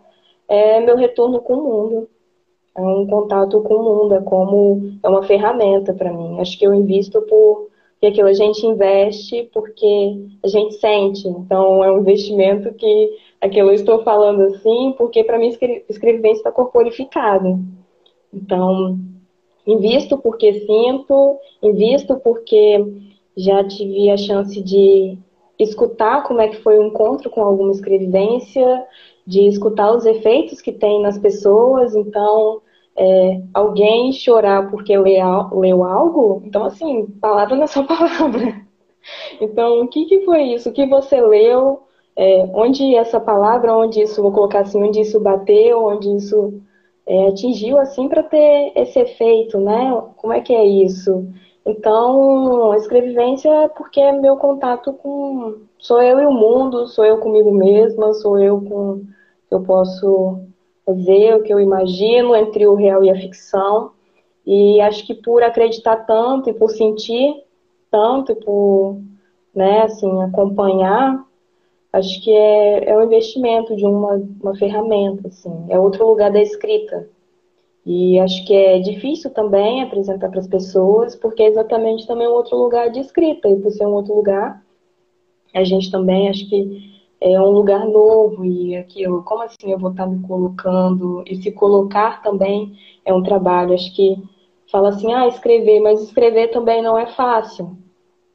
é 0.49 0.81
meu 0.81 0.97
retorno 0.97 1.41
com 1.41 1.55
o 1.55 1.63
mundo. 1.63 2.09
É 2.75 2.81
um 2.81 3.07
contato 3.07 3.61
com 3.63 3.75
o 3.75 3.83
mundo, 3.83 4.15
é 4.15 4.21
como 4.23 4.99
é 5.03 5.09
uma 5.09 5.23
ferramenta 5.23 5.93
para 5.93 6.13
mim. 6.13 6.41
Acho 6.41 6.59
que 6.59 6.67
eu 6.67 6.73
invisto 6.73 7.21
por 7.23 7.69
que 8.01 8.07
aquilo 8.07 8.29
a 8.29 8.33
gente 8.33 8.65
investe 8.65 9.51
porque 9.53 10.17
a 10.43 10.49
gente 10.49 10.75
sente. 10.77 11.27
Então 11.27 11.83
é 11.83 11.91
um 11.91 11.99
investimento 11.99 12.73
que 12.75 13.19
aquilo 13.41 13.71
eu 13.71 13.75
estou 13.75 14.03
falando 14.05 14.43
assim, 14.43 14.95
porque 14.97 15.25
para 15.25 15.39
mim 15.39 15.49
escrevivência 15.89 16.39
está 16.39 16.53
corporificado. 16.53 17.59
Então, 18.33 18.99
invisto 19.69 20.17
porque 20.17 20.55
sinto, 20.67 21.39
invisto 21.63 22.17
porque 22.17 22.85
já 23.37 23.63
tive 23.63 24.11
a 24.11 24.17
chance 24.17 24.61
de 24.63 25.19
escutar 25.59 26.23
como 26.23 26.41
é 26.41 26.49
que 26.49 26.63
foi 26.63 26.79
o 26.79 26.87
encontro 26.87 27.29
com 27.29 27.43
alguma 27.43 27.71
escrevivência, 27.71 28.85
de 29.27 29.47
escutar 29.47 29.95
os 29.95 30.07
efeitos 30.07 30.61
que 30.63 30.73
tem 30.73 31.03
nas 31.03 31.19
pessoas. 31.19 31.95
Então, 31.95 32.63
é, 32.97 33.43
alguém 33.53 34.11
chorar 34.13 34.71
porque 34.71 34.97
leu, 34.97 35.85
algo, 35.85 36.43
então, 36.47 36.65
assim, 36.65 37.07
palavra 37.21 37.63
é 37.63 37.67
só 37.67 37.83
palavra. 37.85 38.67
Então, 39.41 39.83
o 39.83 39.89
que, 39.89 40.07
que 40.07 40.25
foi 40.25 40.43
isso? 40.55 40.71
O 40.71 40.73
que 40.73 40.87
você 40.87 41.21
leu? 41.21 41.83
É, 42.17 42.51
onde 42.53 42.97
essa 42.97 43.21
palavra, 43.21 43.77
onde 43.77 44.03
isso, 44.03 44.21
vou 44.21 44.33
colocar 44.33 44.61
assim, 44.61 44.83
onde 44.83 45.01
isso 45.01 45.21
bateu, 45.21 45.85
onde 45.85 46.17
isso 46.17 46.61
é, 47.09 47.29
atingiu, 47.29 47.79
assim, 47.79 48.09
para 48.09 48.23
ter 48.23 48.73
esse 48.77 48.99
efeito, 49.01 49.59
né? 49.59 50.03
Como 50.19 50.33
é 50.33 50.43
que 50.43 50.55
é 50.55 50.65
isso? 50.65 51.27
Então, 51.65 52.71
a 52.73 52.77
escrevivência 52.77 53.49
é 53.49 53.69
porque 53.69 54.01
é 54.01 54.13
meu 54.13 54.37
contato 54.37 54.93
com. 54.93 55.63
Sou 55.79 56.03
eu 56.03 56.21
e 56.21 56.27
o 56.27 56.33
mundo, 56.33 56.87
sou 56.87 57.05
eu 57.05 57.19
comigo 57.19 57.53
mesma, 57.53 58.13
sou 58.15 58.39
eu 58.39 58.61
com 58.61 59.05
eu 59.51 59.63
posso 59.63 60.41
fazer, 60.85 61.35
o 61.35 61.43
que 61.43 61.53
eu 61.53 61.59
imagino 61.59 62.37
entre 62.37 62.67
o 62.67 62.75
real 62.75 63.03
e 63.03 63.11
a 63.11 63.17
ficção. 63.17 63.93
E 64.47 64.81
acho 64.81 65.07
que 65.07 65.15
por 65.15 65.43
acreditar 65.43 65.97
tanto 66.07 66.51
e 66.51 66.55
por 66.55 66.71
sentir 66.71 67.35
tanto 67.91 68.33
e 68.33 68.35
por 68.35 68.99
né, 69.55 69.83
assim, 69.83 70.23
acompanhar, 70.23 71.25
acho 71.93 72.23
que 72.23 72.31
é, 72.31 72.91
é 72.91 72.97
um 72.97 73.05
investimento 73.05 73.75
de 73.77 73.85
uma, 73.85 74.23
uma 74.41 74.57
ferramenta, 74.57 75.29
assim, 75.29 75.67
é 75.69 75.79
outro 75.79 76.07
lugar 76.07 76.31
da 76.31 76.41
escrita. 76.41 77.09
E 77.85 78.19
acho 78.21 78.45
que 78.45 78.55
é 78.55 78.79
difícil 78.79 79.31
também 79.31 79.83
apresentar 79.83 80.29
para 80.29 80.41
as 80.41 80.47
pessoas, 80.47 81.17
porque 81.17 81.43
é 81.43 81.47
exatamente 81.47 82.07
também 82.07 82.29
um 82.29 82.33
outro 82.33 82.57
lugar 82.57 82.91
de 82.91 83.01
escrita, 83.01 83.49
e 83.49 83.57
por 83.57 83.71
ser 83.73 83.87
um 83.87 83.95
outro 83.95 84.15
lugar, 84.15 84.63
a 85.55 85.65
gente 85.65 85.91
também 85.91 86.29
acho 86.29 86.49
que 86.49 86.99
é 87.21 87.41
um 87.41 87.51
lugar 87.51 87.85
novo 87.87 88.45
e 88.45 88.77
aquilo, 88.77 89.23
como 89.25 89.43
assim 89.43 89.73
eu 89.73 89.79
vou 89.79 89.91
estar 89.91 90.07
me 90.07 90.21
colocando? 90.27 91.25
E 91.27 91.37
se 91.37 91.51
colocar 91.51 92.23
também 92.23 92.75
é 93.05 93.13
um 93.13 93.23
trabalho. 93.23 93.75
Acho 93.75 93.95
que 93.95 94.17
fala 94.71 94.91
assim, 94.91 95.13
ah, 95.13 95.27
escrever, 95.27 95.81
mas 95.81 96.03
escrever 96.03 96.49
também 96.49 96.83
não 96.83 96.97
é 96.97 97.07
fácil, 97.07 97.77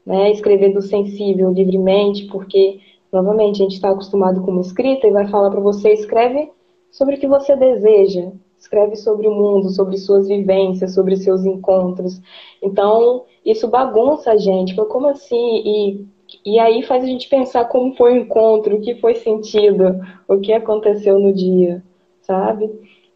né? 0.06 0.32
Escrever 0.32 0.74
do 0.74 0.82
sensível 0.82 1.52
livremente, 1.52 2.26
porque 2.26 2.80
novamente 3.14 3.62
a 3.62 3.64
gente 3.64 3.76
está 3.76 3.92
acostumado 3.92 4.42
com 4.42 4.52
uma 4.52 4.62
escrita 4.62 5.08
e 5.08 5.12
vai 5.12 5.28
falar 5.28 5.50
para 5.52 5.60
você 5.60 5.94
escreve 5.94 6.52
sobre 6.92 7.16
o 7.16 7.20
que 7.20 7.28
você 7.28 7.56
deseja, 7.56 8.32
escreve 8.58 8.96
sobre 8.96 9.28
o 9.28 9.32
mundo, 9.32 9.70
sobre 9.70 9.98
suas 9.98 10.28
vivências, 10.28 10.94
sobre 10.94 11.16
seus 11.16 11.46
encontros. 11.46 12.20
Então 12.62 13.24
isso 13.46 13.68
bagunça 13.68 14.32
a 14.32 14.38
gente. 14.38 14.76
Como 14.76 15.08
assim? 15.08 15.62
E 15.66 16.14
e 16.46 16.58
aí 16.58 16.82
faz 16.84 17.04
a 17.04 17.08
gente 17.08 17.30
pensar 17.30 17.66
como 17.66 17.96
foi 17.96 18.14
o 18.14 18.22
encontro, 18.22 18.76
o 18.76 18.82
que 18.82 18.96
foi 18.96 19.16
sentido, 19.16 20.02
o 20.28 20.40
que 20.40 20.52
aconteceu 20.52 21.20
no 21.20 21.34
dia, 21.34 21.84
sabe? 22.22 22.70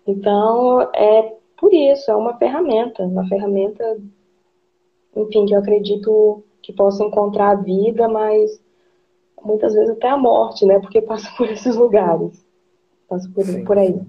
Então, 0.05 0.81
é 0.93 1.33
por 1.57 1.73
isso, 1.73 2.11
é 2.11 2.15
uma 2.15 2.37
ferramenta, 2.37 3.03
uma 3.03 3.27
ferramenta, 3.27 3.97
enfim, 5.15 5.45
que 5.45 5.55
eu 5.55 5.59
acredito 5.59 6.43
que 6.61 6.71
possa 6.71 7.03
encontrar 7.03 7.49
a 7.51 7.55
vida, 7.55 8.07
mas 8.07 8.61
muitas 9.47 9.73
vezes 9.73 9.89
até 9.91 10.09
a 10.09 10.17
morte, 10.17 10.65
né? 10.65 10.79
Porque 10.79 11.01
passa 11.01 11.31
por 11.37 11.47
esses 11.49 11.75
lugares. 11.75 12.45
Passa 13.07 13.29
por, 13.33 13.45
sim, 13.45 13.63
por 13.63 13.77
aí. 13.77 13.99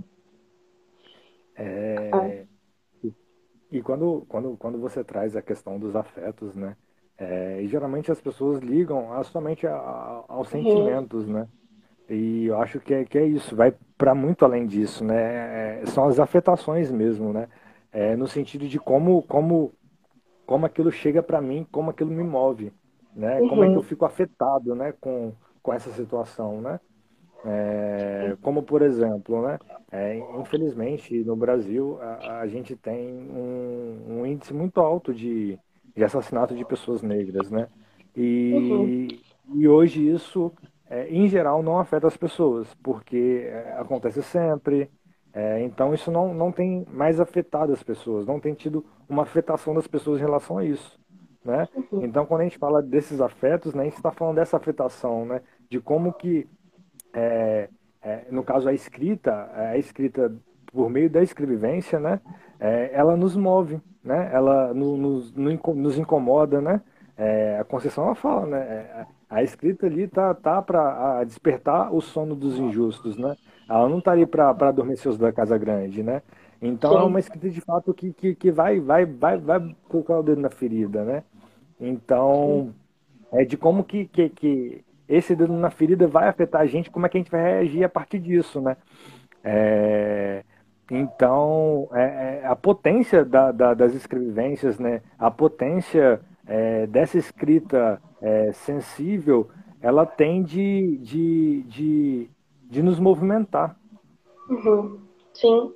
É... 1.57 2.11
Ah. 2.13 2.45
E, 3.03 3.15
e 3.73 3.83
quando, 3.83 4.27
quando, 4.29 4.57
quando 4.57 4.79
você 4.79 5.05
traz 5.05 5.37
a 5.37 5.43
questão 5.43 5.79
dos 5.79 5.95
afetos, 5.95 6.55
né? 6.55 6.77
É, 7.17 7.61
e 7.61 7.67
geralmente 7.67 8.13
as 8.13 8.21
pessoas 8.21 8.61
ligam 8.61 9.13
a, 9.13 9.25
somente 9.25 9.67
a, 9.67 9.75
a, 9.75 10.25
aos 10.29 10.53
uhum. 10.53 10.63
sentimentos, 10.63 11.27
né? 11.27 11.49
E 12.09 12.47
eu 12.47 12.61
acho 12.61 12.81
que 12.81 12.95
é, 12.95 13.05
que 13.05 13.19
é 13.19 13.27
isso, 13.27 13.57
vai 13.57 13.75
para 13.99 14.15
muito 14.15 14.45
além 14.45 14.67
disso, 14.67 15.05
né? 15.05 15.81
É, 15.83 15.87
são 15.87 16.07
as 16.07 16.21
afetações 16.21 16.91
mesmo, 16.91 17.33
né? 17.33 17.49
É, 17.93 18.15
no 18.17 18.29
sentido 18.29 18.69
de 18.69 18.79
como, 18.79 19.23
como, 19.23 19.73
como 20.47 20.65
aquilo 20.65 20.93
chega 20.93 21.23
para 21.23 21.41
mim, 21.41 21.67
como 21.73 21.91
aquilo 21.91 22.11
me 22.11 22.23
move, 22.23 22.73
né? 23.19 23.41
Uhum. 23.41 23.49
Como 23.49 23.65
é 23.65 23.69
que 23.69 23.77
eu 23.77 23.83
fico 23.83 24.05
afetado, 24.05 24.75
né? 24.75 24.95
Com, 25.01 25.33
com 25.61 25.75
essa 25.75 25.91
situação, 25.91 26.61
né? 26.61 26.79
É, 27.45 28.37
como 28.43 28.63
por 28.63 28.83
exemplo, 28.83 29.43
né? 29.43 29.59
É, 29.93 30.19
infelizmente 30.41 31.23
no 31.25 31.37
Brasil 31.37 31.99
a, 32.01 32.41
a 32.41 32.47
gente 32.47 32.75
tem 32.75 33.13
um, 33.13 34.05
um, 34.09 34.27
índice 34.27 34.53
muito 34.53 34.81
alto 34.81 35.15
de, 35.15 35.57
de 35.97 36.05
assassinato 36.05 36.55
de 36.55 36.65
pessoas 36.65 37.01
negras, 37.01 37.51
né? 37.51 37.69
E, 38.17 38.53
uhum. 38.53 39.09
e 39.55 39.69
hoje 39.69 40.09
isso, 40.09 40.53
é, 40.91 41.09
em 41.09 41.29
geral, 41.29 41.63
não 41.63 41.79
afeta 41.79 42.09
as 42.09 42.17
pessoas, 42.17 42.73
porque 42.83 43.49
é, 43.49 43.77
acontece 43.79 44.23
sempre. 44.23 44.91
É, 45.33 45.63
então 45.63 45.95
isso 45.95 46.11
não, 46.11 46.35
não 46.35 46.51
tem 46.51 46.85
mais 46.91 47.21
afetado 47.21 47.73
as 47.73 47.83
pessoas, 47.83 48.27
não 48.27 48.41
tem 48.41 48.55
tido 48.55 48.85
uma 49.09 49.23
afetação 49.23 49.75
das 49.75 49.87
pessoas 49.87 50.19
em 50.19 50.25
relação 50.25 50.59
a 50.59 50.65
isso. 50.65 50.99
Né? 51.45 51.69
Então, 51.93 52.27
quando 52.27 52.43
a 52.43 52.45
gente 52.45 52.59
fala 52.59 52.83
desses 52.83 53.21
afetos, 53.21 53.75
né, 53.75 53.83
a 53.83 53.85
gente 53.85 53.97
está 53.97 54.11
falando 54.11 54.37
dessa 54.37 54.57
afetação, 54.57 55.25
né, 55.25 55.41
de 55.71 55.81
como 55.81 56.13
que, 56.13 56.47
é, 57.15 57.69
é, 58.03 58.27
no 58.31 58.43
caso, 58.43 58.69
a 58.69 58.73
escrita, 58.73 59.51
a 59.55 59.79
escrita 59.79 60.33
por 60.67 60.91
meio 60.91 61.09
da 61.09 61.23
escrevivência, 61.23 61.99
né, 61.99 62.21
é, 62.61 62.91
ela 62.93 63.17
nos 63.17 63.37
move, 63.37 63.81
né? 64.03 64.31
Ela 64.33 64.73
no, 64.75 64.97
nos, 64.97 65.33
nos 65.35 65.99
incomoda, 65.99 66.61
né? 66.61 66.81
É, 67.17 67.59
a 67.59 67.65
Conceição 67.65 68.05
ela 68.05 68.15
fala, 68.15 68.47
né? 68.47 68.59
É, 68.59 69.07
a 69.29 69.43
escrita 69.43 69.87
ali 69.87 70.09
tá, 70.09 70.35
tá 70.35 70.63
para 70.63 71.23
despertar 71.25 71.95
o 71.95 72.01
sono 72.01 72.35
dos 72.35 72.59
injustos, 72.59 73.17
né? 73.17 73.37
Ela 73.69 73.89
não 73.89 74.01
tá 74.01 74.13
ali 74.13 74.25
para 74.25 74.51
adormecer 74.51 75.11
os 75.11 75.19
da 75.19 75.33
casa 75.33 75.59
grande, 75.59 76.03
né? 76.03 76.23
Então 76.61 76.99
é 76.99 77.05
uma 77.05 77.21
escrita 77.21 77.49
de 77.49 77.61
fato 77.61 77.95
que, 77.95 78.13
que, 78.13 78.35
que 78.35 78.51
vai, 78.51 78.81
vai, 78.81 79.07
vai, 79.07 79.39
vai 79.39 79.77
colocar 79.89 80.19
o 80.19 80.23
dedo 80.23 80.41
na 80.41 80.51
ferida, 80.51 81.05
né? 81.05 81.23
Então, 81.81 82.75
é 83.31 83.45
de 83.45 83.57
como 83.57 83.85
que, 83.85 84.07
que, 84.07 84.29
que 84.29 84.85
esse 85.09 85.37
dedo 85.37 85.53
na 85.53 85.71
ferida 85.71 86.09
vai 86.09 86.29
afetar 86.29 86.63
a 86.63 86.67
gente, 86.67 86.91
como 86.91 87.07
é 87.07 87.09
que 87.09 87.17
a 87.17 87.21
gente 87.21 87.31
vai 87.31 87.43
reagir 87.43 87.85
a 87.85 87.89
partir 87.89 88.19
disso, 88.19 88.61
né? 88.61 88.77
É, 89.45 90.43
então, 90.91 91.89
é, 91.93 92.41
é, 92.43 92.47
a 92.47 92.57
potência 92.57 93.25
da, 93.25 93.53
da, 93.53 93.75
das 93.75 93.95
escrevivências, 93.95 94.79
né, 94.79 95.03
a 95.19 95.31
potência 95.31 96.21
é, 96.47 96.87
dessa 96.87 97.19
escrita 97.19 98.01
é, 98.23 98.53
sensível, 98.53 99.49
ela 99.81 100.07
tem 100.07 100.43
de, 100.43 100.99
de, 100.99 101.63
de, 101.65 102.31
de 102.69 102.83
nos 102.83 102.99
movimentar. 102.99 103.77
Uhum. 104.49 104.99
Sim. 105.35 105.73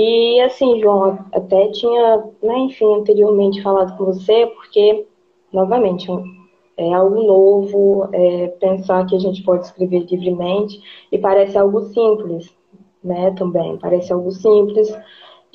E 0.00 0.40
assim, 0.42 0.80
João, 0.80 1.18
até 1.32 1.68
tinha, 1.72 2.24
né, 2.40 2.56
enfim, 2.58 3.00
anteriormente 3.00 3.60
falado 3.60 3.96
com 3.98 4.04
você, 4.04 4.46
porque, 4.46 5.04
novamente, 5.52 6.06
é 6.76 6.94
algo 6.94 7.20
novo, 7.24 8.08
é 8.12 8.46
pensar 8.60 9.04
que 9.06 9.16
a 9.16 9.18
gente 9.18 9.42
pode 9.42 9.66
escrever 9.66 10.06
livremente, 10.08 10.80
e 11.10 11.18
parece 11.18 11.58
algo 11.58 11.80
simples, 11.82 12.48
né, 13.02 13.32
também. 13.32 13.76
Parece 13.76 14.12
algo 14.12 14.30
simples. 14.30 14.88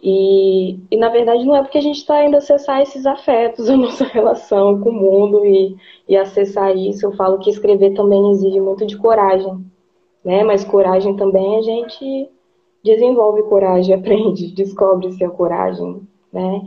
E, 0.04 0.78
e 0.92 0.98
na 0.98 1.08
verdade 1.08 1.46
não 1.46 1.56
é 1.56 1.62
porque 1.62 1.78
a 1.78 1.82
gente 1.82 2.00
está 2.00 2.26
indo 2.26 2.36
acessar 2.36 2.82
esses 2.82 3.06
afetos, 3.06 3.70
a 3.72 3.78
nossa 3.78 4.04
relação 4.04 4.82
com 4.82 4.90
o 4.90 4.94
mundo 4.94 5.46
e, 5.46 5.78
e 6.10 6.18
acessar 6.18 6.76
isso. 6.76 7.06
Eu 7.06 7.14
falo 7.14 7.40
que 7.40 7.50
escrever 7.50 7.94
também 7.94 8.32
exige 8.32 8.60
muito 8.60 8.86
de 8.86 8.98
coragem, 8.98 9.66
né? 10.26 10.44
Mas 10.44 10.66
coragem 10.66 11.16
também 11.16 11.58
a 11.58 11.62
gente 11.62 12.30
desenvolve 12.84 13.44
coragem, 13.44 13.94
aprende, 13.96 14.54
descobre-se 14.54 15.28
coragem, 15.30 16.02
né? 16.32 16.62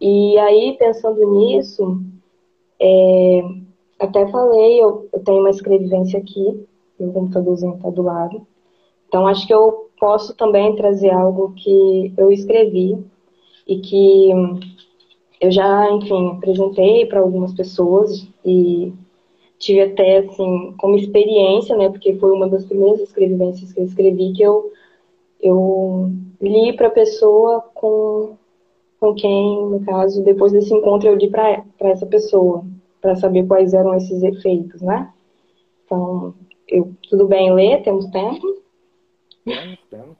E 0.00 0.36
aí, 0.38 0.76
pensando 0.78 1.24
nisso, 1.30 2.00
é, 2.80 3.42
até 3.98 4.26
falei, 4.28 4.82
eu, 4.82 5.08
eu, 5.12 5.20
tenho 5.20 5.38
uma 5.38 5.50
escrevivência 5.50 6.18
aqui, 6.18 6.66
meu 6.98 7.12
computadorzinho 7.12 7.76
está 7.76 7.88
do 7.88 8.02
lado. 8.02 8.44
Então, 9.06 9.26
acho 9.26 9.46
que 9.46 9.54
eu 9.54 9.88
posso 10.00 10.34
também 10.34 10.74
trazer 10.74 11.10
algo 11.10 11.54
que 11.54 12.12
eu 12.16 12.32
escrevi 12.32 12.98
e 13.68 13.78
que 13.78 14.30
eu 15.40 15.50
já, 15.50 15.90
enfim, 15.92 16.30
apresentei 16.30 17.06
para 17.06 17.20
algumas 17.20 17.52
pessoas 17.54 18.26
e 18.44 18.92
tive 19.58 19.82
até, 19.82 20.18
assim, 20.18 20.74
como 20.78 20.96
experiência, 20.96 21.76
né, 21.76 21.88
porque 21.88 22.14
foi 22.14 22.32
uma 22.32 22.48
das 22.48 22.64
primeiras 22.64 23.00
escrevivências 23.00 23.72
que 23.72 23.80
eu 23.80 23.84
escrevi, 23.84 24.32
que 24.32 24.42
eu, 24.42 24.72
eu 25.42 26.10
li 26.40 26.74
para 26.74 26.86
a 26.86 26.92
pessoa 26.92 27.60
com, 27.74 28.36
com 29.00 29.14
quem, 29.14 29.66
no 29.66 29.84
caso, 29.84 30.22
depois 30.22 30.52
desse 30.52 30.72
encontro, 30.72 31.08
eu 31.08 31.16
li 31.16 31.28
para 31.28 31.64
essa 31.80 32.06
pessoa, 32.06 32.64
para 33.00 33.16
saber 33.16 33.46
quais 33.46 33.74
eram 33.74 33.94
esses 33.94 34.22
efeitos, 34.22 34.80
né? 34.80 35.12
Então, 35.84 36.34
eu, 36.68 36.94
tudo 37.10 37.26
bem 37.26 37.52
ler? 37.52 37.82
Temos 37.82 38.06
tempo? 38.06 38.62
Temos, 39.44 39.78
temos. 39.90 40.16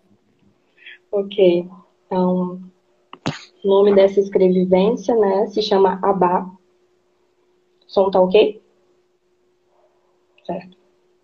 ok. 1.13 1.69
Então, 2.07 2.61
o 3.65 3.69
nome 3.69 3.95
dessa 3.95 4.19
escrevivência, 4.19 5.15
né, 5.15 5.47
se 5.47 5.63
chama 5.63 6.01
Abá. 6.03 6.51
Som 7.87 8.11
tá 8.11 8.21
ok? 8.21 8.61
Certo. 10.45 10.77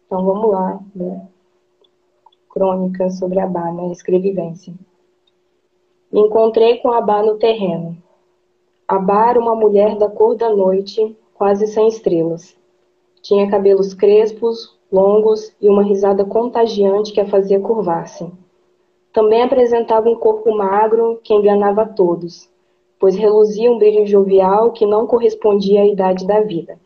Então 0.06 0.24
vamos 0.24 0.50
lá, 0.50 0.80
né? 0.94 1.28
Crônica 2.58 3.08
sobre 3.10 3.38
Abá, 3.38 3.70
né, 3.70 3.92
escrevivência. 3.92 4.74
Me 6.10 6.22
encontrei 6.22 6.78
com 6.78 6.90
Abá 6.90 7.22
no 7.22 7.36
terreno. 7.36 7.96
Abá 8.88 9.30
era 9.30 9.38
uma 9.38 9.54
mulher 9.54 9.96
da 9.96 10.08
cor 10.08 10.34
da 10.34 10.50
noite, 10.50 11.16
quase 11.34 11.68
sem 11.68 11.86
estrelas. 11.86 12.56
Tinha 13.22 13.48
cabelos 13.48 13.94
crespos, 13.94 14.76
longos 14.90 15.54
e 15.60 15.68
uma 15.68 15.84
risada 15.84 16.24
contagiante 16.24 17.12
que 17.12 17.20
a 17.20 17.28
fazia 17.28 17.60
curvar-se. 17.60 18.28
Também 19.12 19.42
apresentava 19.42 20.10
um 20.10 20.16
corpo 20.16 20.52
magro 20.52 21.20
que 21.22 21.32
enganava 21.32 21.82
a 21.82 21.88
todos, 21.88 22.50
pois 22.98 23.14
reluzia 23.14 23.70
um 23.70 23.78
brilho 23.78 24.04
jovial 24.04 24.72
que 24.72 24.84
não 24.84 25.06
correspondia 25.06 25.82
à 25.82 25.86
idade 25.86 26.26
da 26.26 26.40
vida. 26.40 26.76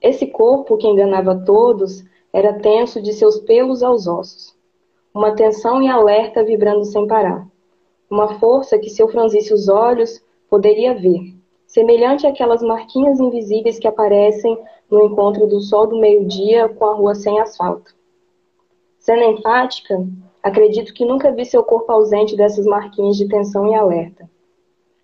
Esse 0.00 0.28
corpo 0.28 0.76
que 0.76 0.86
enganava 0.86 1.42
todos 1.44 2.04
era 2.34 2.52
tenso 2.52 3.00
de 3.00 3.14
seus 3.14 3.38
pelos 3.40 3.82
aos 3.82 4.06
ossos, 4.06 4.54
uma 5.14 5.34
tensão 5.34 5.82
e 5.82 5.88
alerta 5.88 6.44
vibrando 6.44 6.84
sem 6.84 7.06
parar, 7.06 7.46
uma 8.10 8.38
força 8.38 8.78
que 8.78 8.90
se 8.90 9.00
eu 9.00 9.08
franzisse 9.08 9.54
os 9.54 9.68
olhos 9.70 10.22
poderia 10.50 10.92
ver, 10.92 11.34
semelhante 11.66 12.26
àquelas 12.26 12.62
marquinhas 12.62 13.18
invisíveis 13.18 13.78
que 13.78 13.88
aparecem 13.88 14.58
no 14.90 15.02
encontro 15.02 15.46
do 15.46 15.60
sol 15.60 15.86
do 15.86 15.98
meio-dia 15.98 16.68
com 16.68 16.84
a 16.84 16.94
rua 16.94 17.14
sem 17.14 17.40
asfalto. 17.40 17.94
Cena 18.98 19.24
enfática, 19.24 19.98
Acredito 20.44 20.92
que 20.92 21.06
nunca 21.06 21.32
vi 21.32 21.46
seu 21.46 21.64
corpo 21.64 21.90
ausente 21.90 22.36
dessas 22.36 22.66
marquinhas 22.66 23.16
de 23.16 23.26
tensão 23.26 23.66
e 23.66 23.74
alerta. 23.74 24.28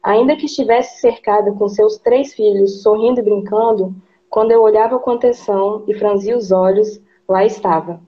Ainda 0.03 0.37
que 0.37 0.45
estivesse 0.45 1.01
cercada 1.01 1.51
com 1.53 1.67
seus 1.67 1.97
três 1.97 2.35
filhos, 2.35 2.83
sorrindo 2.83 3.21
e 3.21 3.23
brincando, 3.23 3.95
quando 4.29 4.51
eu 4.51 4.61
olhava 4.61 4.99
com 4.99 5.13
atenção 5.13 5.83
e 5.89 5.95
franzia 5.95 6.37
os 6.37 6.53
olhos, 6.53 7.01
lá 7.31 7.45
estava. 7.45 8.01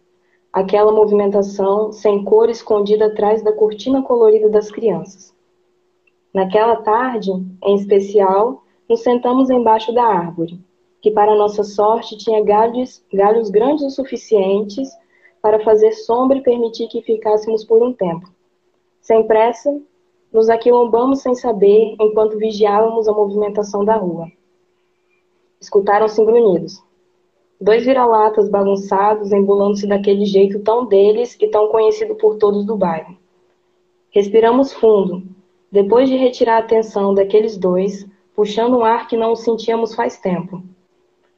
Aquela 0.52 0.90
movimentação 0.90 1.92
sem 1.92 2.24
cor 2.24 2.50
escondida 2.50 3.06
atrás 3.06 3.40
da 3.40 3.52
cortina 3.52 4.02
colorida 4.02 4.50
das 4.50 4.68
crianças. 4.68 5.32
Naquela 6.34 6.76
tarde, 6.76 7.30
em 7.62 7.76
especial, 7.76 8.64
nos 8.88 9.00
sentamos 9.00 9.48
embaixo 9.48 9.94
da 9.94 10.04
árvore, 10.04 10.58
que 11.00 11.10
para 11.10 11.36
nossa 11.36 11.62
sorte 11.62 12.18
tinha 12.18 12.42
galhos, 12.42 13.04
galhos 13.12 13.48
grandes 13.48 13.84
o 13.84 13.90
suficientes 13.90 14.90
para 15.40 15.62
fazer 15.62 15.92
sombra 15.92 16.38
e 16.38 16.42
permitir 16.42 16.88
que 16.88 17.00
ficássemos 17.00 17.64
por 17.64 17.80
um 17.80 17.92
tempo. 17.92 18.28
Sem 19.00 19.24
pressa, 19.24 19.70
nos 20.32 20.50
aquilombamos 20.50 21.20
sem 21.22 21.34
saber 21.36 21.94
enquanto 22.00 22.38
vigiávamos 22.38 23.06
a 23.06 23.12
movimentação 23.12 23.84
da 23.84 23.94
rua. 23.96 24.26
Escutaram-se 25.60 26.24
grunhidos. 26.24 26.82
Dois 27.60 27.84
vira-latas 27.84 28.48
bagunçados 28.48 29.32
embolando-se 29.32 29.86
daquele 29.86 30.24
jeito 30.24 30.60
tão 30.60 30.86
deles 30.86 31.36
e 31.40 31.48
tão 31.48 31.68
conhecido 31.68 32.14
por 32.16 32.36
todos 32.36 32.64
do 32.64 32.76
bairro. 32.76 33.16
Respiramos 34.10 34.72
fundo, 34.72 35.22
depois 35.70 36.08
de 36.08 36.16
retirar 36.16 36.56
a 36.56 36.60
atenção 36.60 37.14
daqueles 37.14 37.56
dois, 37.56 38.06
puxando 38.34 38.76
um 38.76 38.84
ar 38.84 39.08
que 39.08 39.16
não 39.16 39.34
sentíamos 39.34 39.94
faz 39.94 40.18
tempo. 40.18 40.62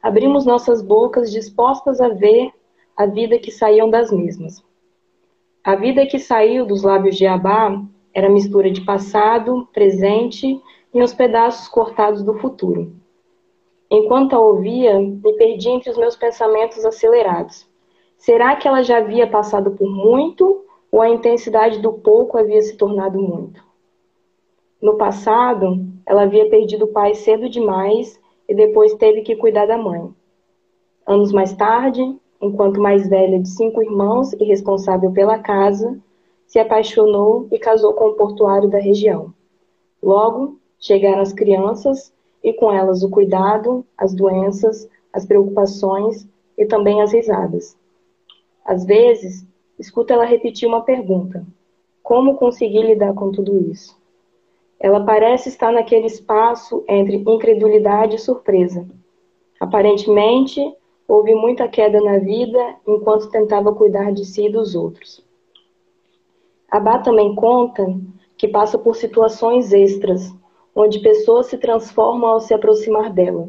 Abrimos 0.01 0.45
nossas 0.45 0.81
bocas 0.81 1.31
dispostas 1.31 2.01
a 2.01 2.09
ver 2.09 2.51
a 2.95 3.05
vida 3.05 3.39
que 3.39 3.51
saíam 3.51 3.89
das 3.89 4.11
mesmas. 4.11 4.63
A 5.63 5.75
vida 5.75 6.05
que 6.05 6.19
saiu 6.19 6.65
dos 6.65 6.83
lábios 6.83 7.15
de 7.15 7.25
Abá 7.25 7.81
era 8.13 8.29
mistura 8.29 8.69
de 8.69 8.81
passado, 8.81 9.67
presente 9.73 10.61
e 10.93 11.01
os 11.01 11.13
pedaços 11.13 11.67
cortados 11.67 12.23
do 12.23 12.35
futuro. 12.35 12.93
Enquanto 13.89 14.33
a 14.33 14.39
ouvia, 14.39 14.99
me 14.99 15.33
perdi 15.33 15.69
entre 15.69 15.91
os 15.91 15.97
meus 15.97 16.15
pensamentos 16.15 16.83
acelerados. 16.83 17.67
Será 18.17 18.55
que 18.55 18.67
ela 18.67 18.81
já 18.81 18.97
havia 18.97 19.27
passado 19.27 19.71
por 19.71 19.89
muito 19.89 20.65
ou 20.91 21.01
a 21.01 21.09
intensidade 21.09 21.79
do 21.79 21.93
pouco 21.93 22.37
havia 22.37 22.61
se 22.61 22.75
tornado 22.77 23.19
muito? 23.19 23.63
No 24.81 24.97
passado, 24.97 25.85
ela 26.05 26.23
havia 26.23 26.49
perdido 26.49 26.85
o 26.85 26.91
pai 26.91 27.13
cedo 27.13 27.47
demais 27.49 28.19
e 28.47 28.55
depois 28.55 28.93
teve 28.95 29.21
que 29.21 29.35
cuidar 29.35 29.65
da 29.65 29.77
mãe. 29.77 30.13
Anos 31.05 31.31
mais 31.31 31.53
tarde, 31.53 32.01
enquanto 32.41 32.81
mais 32.81 33.07
velha 33.07 33.39
de 33.39 33.49
cinco 33.49 33.81
irmãos 33.81 34.33
e 34.33 34.43
responsável 34.43 35.11
pela 35.11 35.39
casa, 35.39 35.99
se 36.47 36.59
apaixonou 36.59 37.47
e 37.51 37.59
casou 37.59 37.93
com 37.93 38.09
o 38.09 38.13
portuário 38.15 38.69
da 38.69 38.79
região. 38.79 39.33
Logo, 40.01 40.59
chegaram 40.79 41.21
as 41.21 41.33
crianças 41.33 42.14
e 42.45 42.53
com 42.53 42.71
elas 42.71 43.03
o 43.03 43.09
cuidado, 43.09 43.85
as 43.97 44.13
doenças, 44.13 44.87
as 45.11 45.25
preocupações 45.25 46.25
e 46.57 46.65
também 46.65 47.01
as 47.01 47.11
risadas. 47.11 47.77
Às 48.63 48.85
vezes, 48.85 49.45
escuta 49.77 50.13
ela 50.13 50.23
repetir 50.23 50.67
uma 50.67 50.83
pergunta: 50.83 51.45
como 52.01 52.37
conseguir 52.37 52.83
lidar 52.83 53.13
com 53.13 53.31
tudo 53.31 53.69
isso? 53.69 53.99
Ela 54.79 55.03
parece 55.03 55.49
estar 55.49 55.73
naquele 55.73 56.05
espaço 56.05 56.85
entre 56.87 57.17
incredulidade 57.17 58.15
e 58.15 58.19
surpresa. 58.19 58.87
Aparentemente, 59.59 60.61
Houve 61.07 61.35
muita 61.35 61.67
queda 61.67 62.01
na 62.01 62.17
vida 62.17 62.77
enquanto 62.87 63.29
tentava 63.29 63.73
cuidar 63.73 64.11
de 64.11 64.25
si 64.25 64.47
e 64.47 64.51
dos 64.51 64.73
outros. 64.73 65.23
Abá 66.69 66.97
também 66.97 67.35
conta 67.35 67.85
que 68.35 68.47
passa 68.47 68.77
por 68.77 68.95
situações 68.95 69.71
extras, 69.71 70.33
onde 70.75 70.99
pessoas 70.99 71.47
se 71.47 71.57
transformam 71.57 72.31
ao 72.31 72.39
se 72.41 72.53
aproximar 72.53 73.11
dela. 73.11 73.47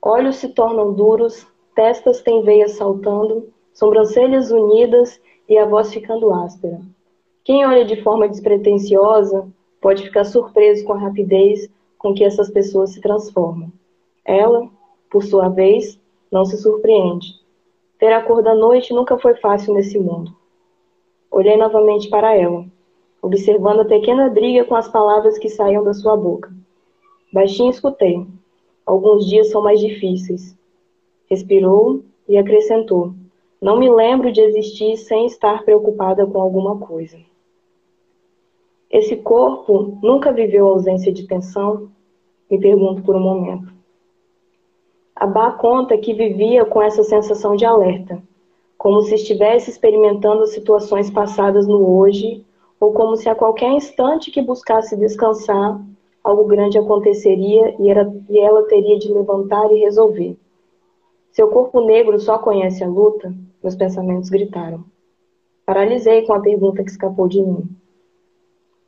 Olhos 0.00 0.36
se 0.36 0.50
tornam 0.50 0.92
duros, 0.92 1.44
testas 1.74 2.22
têm 2.22 2.42
veias 2.42 2.72
saltando, 2.72 3.52
sobrancelhas 3.74 4.50
unidas 4.52 5.20
e 5.48 5.58
a 5.58 5.66
voz 5.66 5.92
ficando 5.92 6.32
áspera. 6.32 6.80
Quem 7.42 7.66
olha 7.66 7.84
de 7.84 8.00
forma 8.02 8.28
despretensiosa 8.28 9.48
pode 9.80 10.04
ficar 10.04 10.24
surpreso 10.24 10.84
com 10.84 10.92
a 10.92 10.98
rapidez 10.98 11.68
com 11.98 12.14
que 12.14 12.22
essas 12.22 12.50
pessoas 12.50 12.90
se 12.90 13.00
transformam. 13.00 13.72
Ela, 14.24 14.68
por 15.10 15.24
sua 15.24 15.48
vez, 15.48 15.98
não 16.30 16.44
se 16.44 16.56
surpreende. 16.58 17.34
Ter 17.98 18.12
a 18.12 18.22
cor 18.22 18.42
da 18.42 18.54
noite 18.54 18.94
nunca 18.94 19.18
foi 19.18 19.34
fácil 19.34 19.74
nesse 19.74 19.98
mundo. 19.98 20.36
Olhei 21.30 21.56
novamente 21.56 22.08
para 22.08 22.34
ela, 22.34 22.64
observando 23.22 23.80
a 23.80 23.84
pequena 23.84 24.28
briga 24.28 24.64
com 24.64 24.74
as 24.74 24.88
palavras 24.88 25.38
que 25.38 25.48
saíam 25.48 25.84
da 25.84 25.92
sua 25.92 26.16
boca. 26.16 26.52
Baixinho 27.32 27.70
escutei. 27.70 28.26
Alguns 28.86 29.26
dias 29.26 29.50
são 29.50 29.62
mais 29.62 29.80
difíceis. 29.80 30.56
Respirou 31.28 32.02
e 32.28 32.36
acrescentou: 32.36 33.12
Não 33.60 33.78
me 33.78 33.90
lembro 33.90 34.32
de 34.32 34.40
existir 34.40 34.96
sem 34.96 35.26
estar 35.26 35.64
preocupada 35.64 36.26
com 36.26 36.40
alguma 36.40 36.78
coisa. 36.78 37.18
Esse 38.90 39.16
corpo 39.16 39.98
nunca 40.02 40.32
viveu 40.32 40.66
ausência 40.66 41.12
de 41.12 41.26
tensão? 41.26 41.90
Me 42.50 42.58
pergunto 42.58 43.02
por 43.02 43.14
um 43.14 43.20
momento. 43.20 43.70
Abá 45.14 45.50
conta 45.50 45.98
que 45.98 46.14
vivia 46.14 46.64
com 46.64 46.80
essa 46.80 47.02
sensação 47.02 47.54
de 47.54 47.66
alerta, 47.66 48.22
como 48.78 49.02
se 49.02 49.16
estivesse 49.16 49.68
experimentando 49.68 50.46
situações 50.46 51.10
passadas 51.10 51.66
no 51.66 51.98
hoje, 51.98 52.46
ou 52.80 52.92
como 52.92 53.16
se 53.16 53.28
a 53.28 53.34
qualquer 53.34 53.70
instante 53.72 54.30
que 54.30 54.40
buscasse 54.40 54.96
descansar, 54.96 55.80
algo 56.22 56.44
grande 56.44 56.78
aconteceria 56.78 57.74
e, 57.78 57.90
era, 57.90 58.12
e 58.28 58.38
ela 58.38 58.62
teria 58.64 58.98
de 58.98 59.12
levantar 59.12 59.70
e 59.72 59.80
resolver. 59.80 60.36
Seu 61.32 61.48
corpo 61.48 61.80
negro 61.80 62.18
só 62.18 62.38
conhece 62.38 62.82
a 62.82 62.88
luta, 62.88 63.34
meus 63.62 63.76
pensamentos 63.76 64.28
gritaram. 64.28 64.84
Paralisei 65.64 66.22
com 66.22 66.32
a 66.32 66.40
pergunta 66.40 66.82
que 66.82 66.90
escapou 66.90 67.28
de 67.28 67.42
mim. 67.42 67.68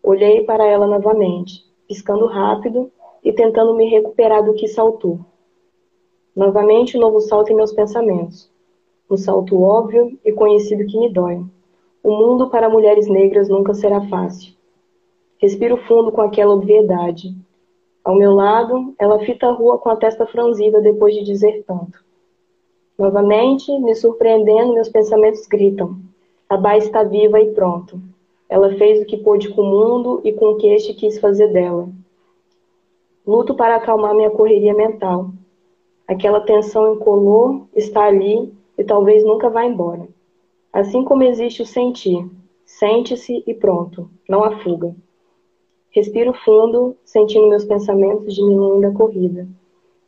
Olhei 0.03 0.45
para 0.45 0.65
ela 0.65 0.87
novamente, 0.87 1.65
piscando 1.87 2.27
rápido 2.27 2.91
e 3.23 3.33
tentando 3.33 3.75
me 3.75 3.87
recuperar 3.89 4.45
do 4.45 4.55
que 4.55 4.67
saltou. 4.67 5.21
Novamente, 6.35 6.97
um 6.97 7.01
novo 7.01 7.21
salto 7.21 7.53
em 7.53 7.57
meus 7.57 7.73
pensamentos. 7.73 8.51
Um 9.11 9.17
salto 9.17 9.61
óbvio 9.61 10.19
e 10.25 10.33
conhecido 10.33 10.87
que 10.87 10.99
me 10.99 11.13
dói. 11.13 11.45
O 12.03 12.11
mundo 12.11 12.49
para 12.49 12.71
mulheres 12.71 13.09
negras 13.09 13.49
nunca 13.49 13.75
será 13.75 14.01
fácil. 14.09 14.55
Respiro 15.39 15.77
fundo 15.87 16.11
com 16.11 16.21
aquela 16.21 16.55
obviedade. 16.55 17.35
Ao 18.03 18.15
meu 18.15 18.33
lado, 18.35 18.95
ela 18.99 19.19
fita 19.21 19.47
a 19.47 19.53
rua 19.53 19.79
com 19.79 19.91
a 19.91 19.97
testa 19.97 20.27
franzida 20.27 20.81
depois 20.81 21.15
de 21.15 21.23
dizer 21.23 21.63
tanto. 21.67 22.03
Novamente, 22.99 23.71
me 23.79 23.95
surpreendendo, 23.95 24.75
meus 24.75 24.89
pensamentos 24.89 25.47
gritam. 25.47 25.97
A 26.49 26.57
Bá 26.57 26.77
está 26.77 27.03
viva 27.03 27.41
e 27.41 27.53
pronto. 27.53 28.01
Ela 28.49 28.75
fez 28.75 29.01
o 29.01 29.07
que 29.07 29.17
pôde 29.17 29.49
com 29.51 29.63
o 29.63 29.65
mundo 29.65 30.21
e 30.25 30.33
com 30.33 30.47
o 30.47 30.57
que 30.57 30.67
este 30.69 30.93
quis 30.93 31.19
fazer 31.19 31.49
dela. 31.49 31.89
Luto 33.27 33.55
para 33.55 33.77
acalmar 33.77 34.15
minha 34.15 34.31
correria 34.31 34.75
mental. 34.75 35.31
Aquela 36.09 36.41
tensão 36.41 36.95
incolor 36.95 37.63
está 37.75 38.05
ali 38.05 38.53
e 38.77 38.83
talvez 38.83 39.23
nunca 39.25 39.49
vá 39.49 39.65
embora. 39.65 40.09
Assim 40.73 41.05
como 41.05 41.23
existe 41.23 41.63
o 41.63 41.67
sentir. 41.67 42.29
Sente-se 42.65 43.43
e 43.47 43.55
pronto. 43.55 44.09
Não 44.29 44.45
há 44.45 44.59
fuga. 44.61 44.95
Respiro 45.91 46.33
fundo, 46.33 46.97
sentindo 47.05 47.49
meus 47.49 47.65
pensamentos 47.65 48.35
diminuindo 48.35 48.87
a 48.87 48.93
corrida. 48.93 49.49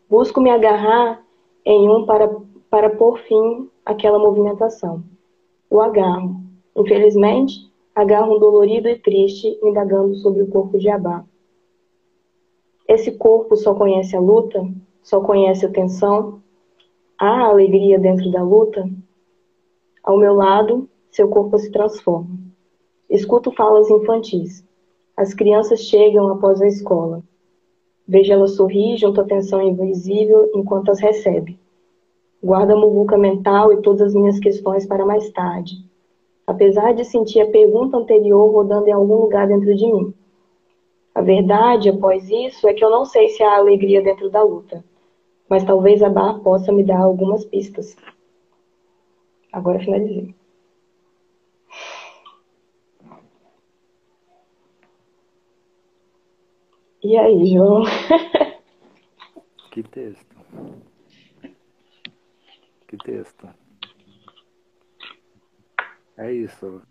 Busco 0.08 0.40
me 0.40 0.50
agarrar 0.50 1.24
em 1.64 1.88
um 1.88 2.06
para, 2.06 2.36
para 2.70 2.90
pôr 2.90 3.18
fim 3.18 3.68
àquela 3.84 4.18
movimentação. 4.18 5.02
O 5.68 5.80
agarro. 5.80 6.36
Infelizmente, 6.76 7.70
agarro 7.94 8.36
um 8.36 8.38
dolorido 8.38 8.88
e 8.88 8.96
triste, 8.96 9.58
indagando 9.62 10.14
sobre 10.16 10.42
o 10.42 10.46
corpo 10.46 10.78
de 10.78 10.88
Abá. 10.88 11.24
Esse 12.86 13.12
corpo 13.12 13.56
só 13.56 13.74
conhece 13.74 14.16
a 14.16 14.20
luta? 14.20 14.64
Só 15.02 15.20
conhece 15.20 15.66
a 15.66 15.70
tensão? 15.70 16.40
Há 17.18 17.46
alegria 17.46 17.98
dentro 17.98 18.30
da 18.30 18.42
luta? 18.42 18.88
Ao 20.02 20.18
meu 20.18 20.34
lado, 20.34 20.88
seu 21.10 21.28
corpo 21.28 21.58
se 21.58 21.70
transforma. 21.70 22.38
Escuto 23.08 23.52
falas 23.52 23.90
infantis. 23.90 24.64
As 25.16 25.34
crianças 25.34 25.80
chegam 25.80 26.28
após 26.28 26.60
a 26.60 26.66
escola. 26.66 27.22
Vejo 28.06 28.32
ela 28.32 28.48
sorrir 28.48 28.96
junto 28.96 29.20
à 29.20 29.24
tensão 29.24 29.62
invisível 29.62 30.50
enquanto 30.54 30.90
as 30.90 31.00
recebe. 31.00 31.58
Guardo 32.42 32.72
a 32.72 32.76
muvuca 32.76 33.16
mental 33.16 33.72
e 33.72 33.82
todas 33.82 34.08
as 34.08 34.14
minhas 34.14 34.38
questões 34.38 34.86
para 34.86 35.06
mais 35.06 35.30
tarde 35.30 35.90
apesar 36.46 36.92
de 36.92 37.04
sentir 37.04 37.40
a 37.40 37.50
pergunta 37.50 37.96
anterior 37.96 38.50
rodando 38.50 38.88
em 38.88 38.92
algum 38.92 39.16
lugar 39.16 39.46
dentro 39.46 39.74
de 39.74 39.86
mim. 39.86 40.12
A 41.14 41.20
verdade, 41.20 41.88
após 41.88 42.28
isso, 42.28 42.66
é 42.66 42.72
que 42.72 42.84
eu 42.84 42.90
não 42.90 43.04
sei 43.04 43.28
se 43.28 43.42
há 43.42 43.56
alegria 43.56 44.02
dentro 44.02 44.30
da 44.30 44.42
luta, 44.42 44.84
mas 45.48 45.64
talvez 45.64 46.02
a 46.02 46.08
Bar 46.08 46.40
possa 46.40 46.72
me 46.72 46.82
dar 46.82 47.00
algumas 47.00 47.44
pistas. 47.44 47.96
Agora 49.52 49.78
finalizei. 49.78 50.34
E 57.04 57.16
aí, 57.18 57.46
João? 57.46 57.82
Que 59.72 59.82
texto. 59.82 60.36
Que 62.86 62.96
texto. 62.98 63.48
É 66.16 66.32
isso. 66.32 66.82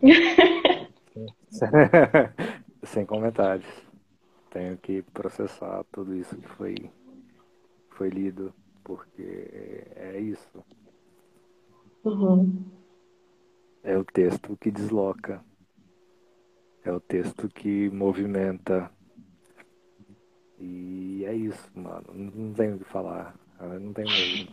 Sem 2.84 3.06
comentários. 3.06 3.66
Tenho 4.50 4.76
que 4.78 5.02
processar 5.02 5.84
tudo 5.92 6.14
isso 6.14 6.36
que 6.36 6.48
foi, 6.48 6.74
foi 7.90 8.08
lido, 8.08 8.54
porque 8.84 9.84
é 9.96 10.20
isso. 10.20 10.64
Uhum. 12.06 12.62
É 13.82 13.98
o 13.98 14.04
texto 14.04 14.56
que 14.60 14.70
desloca. 14.70 15.44
É 16.84 16.92
o 16.92 17.00
texto 17.00 17.48
que 17.48 17.90
movimenta. 17.90 18.88
E 20.60 21.24
é 21.26 21.34
isso, 21.34 21.68
mano. 21.74 22.04
Não 22.14 22.52
tenho 22.54 22.76
o 22.76 22.78
que 22.78 22.84
falar. 22.84 23.34
Não 23.60 23.92
tenho 23.92 24.08
mesmo. 24.08 24.48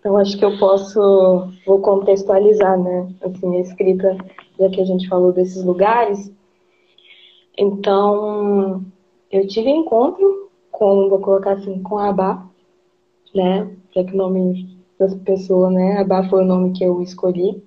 Então, 0.00 0.16
acho 0.16 0.38
que 0.38 0.44
eu 0.44 0.58
posso, 0.58 1.50
vou 1.66 1.80
contextualizar, 1.80 2.78
né, 2.78 3.14
assim, 3.22 3.56
a 3.56 3.60
escrita, 3.60 4.16
já 4.58 4.68
que 4.70 4.80
a 4.80 4.84
gente 4.84 5.08
falou 5.08 5.32
desses 5.32 5.62
lugares. 5.64 6.30
Então, 7.58 8.84
eu 9.30 9.46
tive 9.46 9.70
encontro 9.70 10.50
com, 10.70 11.08
vou 11.08 11.20
colocar 11.20 11.52
assim, 11.52 11.82
com 11.82 11.98
a 11.98 12.08
Abá, 12.08 12.46
né, 13.34 13.74
já 13.94 14.04
que 14.04 14.12
o 14.12 14.16
nome 14.16 14.73
da 14.98 15.08
pessoa, 15.24 15.70
né, 15.70 15.98
Abá 15.98 16.28
foi 16.28 16.42
o 16.42 16.46
nome 16.46 16.72
que 16.72 16.84
eu 16.84 17.02
escolhi. 17.02 17.62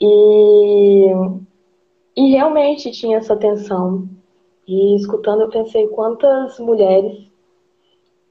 E, 0.00 1.06
e 2.16 2.30
realmente 2.30 2.90
tinha 2.90 3.18
essa 3.18 3.36
tensão. 3.36 4.08
E 4.66 4.96
escutando, 4.96 5.42
eu 5.42 5.50
pensei 5.50 5.86
quantas 5.88 6.58
mulheres 6.58 7.24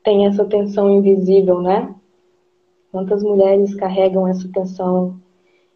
têm 0.04 0.28
essa 0.28 0.46
tensão 0.46 0.90
invisível, 0.90 1.62
né? 1.62 1.94
Quantas 2.92 3.24
mulheres 3.24 3.74
carregam 3.76 4.28
essa 4.28 4.48
tensão 4.54 5.20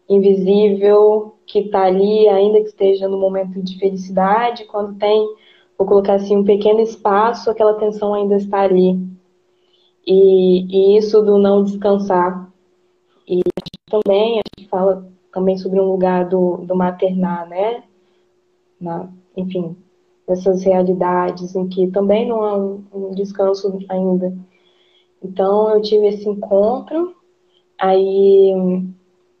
invisível 0.08 1.34
que 1.46 1.60
está 1.60 1.84
ali, 1.84 2.28
ainda 2.28 2.60
que 2.60 2.68
esteja 2.68 3.08
no 3.08 3.18
momento 3.18 3.62
de 3.62 3.78
felicidade, 3.78 4.66
quando 4.66 4.98
tem, 4.98 5.34
vou 5.76 5.86
colocar 5.86 6.14
assim, 6.14 6.36
um 6.36 6.44
pequeno 6.44 6.80
espaço, 6.80 7.50
aquela 7.50 7.74
tensão 7.74 8.14
ainda 8.14 8.36
está 8.36 8.60
ali. 8.60 8.98
E, 10.10 10.94
e 10.94 10.96
isso 10.96 11.20
do 11.20 11.36
não 11.36 11.62
descansar. 11.62 12.50
E 13.28 13.42
também, 13.90 14.40
a 14.40 14.42
gente 14.58 14.70
fala 14.70 15.06
também 15.30 15.58
sobre 15.58 15.78
um 15.78 15.92
lugar 15.92 16.26
do, 16.26 16.56
do 16.64 16.74
maternar, 16.74 17.46
né? 17.46 17.84
Na, 18.80 19.10
enfim, 19.36 19.76
essas 20.26 20.62
realidades 20.62 21.54
em 21.54 21.68
que 21.68 21.88
também 21.88 22.26
não 22.26 22.42
há 22.42 22.56
um, 22.56 22.82
um 22.90 23.10
descanso 23.10 23.78
ainda. 23.86 24.34
Então, 25.22 25.74
eu 25.74 25.82
tive 25.82 26.06
esse 26.06 26.26
encontro, 26.26 27.14
aí 27.78 28.50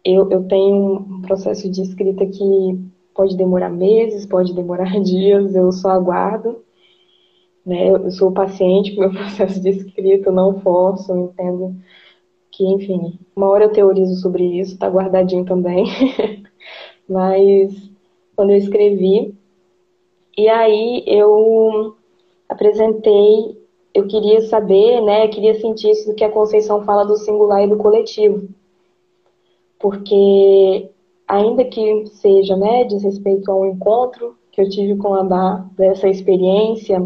eu, 0.04 0.28
eu 0.30 0.44
tenho 0.44 0.96
um 0.96 1.22
processo 1.22 1.70
de 1.70 1.80
escrita 1.80 2.26
que 2.26 2.90
pode 3.14 3.34
demorar 3.38 3.70
meses, 3.70 4.26
pode 4.26 4.52
demorar 4.52 4.90
dias, 5.00 5.54
eu 5.54 5.72
só 5.72 5.92
aguardo. 5.92 6.62
Né? 7.68 7.90
Eu 7.90 8.10
sou 8.10 8.32
paciente 8.32 8.94
com 8.94 9.02
meu 9.02 9.12
processo 9.12 9.60
de 9.60 9.68
escrita, 9.68 10.32
não 10.32 10.60
forço, 10.60 11.12
eu 11.12 11.18
entendo 11.26 11.76
que, 12.50 12.64
enfim, 12.64 13.18
uma 13.36 13.48
hora 13.48 13.64
eu 13.64 13.72
teorizo 13.72 14.20
sobre 14.20 14.44
isso, 14.58 14.78
tá 14.78 14.88
guardadinho 14.88 15.44
também. 15.44 15.84
Mas 17.08 17.90
quando 18.34 18.50
eu 18.50 18.56
escrevi, 18.56 19.34
e 20.36 20.48
aí 20.48 21.04
eu 21.06 21.96
apresentei 22.48 23.58
eu 23.98 24.06
queria 24.06 24.40
saber, 24.42 25.00
né, 25.00 25.26
queria 25.26 25.58
sentir 25.60 25.90
isso 25.90 26.14
que 26.14 26.22
a 26.22 26.30
Conceição 26.30 26.84
fala 26.84 27.04
do 27.04 27.16
singular 27.16 27.64
e 27.64 27.68
do 27.68 27.76
coletivo. 27.76 28.48
Porque, 29.78 30.88
ainda 31.26 31.64
que 31.64 32.06
seja, 32.06 32.56
né, 32.56 32.84
diz 32.84 33.02
respeito 33.02 33.50
ao 33.50 33.66
encontro 33.66 34.36
que 34.52 34.60
eu 34.60 34.68
tive 34.68 34.96
com 34.96 35.14
a 35.14 35.24
Bá, 35.24 35.66
dessa 35.76 36.08
experiência, 36.08 37.00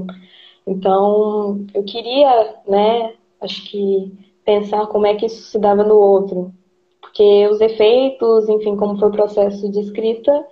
então, 0.67 1.67
eu 1.75 1.83
queria, 1.85 2.57
né, 2.69 3.15
acho 3.41 3.65
que 3.71 4.13
pensar 4.45 4.87
como 4.87 5.07
é 5.07 5.15
que 5.15 5.27
isso 5.27 5.43
se 5.43 5.59
dava 5.59 5.85
no 5.85 5.97
outro. 5.97 6.53
Porque 7.01 7.47
os 7.49 7.61
efeitos, 7.61 8.49
enfim, 8.49 8.77
como 8.77 8.99
foi 8.99 9.09
o 9.09 9.13
processo 9.13 9.71
de 9.71 9.81
escrita, 9.81 10.47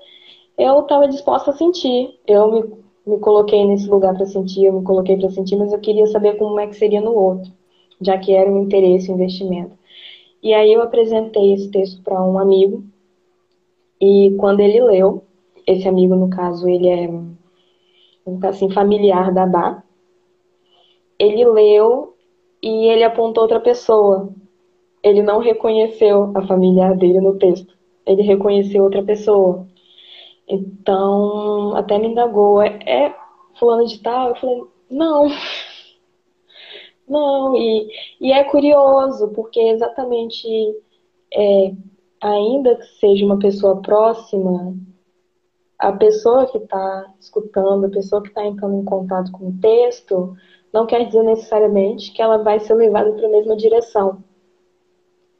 eu 0.58 0.80
estava 0.80 1.08
disposta 1.08 1.50
a 1.50 1.54
sentir. 1.54 2.18
Eu 2.26 2.50
me 2.52 2.80
me 3.06 3.18
coloquei 3.18 3.64
nesse 3.64 3.88
lugar 3.88 4.14
para 4.14 4.26
sentir, 4.26 4.66
eu 4.66 4.72
me 4.72 4.84
coloquei 4.84 5.16
para 5.16 5.30
sentir, 5.30 5.56
mas 5.56 5.72
eu 5.72 5.80
queria 5.80 6.06
saber 6.06 6.36
como 6.36 6.58
é 6.60 6.66
que 6.66 6.76
seria 6.76 7.00
no 7.00 7.12
outro, 7.12 7.50
já 8.00 8.18
que 8.18 8.32
era 8.32 8.50
um 8.50 8.62
interesse, 8.62 9.10
um 9.10 9.14
investimento. 9.14 9.76
E 10.42 10.54
aí 10.54 10.72
eu 10.72 10.82
apresentei 10.82 11.52
esse 11.52 11.70
texto 11.70 12.02
para 12.02 12.22
um 12.22 12.38
amigo, 12.38 12.84
e 14.00 14.34
quando 14.38 14.60
ele 14.60 14.80
leu, 14.80 15.24
esse 15.66 15.86
amigo, 15.88 16.14
no 16.14 16.30
caso, 16.30 16.68
ele 16.68 16.88
é, 16.88 17.10
assim, 18.48 18.70
familiar 18.70 19.32
da 19.32 19.46
Bá, 19.46 19.82
ele 21.20 21.44
leu 21.44 22.16
e 22.62 22.86
ele 22.86 23.04
apontou 23.04 23.42
outra 23.42 23.60
pessoa. 23.60 24.32
Ele 25.02 25.22
não 25.22 25.38
reconheceu 25.38 26.32
a 26.34 26.46
familiar 26.46 26.96
dele 26.96 27.20
no 27.20 27.36
texto. 27.38 27.76
Ele 28.06 28.22
reconheceu 28.22 28.82
outra 28.82 29.02
pessoa. 29.02 29.66
Então, 30.48 31.76
até 31.76 31.98
me 31.98 32.08
indagou, 32.08 32.62
é, 32.62 32.78
é 32.86 33.14
fulano 33.58 33.86
de 33.86 33.98
tal? 34.02 34.30
Eu 34.30 34.36
falei, 34.36 34.62
não. 34.90 35.28
Não, 37.08 37.56
e, 37.56 37.88
e 38.20 38.32
é 38.32 38.44
curioso, 38.44 39.32
porque 39.34 39.58
exatamente 39.58 40.46
é, 41.34 41.72
ainda 42.20 42.76
que 42.76 42.84
seja 43.00 43.26
uma 43.26 43.36
pessoa 43.36 43.82
próxima, 43.82 44.76
a 45.76 45.90
pessoa 45.90 46.46
que 46.46 46.58
está 46.58 47.12
escutando, 47.18 47.86
a 47.86 47.90
pessoa 47.90 48.22
que 48.22 48.28
está 48.28 48.46
entrando 48.46 48.80
em 48.80 48.84
contato 48.84 49.32
com 49.32 49.48
o 49.48 49.58
texto, 49.60 50.36
não 50.72 50.86
quer 50.86 51.06
dizer 51.06 51.22
necessariamente 51.22 52.12
que 52.12 52.22
ela 52.22 52.38
vai 52.38 52.60
ser 52.60 52.74
levada 52.74 53.12
para 53.12 53.26
a 53.26 53.30
mesma 53.30 53.56
direção. 53.56 54.22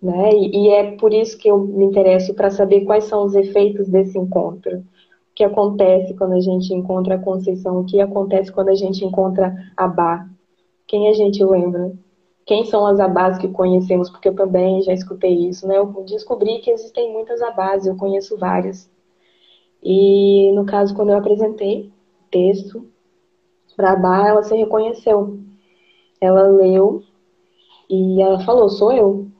Né? 0.02 0.32
E, 0.32 0.64
e 0.64 0.68
é 0.70 0.96
por 0.96 1.12
isso 1.12 1.38
que 1.38 1.48
eu 1.48 1.58
me 1.58 1.84
interesso 1.84 2.34
para 2.34 2.50
saber 2.50 2.84
quais 2.84 3.04
são 3.04 3.24
os 3.24 3.34
efeitos 3.34 3.88
desse 3.88 4.18
encontro. 4.18 4.78
O 4.78 4.84
que 5.34 5.44
acontece 5.44 6.14
quando 6.14 6.32
a 6.32 6.40
gente 6.40 6.74
encontra 6.74 7.14
a 7.14 7.18
Conceição? 7.18 7.80
O 7.80 7.84
que 7.84 8.00
acontece 8.00 8.50
quando 8.50 8.70
a 8.70 8.74
gente 8.74 9.04
encontra 9.04 9.54
a 9.76 9.86
Bá? 9.86 10.26
Quem 10.86 11.08
a 11.08 11.12
gente 11.12 11.42
lembra? 11.44 11.92
Quem 12.44 12.64
são 12.64 12.84
as 12.84 12.98
abás 12.98 13.38
que 13.38 13.46
conhecemos? 13.46 14.10
Porque 14.10 14.28
eu 14.28 14.34
também 14.34 14.82
já 14.82 14.92
escutei 14.92 15.32
isso, 15.48 15.68
né? 15.68 15.78
Eu 15.78 15.86
descobri 16.04 16.58
que 16.58 16.70
existem 16.70 17.12
muitas 17.12 17.40
abás, 17.40 17.86
eu 17.86 17.96
conheço 17.96 18.36
várias. 18.36 18.90
E 19.80 20.50
no 20.52 20.66
caso, 20.66 20.92
quando 20.94 21.10
eu 21.10 21.16
apresentei 21.16 21.92
o 22.26 22.30
texto 22.30 22.84
para 23.76 23.96
Bá, 23.96 24.28
ela 24.28 24.42
se 24.42 24.54
reconheceu. 24.56 25.38
Ela 26.20 26.42
leu 26.48 27.02
e 27.88 28.20
ela 28.22 28.40
falou: 28.40 28.68
sou 28.68 28.92
eu 28.92 29.30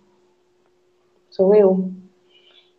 sou 1.31 1.55
eu. 1.55 1.91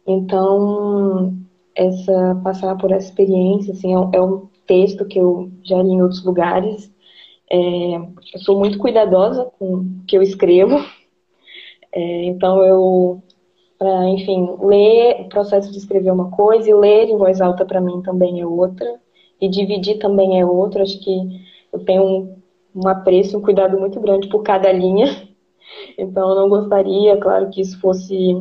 Então, 0.05 1.33
essa 1.75 2.39
passar 2.43 2.77
por 2.77 2.91
essa 2.91 3.07
experiência, 3.07 3.73
assim, 3.73 3.93
é, 3.93 4.17
é 4.17 4.21
um 4.21 4.47
texto 4.67 5.05
que 5.05 5.19
eu 5.19 5.49
já 5.63 5.81
li 5.81 5.91
em 5.91 6.01
outros 6.01 6.23
lugares. 6.23 6.91
É, 7.49 7.57
eu 8.33 8.39
sou 8.39 8.59
muito 8.59 8.77
cuidadosa 8.77 9.45
com 9.57 9.75
o 9.75 9.85
que 10.07 10.17
eu 10.17 10.21
escrevo. 10.21 10.77
É, 11.93 12.23
então, 12.23 12.63
eu, 12.63 13.21
para, 13.77 14.07
enfim, 14.07 14.47
ler, 14.61 15.25
o 15.25 15.27
processo 15.27 15.69
de 15.73 15.77
escrever 15.77 16.09
uma 16.09 16.31
coisa 16.31 16.69
e 16.69 16.73
ler 16.73 17.09
em 17.09 17.17
voz 17.17 17.41
alta 17.41 17.65
para 17.65 17.81
mim 17.81 18.01
também 18.01 18.39
é 18.39 18.47
outra. 18.47 18.97
E 19.41 19.49
dividir 19.49 19.97
também 19.97 20.39
é 20.39 20.45
outra. 20.45 20.83
Acho 20.83 20.99
que 20.99 21.11
eu 21.73 21.83
tenho 21.83 22.03
um, 22.03 22.35
um 22.75 22.87
apreço, 22.87 23.37
um 23.37 23.41
cuidado 23.41 23.79
muito 23.79 23.99
grande 23.99 24.29
por 24.29 24.43
cada 24.43 24.71
linha. 24.71 25.05
Então, 25.97 26.29
eu 26.29 26.35
não 26.35 26.49
gostaria, 26.49 27.15
claro, 27.17 27.49
que 27.49 27.61
isso 27.61 27.79
fosse 27.79 28.35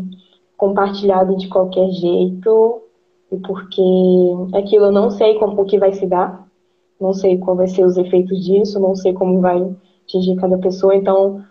compartilhado 0.56 1.36
de 1.36 1.48
qualquer 1.48 1.88
jeito, 1.90 2.82
porque 3.46 3.82
aquilo 4.52 4.86
eu 4.86 4.92
não 4.92 5.10
sei 5.10 5.38
como, 5.38 5.62
o 5.62 5.64
que 5.64 5.78
vai 5.78 5.92
se 5.92 6.06
dar, 6.06 6.46
não 7.00 7.14
sei 7.14 7.38
qual 7.38 7.56
vai 7.56 7.66
ser 7.66 7.84
os 7.84 7.96
efeitos 7.96 8.44
disso, 8.44 8.80
não 8.80 8.94
sei 8.94 9.12
como 9.12 9.40
vai 9.40 9.74
atingir 10.02 10.36
cada 10.36 10.58
pessoa. 10.58 10.94
Então, 10.94 11.42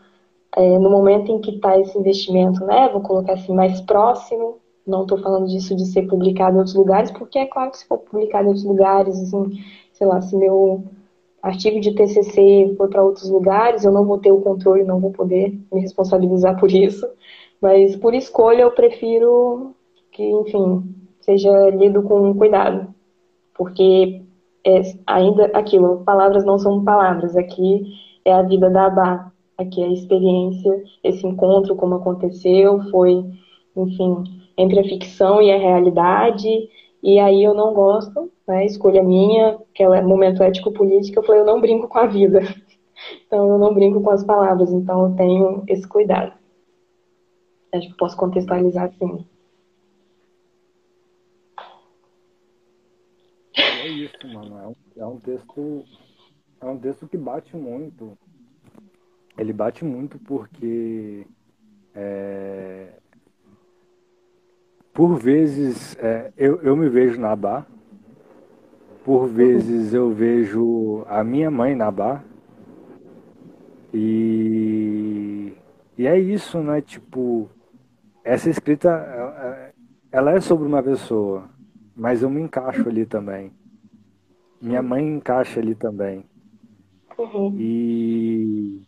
é, 0.55 0.77
no 0.77 0.89
momento 0.89 1.31
em 1.31 1.39
que 1.39 1.51
está 1.51 1.79
esse 1.79 1.97
investimento, 1.97 2.63
né, 2.65 2.89
vou 2.89 3.01
colocar 3.01 3.33
assim, 3.33 3.53
mais 3.53 3.81
próximo, 3.81 4.57
não 4.89 5.03
estou 5.03 5.17
falando 5.19 5.47
disso 5.47 5.75
de 5.75 5.85
ser 5.85 6.07
publicado 6.07 6.55
em 6.55 6.59
outros 6.59 6.75
lugares, 6.75 7.11
porque 7.11 7.39
é 7.39 7.45
claro 7.45 7.71
que 7.71 7.77
se 7.77 7.87
for 7.87 7.99
publicado 7.99 8.45
em 8.45 8.47
outros 8.47 8.65
lugares, 8.65 9.19
assim, 9.21 9.59
sei 9.93 10.07
lá, 10.07 10.21
se 10.21 10.35
meu 10.35 10.83
artigo 11.41 11.79
de 11.79 11.93
TCC 11.93 12.75
for 12.77 12.89
para 12.89 13.03
outros 13.03 13.29
lugares, 13.29 13.83
eu 13.83 13.91
não 13.91 14.05
vou 14.05 14.17
ter 14.17 14.31
o 14.31 14.41
controle, 14.41 14.83
não 14.83 14.99
vou 14.99 15.11
poder 15.11 15.57
me 15.71 15.81
responsabilizar 15.81 16.59
por 16.59 16.71
isso. 16.71 17.07
Mas 17.61 17.95
por 17.95 18.13
escolha 18.13 18.63
eu 18.63 18.71
prefiro 18.71 19.75
que, 20.11 20.23
enfim, 20.23 20.95
seja 21.21 21.69
lido 21.69 22.03
com 22.03 22.33
cuidado. 22.35 22.93
Porque 23.53 24.21
é 24.65 24.81
ainda 25.05 25.45
aquilo, 25.53 26.03
palavras 26.05 26.45
não 26.45 26.57
são 26.57 26.83
palavras. 26.83 27.35
Aqui 27.35 27.83
é 28.25 28.33
a 28.33 28.41
vida 28.41 28.69
da 28.69 28.85
Abá. 28.85 29.31
Aqui 29.57 29.83
é 29.83 29.87
a 29.87 29.91
experiência, 29.91 30.83
esse 31.03 31.27
encontro, 31.27 31.75
como 31.75 31.95
aconteceu, 31.95 32.81
foi, 32.91 33.25
enfim, 33.75 34.23
entre 34.59 34.79
a 34.81 34.83
ficção 34.83 35.41
e 35.41 35.49
a 35.49 35.57
realidade. 35.57 36.49
E 37.01 37.17
aí 37.17 37.41
eu 37.41 37.53
não 37.53 37.73
gosto, 37.73 38.29
né? 38.45 38.65
Escolha 38.65 39.01
minha, 39.01 39.57
que 39.73 39.81
é 39.81 40.01
momento 40.01 40.43
ético-político, 40.43 41.19
eu 41.19 41.23
falei, 41.23 41.41
eu 41.41 41.45
não 41.45 41.61
brinco 41.61 41.87
com 41.87 41.97
a 41.97 42.05
vida. 42.05 42.41
Então 43.25 43.47
eu 43.47 43.57
não 43.57 43.73
brinco 43.73 44.01
com 44.01 44.09
as 44.09 44.25
palavras, 44.25 44.73
então 44.73 45.05
eu 45.05 45.15
tenho 45.15 45.63
esse 45.69 45.87
cuidado. 45.87 46.33
Acho 47.73 47.87
que 47.87 47.95
posso 47.95 48.17
contextualizar 48.17 48.89
assim. 48.89 49.25
É 53.55 53.87
isso, 53.87 54.27
mano. 54.27 54.57
É 54.57 54.67
um, 54.67 54.75
é 54.97 55.05
um 55.05 55.17
texto. 55.17 55.85
É 56.59 56.65
um 56.65 56.77
texto 56.77 57.07
que 57.07 57.15
bate 57.15 57.55
muito. 57.55 58.17
Ele 59.37 59.53
bate 59.53 59.85
muito 59.85 60.19
porque 60.19 61.25
é, 61.95 62.98
por 64.99 65.17
vezes 65.17 65.95
é, 65.99 66.29
eu, 66.35 66.61
eu 66.61 66.75
me 66.75 66.89
vejo 66.89 67.21
na 67.21 67.33
bar, 67.33 67.65
por 69.05 69.29
vezes 69.29 69.93
eu 69.93 70.11
vejo 70.11 71.05
a 71.07 71.23
minha 71.23 71.49
mãe 71.49 71.73
na 71.73 71.89
bar. 71.89 72.21
E, 73.93 75.53
e 75.97 76.05
é 76.05 76.19
isso, 76.19 76.59
né? 76.59 76.81
Tipo, 76.81 77.49
essa 78.25 78.49
escrita 78.49 79.73
ela 80.11 80.33
é 80.33 80.41
sobre 80.41 80.67
uma 80.67 80.83
pessoa, 80.83 81.49
mas 81.95 82.21
eu 82.21 82.29
me 82.29 82.41
encaixo 82.41 82.89
ali 82.89 83.05
também. 83.05 83.53
Minha 84.61 84.81
mãe 84.81 85.07
encaixa 85.07 85.61
ali 85.61 85.75
também. 85.75 86.25
Uhum. 87.17 87.55
E, 87.57 88.81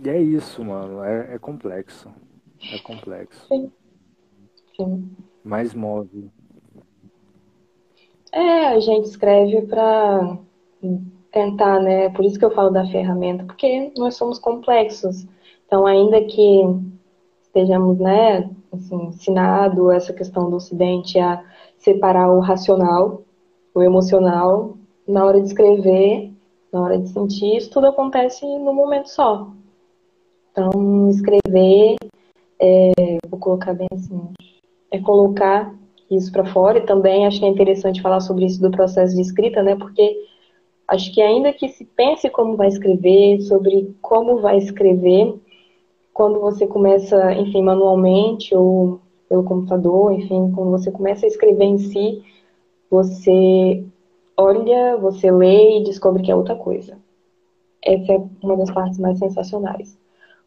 e 0.00 0.08
é 0.08 0.22
isso, 0.22 0.64
mano. 0.64 1.02
É, 1.02 1.34
é 1.34 1.38
complexo. 1.40 2.08
É 2.72 2.78
complexo. 2.78 3.48
Sim. 3.48 3.72
Sim. 4.80 5.10
Mas 5.44 5.74
move. 5.74 6.30
É, 8.32 8.68
a 8.68 8.80
gente 8.80 9.06
escreve 9.06 9.62
para 9.62 10.38
tentar, 11.30 11.80
né? 11.80 12.08
Por 12.10 12.24
isso 12.24 12.38
que 12.38 12.44
eu 12.44 12.50
falo 12.50 12.70
da 12.70 12.86
ferramenta, 12.86 13.44
porque 13.44 13.92
nós 13.98 14.14
somos 14.16 14.38
complexos. 14.38 15.26
Então, 15.66 15.84
ainda 15.86 16.24
que 16.24 16.62
estejamos, 17.42 17.98
né, 17.98 18.48
assim, 18.72 19.06
ensinado 19.06 19.90
essa 19.90 20.14
questão 20.14 20.48
do 20.48 20.56
Ocidente 20.56 21.18
a 21.18 21.44
separar 21.76 22.32
o 22.32 22.40
racional, 22.40 23.22
o 23.74 23.82
emocional, 23.82 24.76
na 25.06 25.24
hora 25.24 25.40
de 25.40 25.48
escrever, 25.48 26.32
na 26.72 26.80
hora 26.80 26.98
de 26.98 27.08
sentir, 27.08 27.56
isso 27.56 27.70
tudo 27.70 27.88
acontece 27.88 28.46
no 28.46 28.72
momento 28.72 29.08
só. 29.08 29.50
Então, 30.50 31.08
escrever, 31.10 31.96
é, 32.60 32.92
vou 33.28 33.38
colocar 33.38 33.74
bem 33.74 33.88
assim, 33.92 34.32
é 34.90 34.98
colocar 35.00 35.74
isso 36.10 36.32
para 36.32 36.44
fora 36.44 36.78
e 36.78 36.86
também 36.86 37.26
acho 37.26 37.38
que 37.38 37.46
é 37.46 37.48
interessante 37.48 38.02
falar 38.02 38.20
sobre 38.20 38.44
isso 38.44 38.60
do 38.60 38.70
processo 38.70 39.14
de 39.14 39.22
escrita, 39.22 39.62
né? 39.62 39.76
Porque 39.76 40.16
acho 40.88 41.12
que 41.12 41.22
ainda 41.22 41.52
que 41.52 41.68
se 41.68 41.84
pense 41.84 42.28
como 42.30 42.56
vai 42.56 42.68
escrever, 42.68 43.40
sobre 43.42 43.94
como 44.02 44.40
vai 44.40 44.58
escrever, 44.58 45.34
quando 46.12 46.40
você 46.40 46.66
começa, 46.66 47.32
enfim, 47.34 47.62
manualmente 47.62 48.54
ou 48.54 49.00
pelo 49.28 49.44
computador, 49.44 50.12
enfim, 50.12 50.50
quando 50.52 50.72
você 50.72 50.90
começa 50.90 51.24
a 51.24 51.28
escrever 51.28 51.64
em 51.64 51.78
si, 51.78 52.22
você 52.90 53.84
olha, 54.36 54.96
você 54.96 55.30
lê 55.30 55.78
e 55.78 55.84
descobre 55.84 56.22
que 56.22 56.30
é 56.32 56.34
outra 56.34 56.56
coisa. 56.56 56.98
Essa 57.82 58.14
é 58.14 58.22
uma 58.42 58.56
das 58.56 58.70
partes 58.70 58.98
mais 58.98 59.18
sensacionais. 59.18 59.96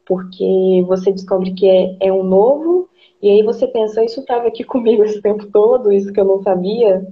Porque 0.06 0.84
você 0.86 1.12
descobre 1.12 1.54
que 1.54 1.68
é, 1.68 1.96
é 2.02 2.12
um 2.12 2.24
novo 2.24 2.90
e 3.24 3.30
aí 3.30 3.42
você 3.42 3.66
pensa, 3.66 4.04
isso 4.04 4.20
estava 4.20 4.50
aqui 4.50 4.66
comigo 4.66 5.02
esse 5.02 5.22
tempo 5.22 5.48
todo, 5.48 5.94
isso 5.94 6.12
que 6.12 6.20
eu 6.20 6.26
não 6.26 6.44
sabia, 6.44 7.08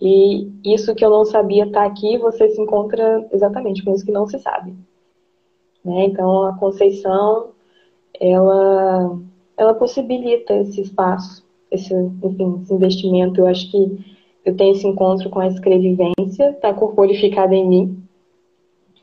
e 0.00 0.48
isso 0.64 0.94
que 0.94 1.04
eu 1.04 1.10
não 1.10 1.24
sabia 1.24 1.64
está 1.66 1.84
aqui, 1.84 2.16
você 2.16 2.48
se 2.48 2.60
encontra 2.60 3.26
exatamente 3.32 3.82
com 3.82 3.92
isso 3.92 4.06
que 4.06 4.12
não 4.12 4.28
se 4.28 4.38
sabe. 4.38 4.72
Né? 5.84 6.04
Então, 6.04 6.44
a 6.44 6.56
Conceição, 6.56 7.48
ela, 8.20 9.18
ela 9.56 9.74
possibilita 9.74 10.54
esse 10.54 10.82
espaço, 10.82 11.44
esse, 11.72 11.92
enfim, 12.22 12.60
esse 12.62 12.72
investimento. 12.72 13.40
Eu 13.40 13.48
acho 13.48 13.68
que 13.68 14.16
eu 14.44 14.56
tenho 14.56 14.76
esse 14.76 14.86
encontro 14.86 15.28
com 15.28 15.40
a 15.40 15.48
escrevivência, 15.48 16.50
está 16.50 16.72
corporificada 16.72 17.52
em 17.52 17.68
mim, 17.68 18.02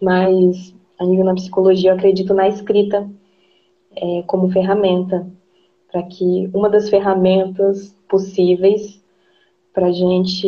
mas 0.01 0.74
a 0.97 1.05
nível 1.05 1.26
na 1.26 1.34
psicologia 1.34 1.89
eu 1.89 1.95
acredito 1.95 2.34
na 2.34 2.47
escrita 2.47 3.09
é, 3.93 4.24
como 4.26 4.49
ferramenta 4.51 5.28
para 5.94 6.02
que 6.02 6.50
uma 6.56 6.72
das 6.72 6.89
ferramentas 6.89 7.96
possíveis 8.10 9.00
para 9.72 9.88
a 9.88 9.91
gente, 9.91 10.48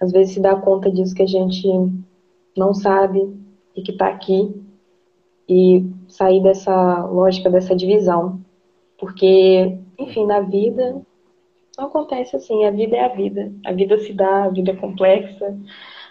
às 0.00 0.10
vezes, 0.10 0.32
se 0.32 0.40
dar 0.40 0.62
conta 0.62 0.90
disso 0.90 1.14
que 1.14 1.22
a 1.22 1.26
gente 1.26 1.68
não 2.56 2.72
sabe 2.72 3.30
e 3.76 3.82
que 3.82 3.92
está 3.92 4.08
aqui 4.08 4.58
e 5.46 5.84
sair 6.08 6.42
dessa 6.42 7.04
lógica, 7.04 7.50
dessa 7.50 7.76
divisão. 7.76 8.40
Porque, 8.98 9.78
enfim, 9.98 10.24
na 10.24 10.40
vida 10.40 10.98
não 11.76 11.86
acontece 11.86 12.34
assim. 12.34 12.64
A 12.64 12.70
vida 12.70 12.96
é 12.96 13.04
a 13.04 13.08
vida. 13.08 13.52
A 13.66 13.72
vida 13.72 13.98
se 13.98 14.14
dá, 14.14 14.44
a 14.44 14.48
vida 14.48 14.70
é 14.70 14.76
complexa. 14.76 15.58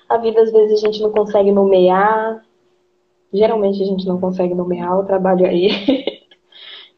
A 0.08 0.18
vida, 0.20 0.42
às 0.42 0.52
vezes, 0.52 0.84
a 0.84 0.86
gente 0.88 1.02
não 1.02 1.12
consegue 1.12 1.52
nomear. 1.52 2.44
Geralmente, 3.34 3.82
a 3.82 3.86
gente 3.86 4.06
não 4.06 4.20
consegue 4.20 4.54
nomear. 4.54 5.00
O 5.00 5.06
trabalho 5.06 5.46
aí 5.46 5.70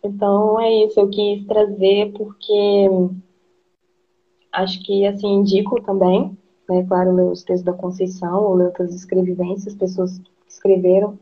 Então 0.03 0.59
é 0.59 0.85
isso, 0.85 0.99
eu 0.99 1.09
quis 1.09 1.45
trazer 1.45 2.13
porque 2.13 2.87
acho 4.51 4.83
que 4.83 5.05
assim 5.05 5.27
indico 5.27 5.81
também, 5.81 6.37
né, 6.69 6.85
claro, 6.87 7.13
ler 7.13 7.25
os 7.25 7.43
textos 7.43 7.65
da 7.65 7.73
Conceição, 7.73 8.43
ou 8.43 8.55
ler 8.55 8.67
outras 8.67 8.93
escrevivências, 8.93 9.75
pessoas 9.75 10.17
que 10.17 10.31
escreveram, 10.47 11.17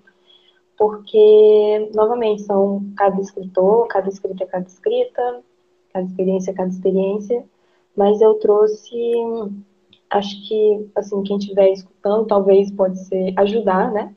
porque 0.77 1.89
novamente 1.95 2.43
são 2.43 2.85
cada 2.95 3.19
escritor, 3.19 3.87
cada 3.87 4.09
escrita 4.09 4.43
é 4.43 4.47
cada 4.47 4.67
escrita, 4.67 5.41
cada 5.91 6.05
experiência 6.05 6.51
é 6.51 6.53
cada 6.53 6.69
experiência, 6.69 7.43
mas 7.95 8.21
eu 8.21 8.35
trouxe 8.35 8.95
acho 10.09 10.47
que 10.47 10.89
assim 10.95 11.21
quem 11.23 11.37
estiver 11.37 11.69
escutando 11.71 12.27
talvez 12.27 12.71
pode 12.71 12.99
ser 13.05 13.33
ajudar, 13.37 13.91
né? 13.91 14.15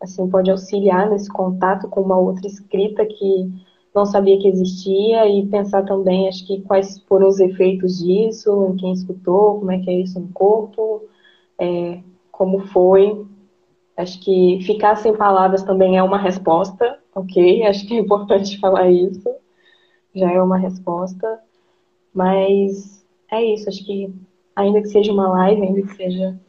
Assim 0.00 0.28
pode 0.28 0.50
auxiliar 0.50 1.10
nesse 1.10 1.28
contato 1.28 1.88
com 1.88 2.00
uma 2.00 2.18
outra 2.18 2.46
escrita 2.46 3.04
que 3.04 3.67
não 3.94 4.06
sabia 4.06 4.38
que 4.38 4.48
existia 4.48 5.28
e 5.28 5.46
pensar 5.46 5.84
também, 5.84 6.28
acho 6.28 6.46
que 6.46 6.60
quais 6.62 6.98
foram 7.08 7.28
os 7.28 7.40
efeitos 7.40 7.98
disso, 7.98 8.68
em 8.70 8.76
quem 8.76 8.92
escutou, 8.92 9.58
como 9.58 9.70
é 9.72 9.78
que 9.78 9.90
é 9.90 10.00
isso 10.00 10.20
no 10.20 10.28
corpo, 10.28 11.02
é, 11.58 12.00
como 12.30 12.66
foi. 12.68 13.26
Acho 13.96 14.20
que 14.20 14.60
ficar 14.62 14.96
sem 14.96 15.16
palavras 15.16 15.62
também 15.64 15.96
é 15.96 16.02
uma 16.02 16.18
resposta, 16.18 16.98
ok? 17.14 17.64
Acho 17.66 17.86
que 17.86 17.96
é 17.96 18.00
importante 18.00 18.58
falar 18.60 18.90
isso. 18.90 19.28
Já 20.14 20.30
é 20.32 20.40
uma 20.40 20.56
resposta. 20.56 21.40
Mas 22.14 23.04
é 23.30 23.44
isso, 23.44 23.68
acho 23.68 23.84
que 23.84 24.12
ainda 24.56 24.80
que 24.80 24.88
seja 24.88 25.12
uma 25.12 25.28
live, 25.28 25.62
ainda 25.62 25.82
que 25.82 25.94
seja, 25.94 26.40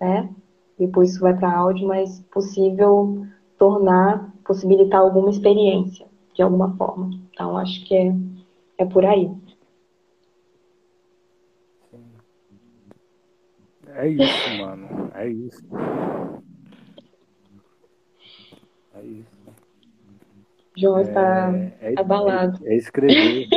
né? 0.00 0.30
Depois 0.78 1.10
isso 1.10 1.20
vai 1.20 1.36
para 1.36 1.52
áudio, 1.52 1.88
mas 1.88 2.20
possível 2.32 3.26
tornar, 3.58 4.32
possibilitar 4.44 5.00
alguma 5.00 5.30
experiência 5.30 6.07
de 6.38 6.42
alguma 6.42 6.76
forma. 6.76 7.10
Então, 7.32 7.58
acho 7.58 7.84
que 7.84 7.96
é, 7.96 8.14
é 8.78 8.84
por 8.84 9.04
aí. 9.04 9.28
É 13.88 14.08
isso, 14.08 14.58
mano. 14.60 15.10
É 15.16 15.28
isso. 15.28 15.62
É 18.94 19.04
isso. 19.04 19.38
João 20.76 21.00
está 21.00 21.52
é, 21.80 21.92
é, 21.92 22.00
abalado. 22.00 22.64
É, 22.64 22.74
é 22.74 22.76
escrever. 22.76 23.48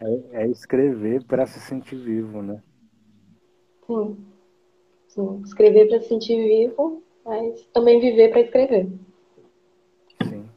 é, 0.00 0.44
é 0.44 0.46
escrever 0.46 1.24
para 1.24 1.46
se 1.46 1.58
sentir 1.58 1.96
vivo, 1.96 2.42
né? 2.42 2.62
Sim. 3.88 4.16
Sim. 5.08 5.42
Escrever 5.44 5.88
para 5.88 6.00
se 6.00 6.08
sentir 6.10 6.36
vivo, 6.36 7.02
mas 7.24 7.66
também 7.72 7.98
viver 7.98 8.30
para 8.30 8.40
escrever. 8.40 8.88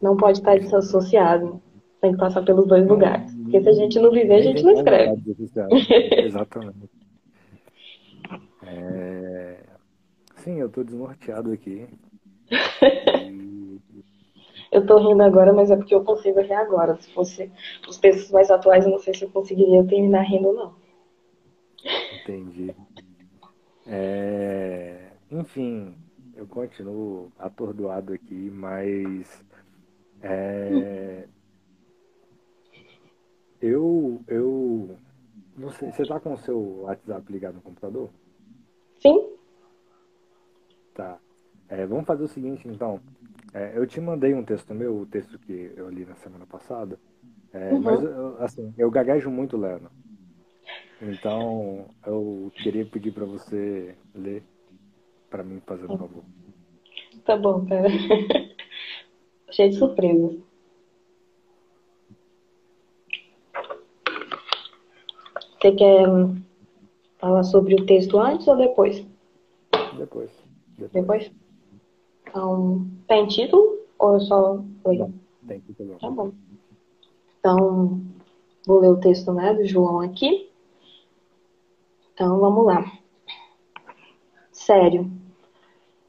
Não 0.01 0.15
pode 0.15 0.39
estar 0.39 0.57
desassociado. 0.57 1.61
Tem 2.01 2.11
que 2.11 2.17
passar 2.17 2.43
pelos 2.43 2.67
dois 2.67 2.87
lugares. 2.87 3.33
Porque 3.35 3.61
se 3.61 3.69
a 3.69 3.73
gente 3.73 3.99
não 3.99 4.11
viver, 4.11 4.35
a 4.35 4.41
gente 4.41 4.63
não 4.63 4.73
escreve. 4.73 5.21
Exatamente. 6.23 6.89
É... 8.63 9.57
Sim, 10.37 10.59
eu 10.59 10.67
estou 10.67 10.83
desnorteado 10.83 11.51
aqui. 11.51 11.87
eu 14.71 14.81
estou 14.81 14.99
rindo 14.99 15.23
agora, 15.23 15.51
mas 15.51 15.71
é 15.71 15.75
porque 15.75 15.95
eu 15.95 16.03
consigo 16.03 16.39
rir 16.41 16.53
agora. 16.53 16.95
Se 16.97 17.11
fosse 17.13 17.51
os 17.87 17.97
textos 17.97 18.31
mais 18.31 18.51
atuais, 18.51 18.85
eu 18.85 18.91
não 18.91 18.99
sei 18.99 19.13
se 19.13 19.25
eu 19.25 19.29
conseguiria 19.29 19.83
terminar 19.83 20.21
rindo, 20.21 20.53
não. 20.53 20.75
Entendi. 22.21 22.75
É... 23.87 25.11
Enfim, 25.31 25.95
eu 26.35 26.45
continuo 26.45 27.31
atordoado 27.39 28.13
aqui, 28.13 28.51
mas 28.51 29.43
é, 30.21 31.27
eu, 33.61 34.21
eu, 34.27 34.97
não 35.55 35.71
sei, 35.71 35.91
você 35.91 36.05
tá 36.05 36.19
com 36.19 36.33
o 36.33 36.37
seu 36.37 36.81
WhatsApp 36.81 37.31
ligado 37.31 37.55
no 37.55 37.61
computador? 37.61 38.09
Sim. 38.99 39.35
Tá. 40.93 41.19
É, 41.69 41.85
vamos 41.85 42.05
fazer 42.05 42.23
o 42.23 42.27
seguinte, 42.27 42.67
então. 42.67 42.99
É, 43.53 43.77
eu 43.77 43.87
te 43.87 43.99
mandei 43.99 44.33
um 44.33 44.43
texto 44.43 44.73
meu, 44.73 44.97
o 44.97 45.05
texto 45.05 45.39
que 45.39 45.71
eu 45.75 45.89
li 45.89 46.05
na 46.05 46.15
semana 46.15 46.45
passada. 46.45 46.99
É, 47.53 47.73
uhum. 47.73 47.81
Mas, 47.81 47.99
assim, 48.41 48.73
eu 48.77 48.91
gaguejo 48.91 49.29
muito 49.29 49.57
lendo. 49.57 49.89
Então, 51.01 51.89
eu 52.05 52.51
queria 52.55 52.85
pedir 52.85 53.11
para 53.11 53.25
você 53.25 53.95
ler 54.13 54.43
para 55.29 55.43
mim, 55.43 55.61
fazendo 55.65 55.93
um 55.93 55.97
favor. 55.97 56.23
Tá 57.25 57.37
bom, 57.37 57.65
cara. 57.65 57.87
cheio 59.57 59.71
de 59.71 59.77
surpresas. 59.77 60.37
Você 65.59 65.71
quer 65.71 66.05
falar 67.17 67.43
sobre 67.43 67.73
o 67.73 67.85
texto 67.87 68.19
antes 68.19 68.47
ou 68.47 68.55
depois? 68.55 69.03
Depois. 69.97 70.29
Depois? 70.77 70.91
depois? 70.91 71.31
Então, 72.27 72.87
tem 73.07 73.25
título 73.25 73.79
ou 73.97 74.19
só 74.19 74.63
leio? 74.85 75.11
Tem 75.47 75.59
título. 75.61 75.97
Tá 75.99 76.11
bom. 76.11 76.31
Então, 77.39 78.01
vou 78.67 78.79
ler 78.79 78.89
o 78.89 78.99
texto 78.99 79.33
né, 79.33 79.55
do 79.55 79.65
João 79.65 80.01
aqui. 80.01 80.51
Então, 82.13 82.39
vamos 82.39 82.63
lá. 82.63 82.85
Sério. 84.51 85.09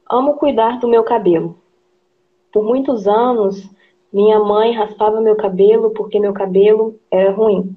Amo 0.07 0.35
cuidar 0.35 0.79
do 0.79 0.87
meu 0.87 1.03
cabelo. 1.03 1.58
Por 2.51 2.63
muitos 2.63 3.07
anos, 3.07 3.69
minha 4.11 4.39
mãe 4.39 4.71
raspava 4.71 5.21
meu 5.21 5.35
cabelo 5.35 5.91
porque 5.91 6.19
meu 6.19 6.33
cabelo 6.33 6.99
era 7.11 7.31
ruim. 7.31 7.75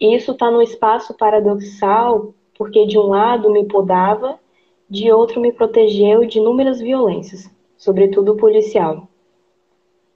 Isso 0.00 0.32
está 0.32 0.50
num 0.50 0.62
espaço 0.62 1.14
paradoxal, 1.14 2.34
porque 2.56 2.86
de 2.86 2.98
um 2.98 3.08
lado 3.08 3.50
me 3.50 3.66
podava, 3.66 4.38
de 4.88 5.12
outro 5.12 5.42
me 5.42 5.52
protegeu 5.52 6.24
de 6.24 6.38
inúmeras 6.38 6.80
violências, 6.80 7.50
sobretudo 7.76 8.36
policial. 8.36 9.08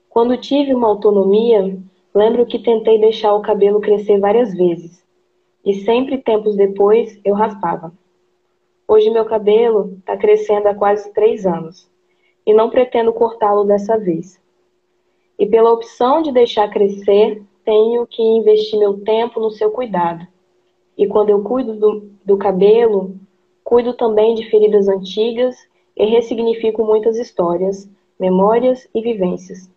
Quando 0.09 0.37
tive 0.37 0.73
uma 0.73 0.87
autonomia, 0.87 1.77
lembro 2.15 2.47
que 2.47 2.57
tentei 2.57 2.99
deixar 2.99 3.35
o 3.35 3.41
cabelo 3.43 3.79
crescer 3.79 4.19
várias 4.19 4.55
vezes, 4.55 5.05
e 5.63 5.75
sempre 5.75 6.17
tempos 6.17 6.55
depois 6.55 7.19
eu 7.23 7.35
raspava. 7.35 7.93
Hoje 8.87 9.11
meu 9.11 9.25
cabelo 9.25 9.97
está 9.99 10.17
crescendo 10.17 10.67
há 10.67 10.73
quase 10.73 11.13
três 11.13 11.45
anos 11.45 11.90
e 12.45 12.53
não 12.53 12.69
pretendo 12.69 13.13
cortá-lo 13.13 13.63
dessa 13.63 13.97
vez. 13.97 14.39
E 15.37 15.45
pela 15.45 15.71
opção 15.71 16.21
de 16.21 16.31
deixar 16.31 16.69
crescer, 16.69 17.41
tenho 17.63 18.05
que 18.05 18.21
investir 18.21 18.77
meu 18.79 18.99
tempo 18.99 19.39
no 19.39 19.51
seu 19.51 19.71
cuidado. 19.71 20.25
E 20.97 21.07
quando 21.07 21.29
eu 21.29 21.41
cuido 21.41 21.75
do, 21.75 22.11
do 22.25 22.37
cabelo, 22.37 23.15
cuido 23.63 23.93
também 23.93 24.35
de 24.35 24.49
feridas 24.49 24.87
antigas 24.87 25.55
e 25.95 26.05
ressignifico 26.05 26.85
muitas 26.85 27.17
histórias, 27.17 27.89
memórias 28.19 28.87
e 28.93 29.01
vivências. 29.01 29.69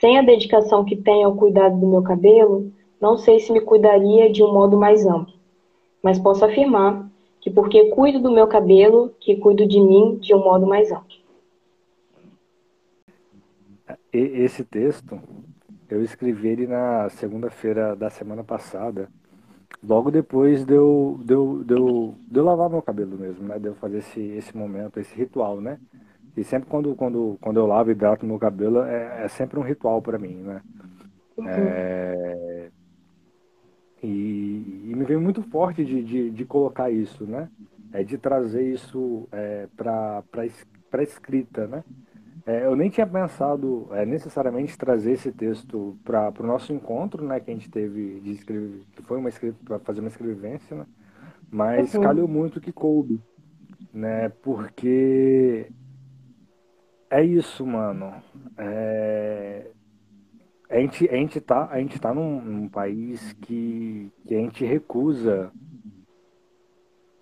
Sem 0.00 0.18
a 0.18 0.22
dedicação 0.22 0.84
que 0.84 0.96
tenho 0.96 1.26
ao 1.26 1.36
cuidado 1.36 1.78
do 1.78 1.86
meu 1.86 2.02
cabelo, 2.02 2.70
não 3.00 3.16
sei 3.16 3.38
se 3.38 3.52
me 3.52 3.60
cuidaria 3.60 4.30
de 4.30 4.42
um 4.42 4.52
modo 4.52 4.76
mais 4.76 5.06
amplo. 5.06 5.34
Mas 6.02 6.18
posso 6.18 6.44
afirmar 6.44 7.08
que 7.40 7.50
porque 7.50 7.90
cuido 7.90 8.20
do 8.20 8.30
meu 8.30 8.46
cabelo, 8.46 9.12
que 9.20 9.36
cuido 9.36 9.66
de 9.66 9.80
mim 9.80 10.16
de 10.16 10.34
um 10.34 10.42
modo 10.42 10.66
mais 10.66 10.90
amplo. 10.90 11.23
Esse 14.16 14.62
texto, 14.62 15.20
eu 15.90 16.00
escrevi 16.00 16.46
ele 16.46 16.66
na 16.68 17.08
segunda-feira 17.08 17.96
da 17.96 18.08
semana 18.08 18.44
passada, 18.44 19.08
logo 19.82 20.08
depois 20.08 20.64
de 20.64 20.72
eu, 20.72 21.20
de, 21.24 21.34
eu, 21.34 21.64
de, 21.64 21.74
eu, 21.74 22.14
de 22.30 22.38
eu 22.38 22.44
lavar 22.44 22.70
meu 22.70 22.80
cabelo 22.80 23.18
mesmo, 23.18 23.48
né? 23.48 23.58
De 23.58 23.66
eu 23.66 23.74
fazer 23.74 23.98
esse, 23.98 24.20
esse 24.20 24.56
momento, 24.56 25.00
esse 25.00 25.12
ritual, 25.16 25.60
né? 25.60 25.80
E 26.36 26.44
sempre 26.44 26.68
quando, 26.68 26.94
quando, 26.94 27.36
quando 27.40 27.58
eu 27.58 27.66
lavo 27.66 27.90
e 27.90 27.92
hidrato 27.92 28.24
meu 28.24 28.38
cabelo, 28.38 28.82
é, 28.82 29.24
é 29.24 29.28
sempre 29.28 29.58
um 29.58 29.62
ritual 29.62 30.00
para 30.00 30.16
mim, 30.16 30.34
né? 30.36 30.62
Uhum. 31.36 31.48
É... 31.48 32.68
E, 34.00 34.84
e, 34.90 34.94
me 34.94 35.04
veio 35.04 35.20
muito 35.20 35.42
forte 35.42 35.84
de, 35.84 36.04
de, 36.04 36.30
de, 36.30 36.44
colocar 36.44 36.88
isso, 36.88 37.24
né? 37.24 37.48
É 37.92 38.04
de 38.04 38.16
trazer 38.16 38.62
isso 38.62 39.26
é, 39.32 39.66
para 39.76 41.02
escrita, 41.02 41.66
né? 41.66 41.82
É, 42.46 42.66
eu 42.66 42.76
nem 42.76 42.90
tinha 42.90 43.06
pensado 43.06 43.88
é, 43.92 44.04
necessariamente 44.04 44.76
trazer 44.76 45.12
esse 45.12 45.32
texto 45.32 45.96
para 46.04 46.32
o 46.40 46.46
nosso 46.46 46.74
encontro, 46.74 47.24
né, 47.24 47.40
que 47.40 47.50
a 47.50 47.54
gente 47.54 47.70
teve 47.70 48.20
de 48.20 48.32
escrever, 48.32 48.82
que 48.92 49.02
foi 49.02 49.16
uma 49.16 49.30
para 49.64 49.78
fazer 49.78 50.00
uma 50.00 50.08
escrevivência, 50.08 50.76
né? 50.76 50.86
Mas 51.50 51.94
uhum. 51.94 52.02
calhou 52.02 52.28
muito 52.28 52.60
que 52.60 52.72
coube, 52.72 53.20
né? 53.92 54.28
Porque 54.42 55.70
é 57.08 57.22
isso, 57.22 57.64
mano. 57.64 58.12
É... 58.58 59.70
A 60.68 60.78
gente, 60.78 61.08
a 61.08 61.14
gente 61.14 61.40
tá, 61.40 61.68
a 61.70 61.78
gente 61.78 62.00
tá 62.00 62.12
num, 62.12 62.40
num 62.40 62.68
país 62.68 63.32
que, 63.34 64.10
que 64.26 64.34
a 64.34 64.38
gente 64.38 64.64
recusa 64.64 65.52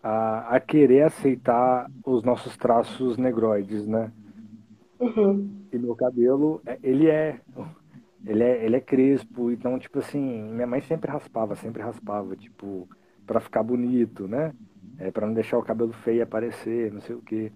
a, 0.03 0.57
a 0.57 0.61
querer 0.61 1.03
aceitar 1.03 1.91
os 2.05 2.23
nossos 2.25 2.57
traços 2.57 3.19
negroides, 3.19 3.87
né? 3.87 4.11
Uhum. 5.03 5.67
E 5.73 5.79
meu 5.79 5.97
cabelo, 5.97 6.63
é, 6.67 6.79
ele 6.83 7.09
é. 7.11 7.41
ele 8.25 8.43
é, 8.45 8.65
ele 8.65 8.77
é 8.77 8.81
crespo, 8.81 9.51
então, 9.51 9.79
tipo 9.79 9.99
assim, 9.99 10.21
minha 10.53 10.67
mãe 10.67 10.81
sempre 10.81 11.11
raspava, 11.11 11.57
sempre 11.57 11.83
raspava, 11.83 12.37
tipo, 12.37 12.89
pra 13.27 13.41
ficar 13.41 13.63
bonito, 13.63 14.29
né? 14.29 14.55
É, 14.99 15.11
pra 15.11 15.27
não 15.27 15.35
deixar 15.35 15.59
o 15.59 15.65
cabelo 15.65 15.93
feio 15.93 16.23
aparecer, 16.23 16.93
não 16.93 17.01
sei 17.01 17.17
o 17.17 17.23
quê. 17.23 17.53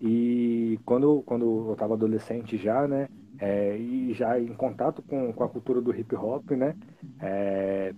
E 0.00 0.78
quando, 0.84 1.22
quando 1.24 1.70
eu 1.70 1.76
tava 1.76 1.94
adolescente 1.94 2.56
já, 2.58 2.86
né? 2.88 3.08
É, 3.40 3.76
e 3.78 4.12
já 4.14 4.38
em 4.40 4.54
contato 4.54 5.02
com, 5.02 5.32
com 5.32 5.44
a 5.44 5.48
cultura 5.48 5.80
do 5.80 5.94
hip 5.94 6.14
hop, 6.16 6.50
né? 6.52 6.76
É, 7.20 7.94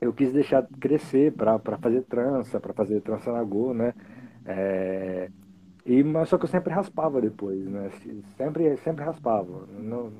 eu 0.00 0.12
quis 0.12 0.32
deixar 0.32 0.66
crescer 0.80 1.32
para 1.34 1.58
fazer 1.78 2.02
trança, 2.04 2.60
para 2.60 2.74
fazer 2.74 3.00
trança 3.02 3.32
na 3.32 3.42
go, 3.44 3.74
né? 3.74 3.94
É, 4.44 5.30
e, 5.86 6.02
mas 6.02 6.28
só 6.28 6.36
que 6.36 6.44
eu 6.44 6.48
sempre 6.48 6.72
raspava 6.72 7.20
depois, 7.20 7.64
né? 7.64 7.90
Sempre, 8.36 8.76
sempre 8.78 9.04
raspava. 9.04 9.66
Não, 9.78 10.12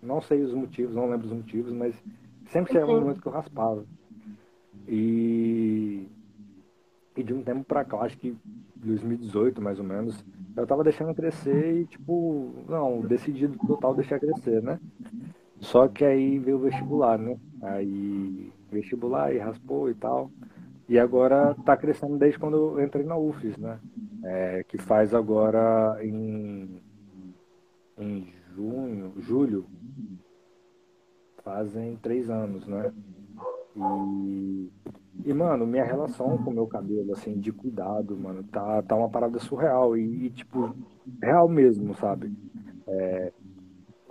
não 0.00 0.20
sei 0.20 0.42
os 0.42 0.54
motivos, 0.54 0.94
não 0.94 1.10
lembro 1.10 1.26
os 1.26 1.32
motivos, 1.32 1.72
mas 1.72 1.94
sempre 2.46 2.72
chegava 2.72 2.92
um 2.92 3.00
momento 3.00 3.20
que 3.20 3.26
eu 3.26 3.32
raspava. 3.32 3.84
E, 4.86 6.06
e 7.16 7.22
de 7.22 7.34
um 7.34 7.42
tempo 7.42 7.64
pra 7.64 7.84
cá, 7.84 7.98
acho 7.98 8.16
que 8.16 8.36
2018 8.76 9.60
mais 9.60 9.78
ou 9.78 9.84
menos, 9.84 10.24
eu 10.56 10.66
tava 10.66 10.84
deixando 10.84 11.14
crescer 11.14 11.80
e, 11.80 11.84
tipo, 11.86 12.52
não, 12.68 13.00
decidido 13.00 13.58
total 13.66 13.94
deixar 13.94 14.20
crescer, 14.20 14.62
né? 14.62 14.78
Só 15.60 15.88
que 15.88 16.04
aí 16.04 16.38
veio 16.38 16.58
o 16.58 16.60
vestibular, 16.60 17.18
né? 17.18 17.36
Aí 17.62 18.52
vestibular 18.70 19.34
e 19.34 19.38
raspou 19.38 19.90
e 19.90 19.94
tal. 19.94 20.30
E 20.88 20.98
agora 20.98 21.54
tá 21.64 21.76
crescendo 21.76 22.18
desde 22.18 22.38
quando 22.38 22.78
eu 22.78 22.84
entrei 22.84 23.04
na 23.04 23.16
UFES, 23.16 23.56
né? 23.56 23.78
É, 24.24 24.64
que 24.64 24.78
faz 24.78 25.14
agora 25.14 25.98
em, 26.04 26.80
em 27.98 28.32
junho, 28.54 29.14
julho, 29.18 29.66
fazem 31.42 31.96
três 31.96 32.28
anos, 32.28 32.66
né? 32.66 32.92
E, 33.76 34.70
e, 35.24 35.32
mano, 35.32 35.66
minha 35.66 35.84
relação 35.84 36.36
com 36.38 36.50
o 36.50 36.54
meu 36.54 36.66
cabelo, 36.66 37.12
assim, 37.12 37.38
de 37.38 37.52
cuidado, 37.52 38.16
mano, 38.16 38.42
tá, 38.44 38.82
tá 38.82 38.94
uma 38.94 39.08
parada 39.08 39.38
surreal. 39.38 39.96
E, 39.96 40.26
e 40.26 40.30
tipo, 40.30 40.74
real 41.22 41.48
mesmo, 41.48 41.94
sabe? 41.94 42.32
É, 42.86 43.32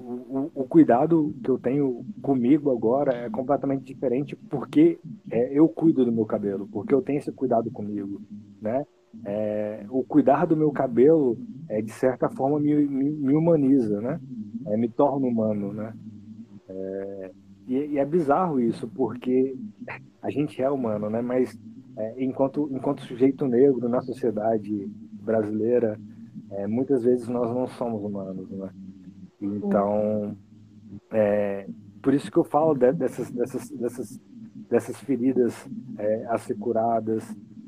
o, 0.01 0.51
o, 0.55 0.63
cuidado 0.65 1.33
que 1.43 1.49
eu 1.49 1.59
tenho 1.59 2.05
comigo 2.21 2.71
agora 2.71 3.13
é 3.13 3.29
completamente 3.29 3.83
diferente 3.83 4.35
porque 4.35 4.99
é, 5.29 5.53
eu 5.53 5.67
cuido 5.69 6.03
do 6.03 6.11
meu 6.11 6.25
cabelo, 6.25 6.67
porque 6.67 6.93
eu 6.93 7.01
tenho 7.01 7.19
esse 7.19 7.31
cuidado 7.31 7.69
comigo, 7.71 8.21
né? 8.61 8.85
É, 9.25 9.85
o 9.89 10.03
cuidar 10.03 10.45
do 10.45 10.57
meu 10.57 10.71
cabelo, 10.71 11.37
é, 11.69 11.81
de 11.81 11.91
certa 11.91 12.29
forma, 12.29 12.59
me, 12.59 12.73
me, 12.87 13.11
me 13.11 13.35
humaniza, 13.35 14.01
né? 14.01 14.19
É, 14.67 14.77
me 14.77 14.89
torna 14.89 15.27
humano, 15.27 15.73
né? 15.73 15.93
É, 16.67 17.31
e, 17.67 17.75
e, 17.75 17.97
é 17.97 18.05
bizarro 18.05 18.59
isso, 18.59 18.87
porque 18.87 19.55
a 20.21 20.29
gente 20.29 20.61
é 20.61 20.69
humano, 20.69 21.09
né? 21.09 21.21
Mas 21.21 21.57
é, 21.97 22.23
enquanto, 22.23 22.69
enquanto 22.71 23.01
sujeito 23.03 23.45
negro 23.45 23.87
na 23.87 24.01
sociedade 24.01 24.89
brasileira, 25.21 25.99
é, 26.51 26.65
muitas 26.67 27.03
vezes 27.03 27.27
nós 27.27 27.53
não 27.53 27.67
somos 27.67 28.01
humanos, 28.03 28.49
né? 28.49 28.69
Então, 29.41 30.37
é, 31.11 31.67
por 32.01 32.13
isso 32.13 32.31
que 32.31 32.37
eu 32.37 32.43
falo 32.43 32.75
dessas, 32.75 33.31
dessas, 33.31 33.69
dessas, 33.69 34.21
dessas 34.69 34.97
feridas 34.99 35.67
é, 35.97 36.25
a 36.27 36.37
ser 36.37 36.55
curadas, 36.55 37.23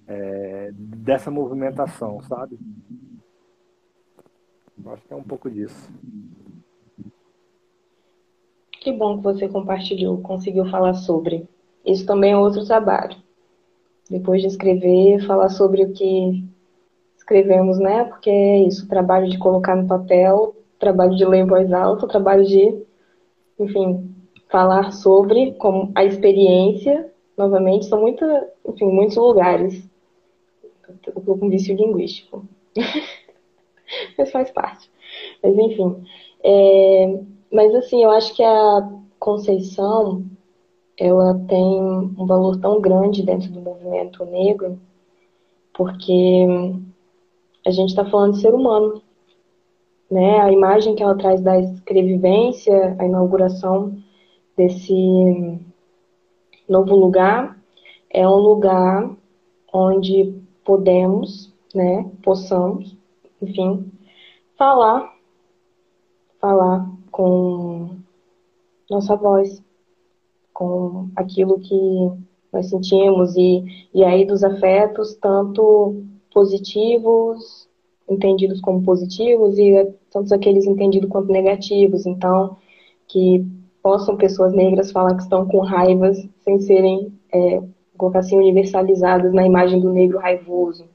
é, 0.07 0.71
dessa 0.73 1.31
movimentação, 1.31 2.21
sabe? 2.21 2.59
Eu 4.83 4.91
acho 4.91 5.05
que 5.05 5.13
é 5.13 5.15
um 5.15 5.23
pouco 5.23 5.49
disso. 5.49 5.89
Que 8.81 8.91
bom 8.91 9.17
que 9.17 9.23
você 9.23 9.47
compartilhou, 9.47 10.17
conseguiu 10.21 10.65
falar 10.65 10.93
sobre. 10.93 11.47
Isso 11.85 12.05
também 12.05 12.33
é 12.33 12.37
outro 12.37 12.65
trabalho. 12.65 13.15
Depois 14.09 14.41
de 14.41 14.47
escrever, 14.47 15.25
falar 15.25 15.49
sobre 15.49 15.85
o 15.85 15.93
que 15.93 16.43
escrevemos, 17.15 17.79
né? 17.79 18.03
Porque 18.03 18.29
é 18.29 18.63
isso, 18.63 18.85
o 18.85 18.89
trabalho 18.89 19.29
de 19.29 19.37
colocar 19.37 19.75
no 19.75 19.87
papel, 19.87 20.53
trabalho 20.83 21.15
de 21.15 21.25
ler 21.25 21.39
em 21.39 21.47
voz 21.47 21.71
alta, 21.71 22.07
trabalho 22.07 22.43
de, 22.43 22.83
enfim, 23.57 24.13
falar 24.49 24.91
sobre 24.91 25.53
como 25.53 25.91
a 25.95 26.03
experiência, 26.03 27.09
novamente, 27.37 27.85
são 27.85 28.01
muita, 28.01 28.51
enfim, 28.67 28.85
muitos 28.85 29.15
lugares. 29.15 29.89
Eu 31.07 31.21
tô 31.23 31.37
com 31.37 31.49
vício 31.49 31.75
linguístico. 31.75 32.45
Mas 34.17 34.31
faz 34.31 34.51
parte. 34.51 34.89
Mas 35.41 35.57
enfim. 35.57 36.03
É, 36.43 37.19
mas 37.51 37.73
assim, 37.75 38.03
eu 38.03 38.09
acho 38.09 38.35
que 38.35 38.43
a 38.43 38.89
Conceição 39.19 40.25
ela 40.97 41.39
tem 41.47 41.81
um 41.81 42.25
valor 42.25 42.59
tão 42.59 42.81
grande 42.81 43.23
dentro 43.23 43.51
do 43.51 43.61
movimento 43.61 44.25
negro, 44.25 44.79
porque 45.73 46.55
a 47.65 47.71
gente 47.71 47.89
está 47.89 48.03
falando 48.05 48.33
de 48.33 48.41
ser 48.41 48.53
humano. 48.53 49.01
Né? 50.13 50.39
A 50.41 50.51
imagem 50.51 50.93
que 50.93 51.01
ela 51.01 51.17
traz 51.17 51.41
da 51.41 51.59
escrevivência, 51.59 52.95
a 52.99 53.05
inauguração 53.05 53.97
desse 54.55 54.93
novo 56.69 56.95
lugar, 56.95 57.59
é 58.11 58.27
um 58.27 58.35
lugar 58.35 59.09
onde 59.73 60.39
podemos, 60.63 61.51
né, 61.73 62.07
possamos, 62.21 62.95
enfim, 63.41 63.91
falar, 64.55 65.15
falar 66.39 66.87
com 67.09 67.97
nossa 68.87 69.15
voz, 69.15 69.63
com 70.53 71.09
aquilo 71.15 71.59
que 71.59 72.11
nós 72.51 72.69
sentimos 72.69 73.35
e, 73.35 73.63
e 73.91 74.03
aí 74.03 74.25
dos 74.25 74.43
afetos, 74.43 75.15
tanto 75.15 76.03
positivos, 76.31 77.67
entendidos 78.07 78.61
como 78.61 78.83
positivos 78.83 79.57
e 79.57 79.91
tantos 80.13 80.31
aqueles 80.31 80.65
entendidos 80.65 81.09
quanto 81.09 81.31
negativos. 81.31 82.05
Então, 82.05 82.55
que 83.07 83.45
possam 83.81 84.15
pessoas 84.15 84.53
negras 84.53 84.91
falar 84.91 85.15
que 85.15 85.23
estão 85.23 85.45
com 85.47 85.59
raivas 85.59 86.17
sem 86.41 86.59
serem, 86.59 87.11
é, 87.33 87.61
colocar 87.97 88.19
assim, 88.19 88.37
universalizadas 88.37 89.33
na 89.33 89.45
imagem 89.45 89.79
do 89.79 89.91
negro 89.91 90.19
raivoso 90.19 90.85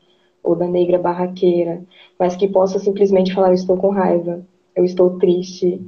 ou 0.42 0.54
da 0.56 0.66
negra 0.66 0.98
barraqueira, 0.98 1.82
mas 2.18 2.36
que 2.36 2.48
possa 2.48 2.78
simplesmente 2.78 3.34
falar: 3.34 3.48
Eu 3.48 3.54
estou 3.54 3.76
com 3.76 3.90
raiva, 3.90 4.42
eu 4.74 4.84
estou 4.84 5.18
triste, 5.18 5.80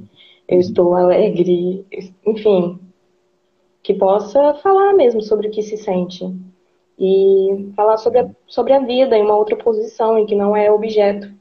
eu 0.47 0.59
estou 0.59 0.93
alegre, 0.93 1.85
enfim, 2.25 2.79
que 3.81 3.93
possa 3.93 4.53
falar 4.55 4.93
mesmo 4.93 5.21
sobre 5.21 5.47
o 5.47 5.51
que 5.51 5.63
se 5.63 5.77
sente 5.77 6.31
e 6.99 7.71
falar 7.75 7.97
sobre 7.97 8.19
a, 8.19 8.29
sobre 8.45 8.73
a 8.73 8.79
vida 8.79 9.17
em 9.17 9.23
uma 9.23 9.35
outra 9.35 9.55
posição, 9.55 10.19
em 10.19 10.25
que 10.25 10.35
não 10.35 10.55
é 10.55 10.71
objeto. 10.71 11.31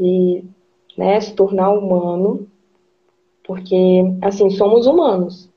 E 0.00 0.42
né, 0.96 1.20
se 1.20 1.34
tornar 1.34 1.70
humano, 1.70 2.46
porque, 3.44 4.02
assim, 4.22 4.50
somos 4.50 4.86
humanos. 4.86 5.50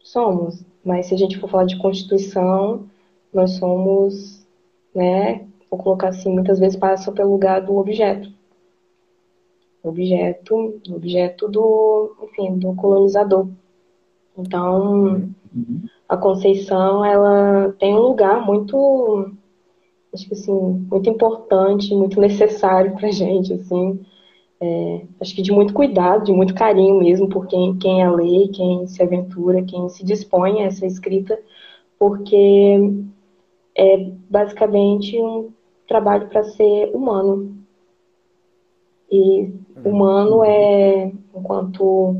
Somos. 0.00 0.64
Mas 0.84 1.06
se 1.06 1.14
a 1.14 1.18
gente 1.18 1.38
for 1.38 1.48
falar 1.48 1.64
de 1.64 1.78
Constituição, 1.78 2.86
nós 3.32 3.52
somos, 3.52 4.46
né, 4.94 5.46
vou 5.70 5.78
colocar 5.78 6.08
assim, 6.08 6.32
muitas 6.32 6.58
vezes 6.58 6.76
passa 6.76 7.12
pelo 7.12 7.30
lugar 7.32 7.60
do 7.60 7.76
objeto. 7.76 8.30
Objeto, 9.82 10.80
objeto 10.90 11.48
do, 11.48 12.14
enfim, 12.22 12.58
do 12.58 12.74
colonizador. 12.74 13.48
Então, 14.36 15.30
a 16.08 16.16
Conceição 16.16 17.04
ela 17.04 17.74
tem 17.78 17.94
um 17.94 18.00
lugar 18.00 18.44
muito 18.44 19.32
acho 20.12 20.26
que 20.26 20.34
assim 20.34 20.52
muito 20.90 21.08
importante 21.08 21.94
muito 21.94 22.20
necessário 22.20 22.94
para 22.96 23.10
gente 23.10 23.52
assim 23.52 24.00
é, 24.62 25.02
acho 25.20 25.34
que 25.34 25.42
de 25.42 25.52
muito 25.52 25.72
cuidado 25.72 26.24
de 26.24 26.32
muito 26.32 26.54
carinho 26.54 26.98
mesmo 26.98 27.28
por 27.28 27.46
quem 27.46 27.76
quem 27.78 28.02
a 28.02 28.10
lê 28.10 28.48
quem 28.48 28.86
se 28.86 29.02
aventura 29.02 29.62
quem 29.62 29.88
se 29.88 30.04
dispõe 30.04 30.62
a 30.62 30.66
essa 30.66 30.86
escrita 30.86 31.38
porque 31.98 32.78
é 33.76 34.10
basicamente 34.28 35.20
um 35.20 35.50
trabalho 35.86 36.28
para 36.28 36.42
ser 36.44 36.90
humano. 36.94 37.56
E 39.10 39.52
humano 39.84 40.44
é 40.44 41.12
enquanto 41.34 42.16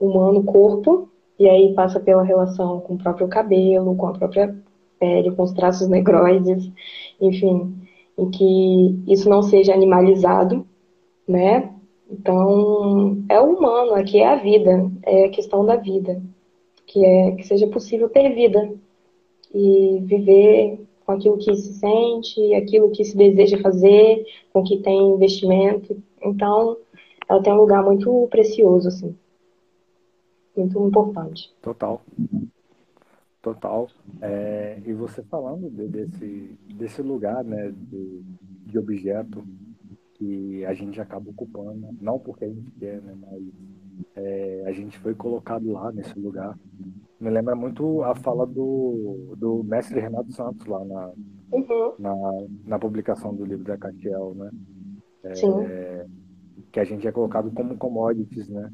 humano 0.00 0.42
corpo 0.44 1.08
e 1.38 1.48
aí 1.48 1.74
passa 1.74 2.00
pela 2.00 2.22
relação 2.22 2.80
com 2.80 2.94
o 2.94 2.98
próprio 2.98 3.28
cabelo, 3.28 3.94
com 3.96 4.08
a 4.08 4.12
própria 4.12 4.56
pele, 4.98 5.30
com 5.32 5.42
os 5.42 5.52
traços 5.52 5.86
negroides, 5.88 6.70
enfim, 7.20 7.74
em 8.18 8.30
que 8.30 9.02
isso 9.06 9.28
não 9.28 9.42
seja 9.42 9.74
animalizado, 9.74 10.66
né? 11.26 11.72
Então, 12.10 13.24
é 13.28 13.40
o 13.40 13.56
humano, 13.56 13.94
aqui 13.94 14.18
é 14.18 14.28
a 14.28 14.36
vida, 14.36 14.90
é 15.02 15.24
a 15.26 15.30
questão 15.30 15.64
da 15.64 15.76
vida, 15.76 16.22
que 16.86 17.04
é 17.04 17.32
que 17.32 17.42
seja 17.42 17.66
possível 17.66 18.08
ter 18.08 18.32
vida 18.34 18.72
e 19.52 19.98
viver 20.02 20.80
com 21.04 21.12
aquilo 21.12 21.38
que 21.38 21.54
se 21.56 21.74
sente, 21.74 22.54
aquilo 22.54 22.90
que 22.90 23.04
se 23.04 23.16
deseja 23.16 23.58
fazer, 23.60 24.24
com 24.52 24.62
que 24.62 24.78
tem 24.78 25.14
investimento. 25.14 26.00
Então, 26.22 26.76
ela 27.28 27.42
tem 27.42 27.52
um 27.52 27.58
lugar 27.58 27.84
muito 27.84 28.26
precioso, 28.28 28.88
assim. 28.88 29.16
muito 30.56 30.86
importante. 30.86 31.52
Total. 31.62 32.00
Total. 33.42 33.88
É, 34.20 34.78
e 34.84 34.92
você 34.92 35.22
falando 35.22 35.70
de, 35.70 35.86
desse, 35.86 36.58
desse 36.74 37.02
lugar 37.02 37.44
né, 37.44 37.72
de, 37.72 38.22
de 38.66 38.78
objeto 38.78 39.44
que 40.16 40.64
a 40.64 40.72
gente 40.72 41.00
acaba 41.00 41.30
ocupando, 41.30 41.88
não 42.00 42.18
porque 42.18 42.44
a 42.44 42.48
gente 42.48 42.70
quer, 42.72 43.00
né, 43.02 43.14
mas 43.20 43.42
é, 44.14 44.64
a 44.66 44.72
gente 44.72 44.98
foi 44.98 45.14
colocado 45.14 45.70
lá 45.70 45.92
nesse 45.92 46.18
lugar. 46.18 46.58
Me 47.20 47.30
lembra 47.30 47.54
muito 47.54 48.02
a 48.02 48.14
fala 48.14 48.46
do, 48.46 49.34
do 49.36 49.62
mestre 49.64 50.00
Renato 50.00 50.32
Santos 50.32 50.66
lá 50.66 50.84
na, 50.84 51.12
uhum. 51.52 51.94
na, 51.98 52.14
na, 52.64 52.78
publicação 52.78 53.34
do 53.34 53.44
livro 53.44 53.64
da 53.64 53.76
Catiel, 53.76 54.34
né? 54.34 54.50
É, 55.22 55.34
Sim. 55.34 55.52
Que 56.70 56.80
a 56.80 56.84
gente 56.84 57.06
é 57.06 57.12
colocado 57.12 57.50
como 57.52 57.76
commodities, 57.76 58.48
né? 58.48 58.70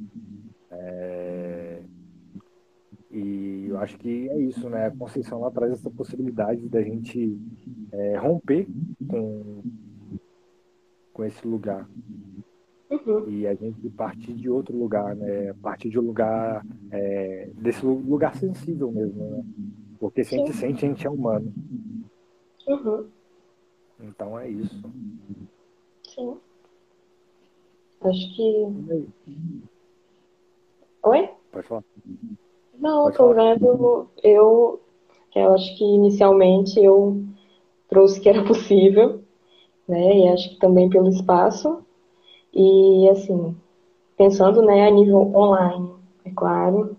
É, 0.70 1.82
e 3.10 3.66
eu 3.68 3.78
acho 3.78 3.98
que 3.98 4.28
é 4.28 4.38
isso, 4.38 4.68
né? 4.68 4.86
A 4.86 4.90
Conceição 4.90 5.40
lá 5.40 5.50
traz 5.50 5.72
essa 5.72 5.90
possibilidade 5.90 6.68
da 6.68 6.82
gente 6.82 7.38
é, 7.92 8.16
romper 8.16 8.66
com, 9.08 9.62
com 11.12 11.24
esse 11.24 11.46
lugar. 11.46 11.88
Uhum. 12.90 13.28
E 13.28 13.46
a 13.46 13.54
gente 13.54 13.88
partir 13.90 14.34
de 14.34 14.50
outro 14.50 14.76
lugar, 14.76 15.16
né? 15.16 15.54
Partir 15.62 15.88
de 15.88 15.98
um 15.98 16.02
lugar, 16.02 16.64
é, 16.90 17.50
desse 17.54 17.84
lugar 17.84 18.36
sensível 18.36 18.92
mesmo, 18.92 19.24
né? 19.30 19.44
Porque 19.98 20.24
se 20.24 20.34
a 20.34 20.38
gente 20.38 20.52
sente, 20.52 20.84
a 20.84 20.88
gente 20.88 21.06
é 21.06 21.10
humano. 21.10 21.52
Uhum. 22.68 23.06
Então 24.00 24.38
é 24.38 24.48
isso. 24.48 24.82
Sim. 26.02 26.36
Acho 28.00 28.36
que. 28.36 29.06
Oi? 31.04 31.30
Pode 31.52 31.66
falar. 31.66 31.84
Não, 32.78 33.06
eu 33.06 33.14
tô 33.14 33.32
vendo. 33.32 34.08
Eu, 34.22 34.80
eu 35.34 35.54
acho 35.54 35.78
que 35.78 35.84
inicialmente 35.84 36.78
eu 36.82 37.24
trouxe 37.88 38.20
que 38.20 38.28
era 38.28 38.44
possível, 38.44 39.21
né? 39.92 40.18
E 40.18 40.28
acho 40.28 40.50
que 40.50 40.56
também 40.56 40.88
pelo 40.88 41.08
espaço. 41.08 41.82
E 42.52 43.08
assim, 43.10 43.54
pensando 44.16 44.62
né, 44.62 44.86
a 44.86 44.90
nível 44.90 45.30
online, 45.34 45.90
é 46.24 46.30
claro. 46.30 46.96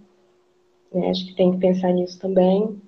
Né, 0.93 1.09
acho 1.09 1.25
que 1.25 1.35
tem 1.35 1.51
que 1.51 1.57
pensar 1.57 1.91
nisso 1.91 2.19
também. 2.19 2.79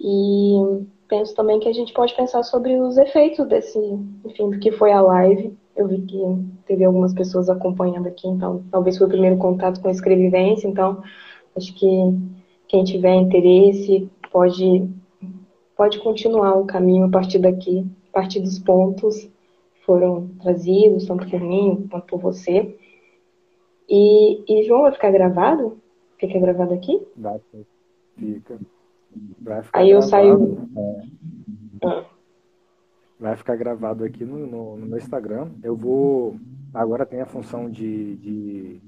E 0.00 0.84
penso 1.08 1.34
também 1.34 1.58
que 1.58 1.68
a 1.68 1.72
gente 1.72 1.92
pode 1.92 2.14
pensar 2.14 2.42
sobre 2.42 2.78
os 2.78 2.98
efeitos 2.98 3.48
desse, 3.48 3.78
enfim, 4.24 4.50
do 4.50 4.58
que 4.58 4.70
foi 4.70 4.92
a 4.92 5.00
live. 5.00 5.56
Eu 5.74 5.88
vi 5.88 6.02
que 6.02 6.20
teve 6.66 6.84
algumas 6.84 7.14
pessoas 7.14 7.48
acompanhando 7.48 8.08
aqui, 8.08 8.28
então 8.28 8.62
talvez 8.70 8.98
foi 8.98 9.06
o 9.06 9.10
primeiro 9.10 9.38
contato 9.38 9.80
com 9.80 9.88
a 9.88 9.92
escrevivência, 9.92 10.68
então 10.68 11.02
acho 11.56 11.72
que 11.74 11.88
quem 12.66 12.84
tiver 12.84 13.14
interesse 13.14 14.10
pode 14.30 14.88
pode 15.76 16.00
continuar 16.00 16.58
o 16.58 16.66
caminho 16.66 17.06
a 17.06 17.08
partir 17.08 17.38
daqui, 17.38 17.86
partir 18.12 18.40
dos 18.40 18.58
pontos 18.58 19.28
foram 19.84 20.28
trazidos, 20.42 21.06
tanto 21.06 21.28
por 21.28 21.40
mim 21.40 21.86
quanto 21.90 22.06
por 22.06 22.20
você. 22.20 22.76
E, 23.88 24.44
e 24.46 24.64
João, 24.64 24.82
vai 24.82 24.92
ficar 24.92 25.10
gravado? 25.10 25.78
Fica 26.18 26.38
gravado 26.38 26.74
aqui? 26.74 27.00
Vai, 27.16 27.40
fica. 28.16 28.58
Vai 29.40 29.62
ficar 29.62 29.78
Aí 29.78 29.90
eu 29.90 30.00
gravado, 30.00 30.10
saio. 30.10 30.68
É, 30.76 31.86
ah. 31.86 32.04
Vai 33.18 33.36
ficar 33.36 33.56
gravado 33.56 34.04
aqui 34.04 34.24
no, 34.24 34.46
no, 34.46 34.76
no, 34.76 34.86
meu 34.86 34.98
Instagram. 34.98 35.48
Eu 35.62 35.74
vou. 35.74 36.36
Agora 36.74 37.06
tem 37.06 37.20
a 37.20 37.26
função 37.26 37.70
de, 37.70 38.16
de, 38.16 38.80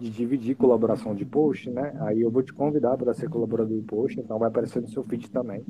de, 0.00 0.10
dividir 0.10 0.56
colaboração 0.56 1.14
de 1.14 1.24
post, 1.24 1.70
né? 1.70 1.96
Aí 2.00 2.20
eu 2.20 2.30
vou 2.30 2.42
te 2.42 2.52
convidar 2.52 2.96
para 2.96 3.14
ser 3.14 3.30
colaborador 3.30 3.76
de 3.76 3.84
post, 3.84 4.18
então 4.18 4.38
vai 4.38 4.48
aparecer 4.48 4.82
no 4.82 4.88
seu 4.88 5.04
feed 5.04 5.30
também. 5.30 5.64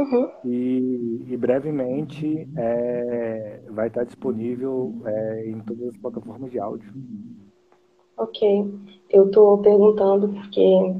Uhum. 0.00 0.30
E, 0.46 1.26
e, 1.28 1.36
brevemente 1.36 2.48
é, 2.56 3.60
vai 3.68 3.88
estar 3.88 4.04
disponível 4.04 4.94
é, 5.04 5.50
em 5.50 5.60
todas 5.60 5.88
as 5.88 5.96
plataformas 5.98 6.50
de 6.50 6.58
áudio. 6.58 6.90
Ok. 8.16 8.66
Eu 9.10 9.26
estou 9.26 9.58
perguntando 9.58 10.30
porque 10.30 10.94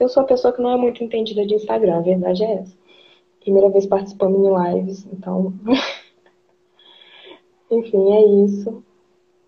eu 0.00 0.08
sou 0.08 0.22
a 0.22 0.26
pessoa 0.26 0.54
que 0.54 0.62
não 0.62 0.70
é 0.70 0.78
muito 0.78 1.04
entendida 1.04 1.44
de 1.44 1.56
Instagram, 1.56 1.98
a 1.98 2.00
verdade 2.00 2.42
é 2.42 2.54
essa. 2.54 2.74
Primeira 3.40 3.68
vez 3.68 3.84
participando 3.84 4.38
em 4.38 4.76
lives, 4.76 5.06
então. 5.12 5.52
Enfim, 7.70 8.12
é 8.12 8.44
isso. 8.44 8.82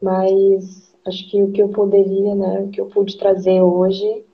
Mas 0.03 0.95
acho 1.07 1.31
que 1.31 1.43
o 1.43 1.51
que 1.53 1.63
eu 1.63 1.71
poderia, 1.71 2.35
né, 2.35 2.61
o 2.61 2.69
que 2.69 2.83
eu 2.83 2.87
pude 2.87 3.17
trazer 3.17 3.63
hoje, 3.63 4.27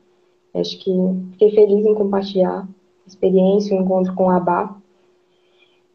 acho 0.52 0.76
que 0.82 0.90
fiquei 1.32 1.52
feliz 1.52 1.86
em 1.86 1.94
compartilhar 1.94 2.68
experiência, 3.06 3.76
o 3.76 3.82
encontro 3.82 4.14
com 4.14 4.30
Abá 4.30 4.76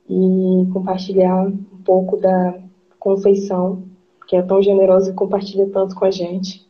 e 0.09 0.67
compartilhar 0.73 1.47
um 1.47 1.57
pouco 1.83 2.17
da 2.17 2.59
Conceição, 2.99 3.83
que 4.27 4.35
é 4.35 4.41
tão 4.41 4.61
generosa 4.61 5.11
e 5.11 5.15
compartilha 5.15 5.67
tanto 5.69 5.95
com 5.95 6.05
a 6.05 6.11
gente. 6.11 6.65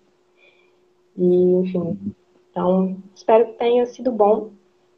E, 1.17 1.53
enfim, 1.55 2.13
então, 2.49 2.97
espero 3.13 3.47
que 3.47 3.53
tenha 3.53 3.85
sido 3.85 4.11
bom. 4.11 4.51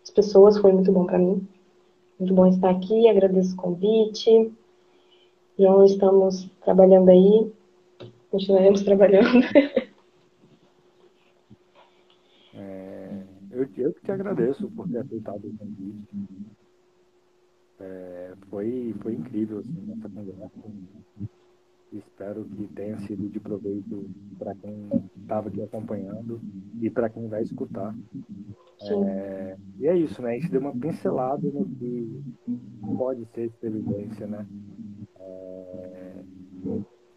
As 0.04 0.10
pessoas, 0.10 0.58
foi 0.58 0.72
muito 0.72 0.92
bom 0.92 1.06
para 1.06 1.18
mim. 1.18 1.48
Muito 2.20 2.34
bom 2.34 2.46
estar 2.48 2.70
aqui, 2.70 3.08
agradeço 3.08 3.54
o 3.54 3.58
convite. 3.58 4.52
João, 5.58 5.84
estamos 5.84 6.50
trabalhando 6.64 7.10
aí, 7.10 7.52
continuaremos 8.32 8.82
trabalhando. 8.86 9.46
É, 12.56 13.24
eu, 13.64 13.86
eu 13.86 13.94
que 13.94 14.02
te 14.02 14.12
agradeço 14.12 14.70
por 14.72 14.88
ter 14.88 15.00
aceitado 15.00 15.46
o 15.46 15.58
convite. 15.58 16.16
É, 17.80 18.34
foi, 18.50 18.96
foi 19.02 19.14
incrível 19.16 19.60
assim, 19.60 19.94
essa 19.98 20.10
conversa. 20.10 20.52
Espero 21.92 22.44
que 22.46 22.68
tenha 22.70 22.98
sido 23.02 23.30
de 23.30 23.40
proveito 23.40 24.10
para 24.40 24.56
quem 24.56 24.90
estava 25.22 25.50
aqui 25.50 25.62
acompanhando 25.62 26.42
e 26.82 26.90
para 26.90 27.10
quem 27.10 27.28
vai 27.28 27.44
escutar. 27.44 27.96
É, 28.82 29.58
e 29.80 29.88
é 29.88 29.98
isso, 29.98 30.22
né? 30.22 30.32
A 30.32 30.34
gente 30.34 30.52
deu 30.52 30.62
uma 30.62 30.74
pincelada 30.74 31.48
no 31.48 31.66
que 31.66 32.24
pode 32.98 33.26
ser 33.28 33.52
previdência, 33.60 34.26
né? 34.26 34.46
É, 35.20 36.24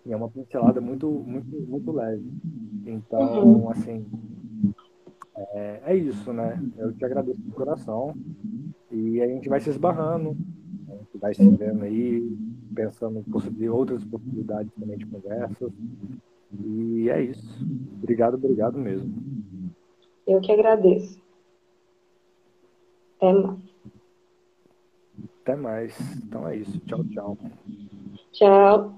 e 0.05 0.13
é 0.13 0.17
uma 0.17 0.29
pincelada 0.29 0.81
muito, 0.81 1.09
muito, 1.09 1.57
muito 1.63 1.93
leve. 1.93 2.25
Então, 2.87 3.45
uhum. 3.45 3.71
assim, 3.71 4.07
é, 5.37 5.83
é, 5.87 5.97
isso, 5.97 6.33
né? 6.33 6.63
Eu 6.79 6.93
te 6.93 7.05
agradeço 7.05 7.41
de 7.41 7.51
coração. 7.51 8.15
E 8.91 9.21
a 9.21 9.27
gente 9.27 9.49
vai 9.49 9.61
se 9.61 9.71
esbarrando, 9.71 10.37
a 10.89 10.95
gente 10.97 11.19
vai 11.19 11.35
se 11.35 11.47
vendo 11.49 11.83
aí, 11.83 12.37
pensando 12.75 13.25
em 13.59 13.69
outras 13.69 14.05
possibilidades 14.05 14.73
também 14.79 14.97
de 14.97 15.07
conversas. 15.07 15.73
E 16.65 17.11
é 17.11 17.23
isso. 17.23 17.67
Obrigado, 17.99 18.35
obrigado 18.35 18.79
mesmo. 18.79 19.13
Eu 20.27 20.41
que 20.41 20.53
agradeço. 20.53 21.21
Até 23.17 23.33
mais. 23.33 23.59
Até 25.43 25.57
mais. 25.57 26.17
Então 26.17 26.49
é 26.49 26.57
isso. 26.57 26.79
Tchau, 26.81 27.05
tchau. 27.05 27.39
Tchau. 28.33 28.97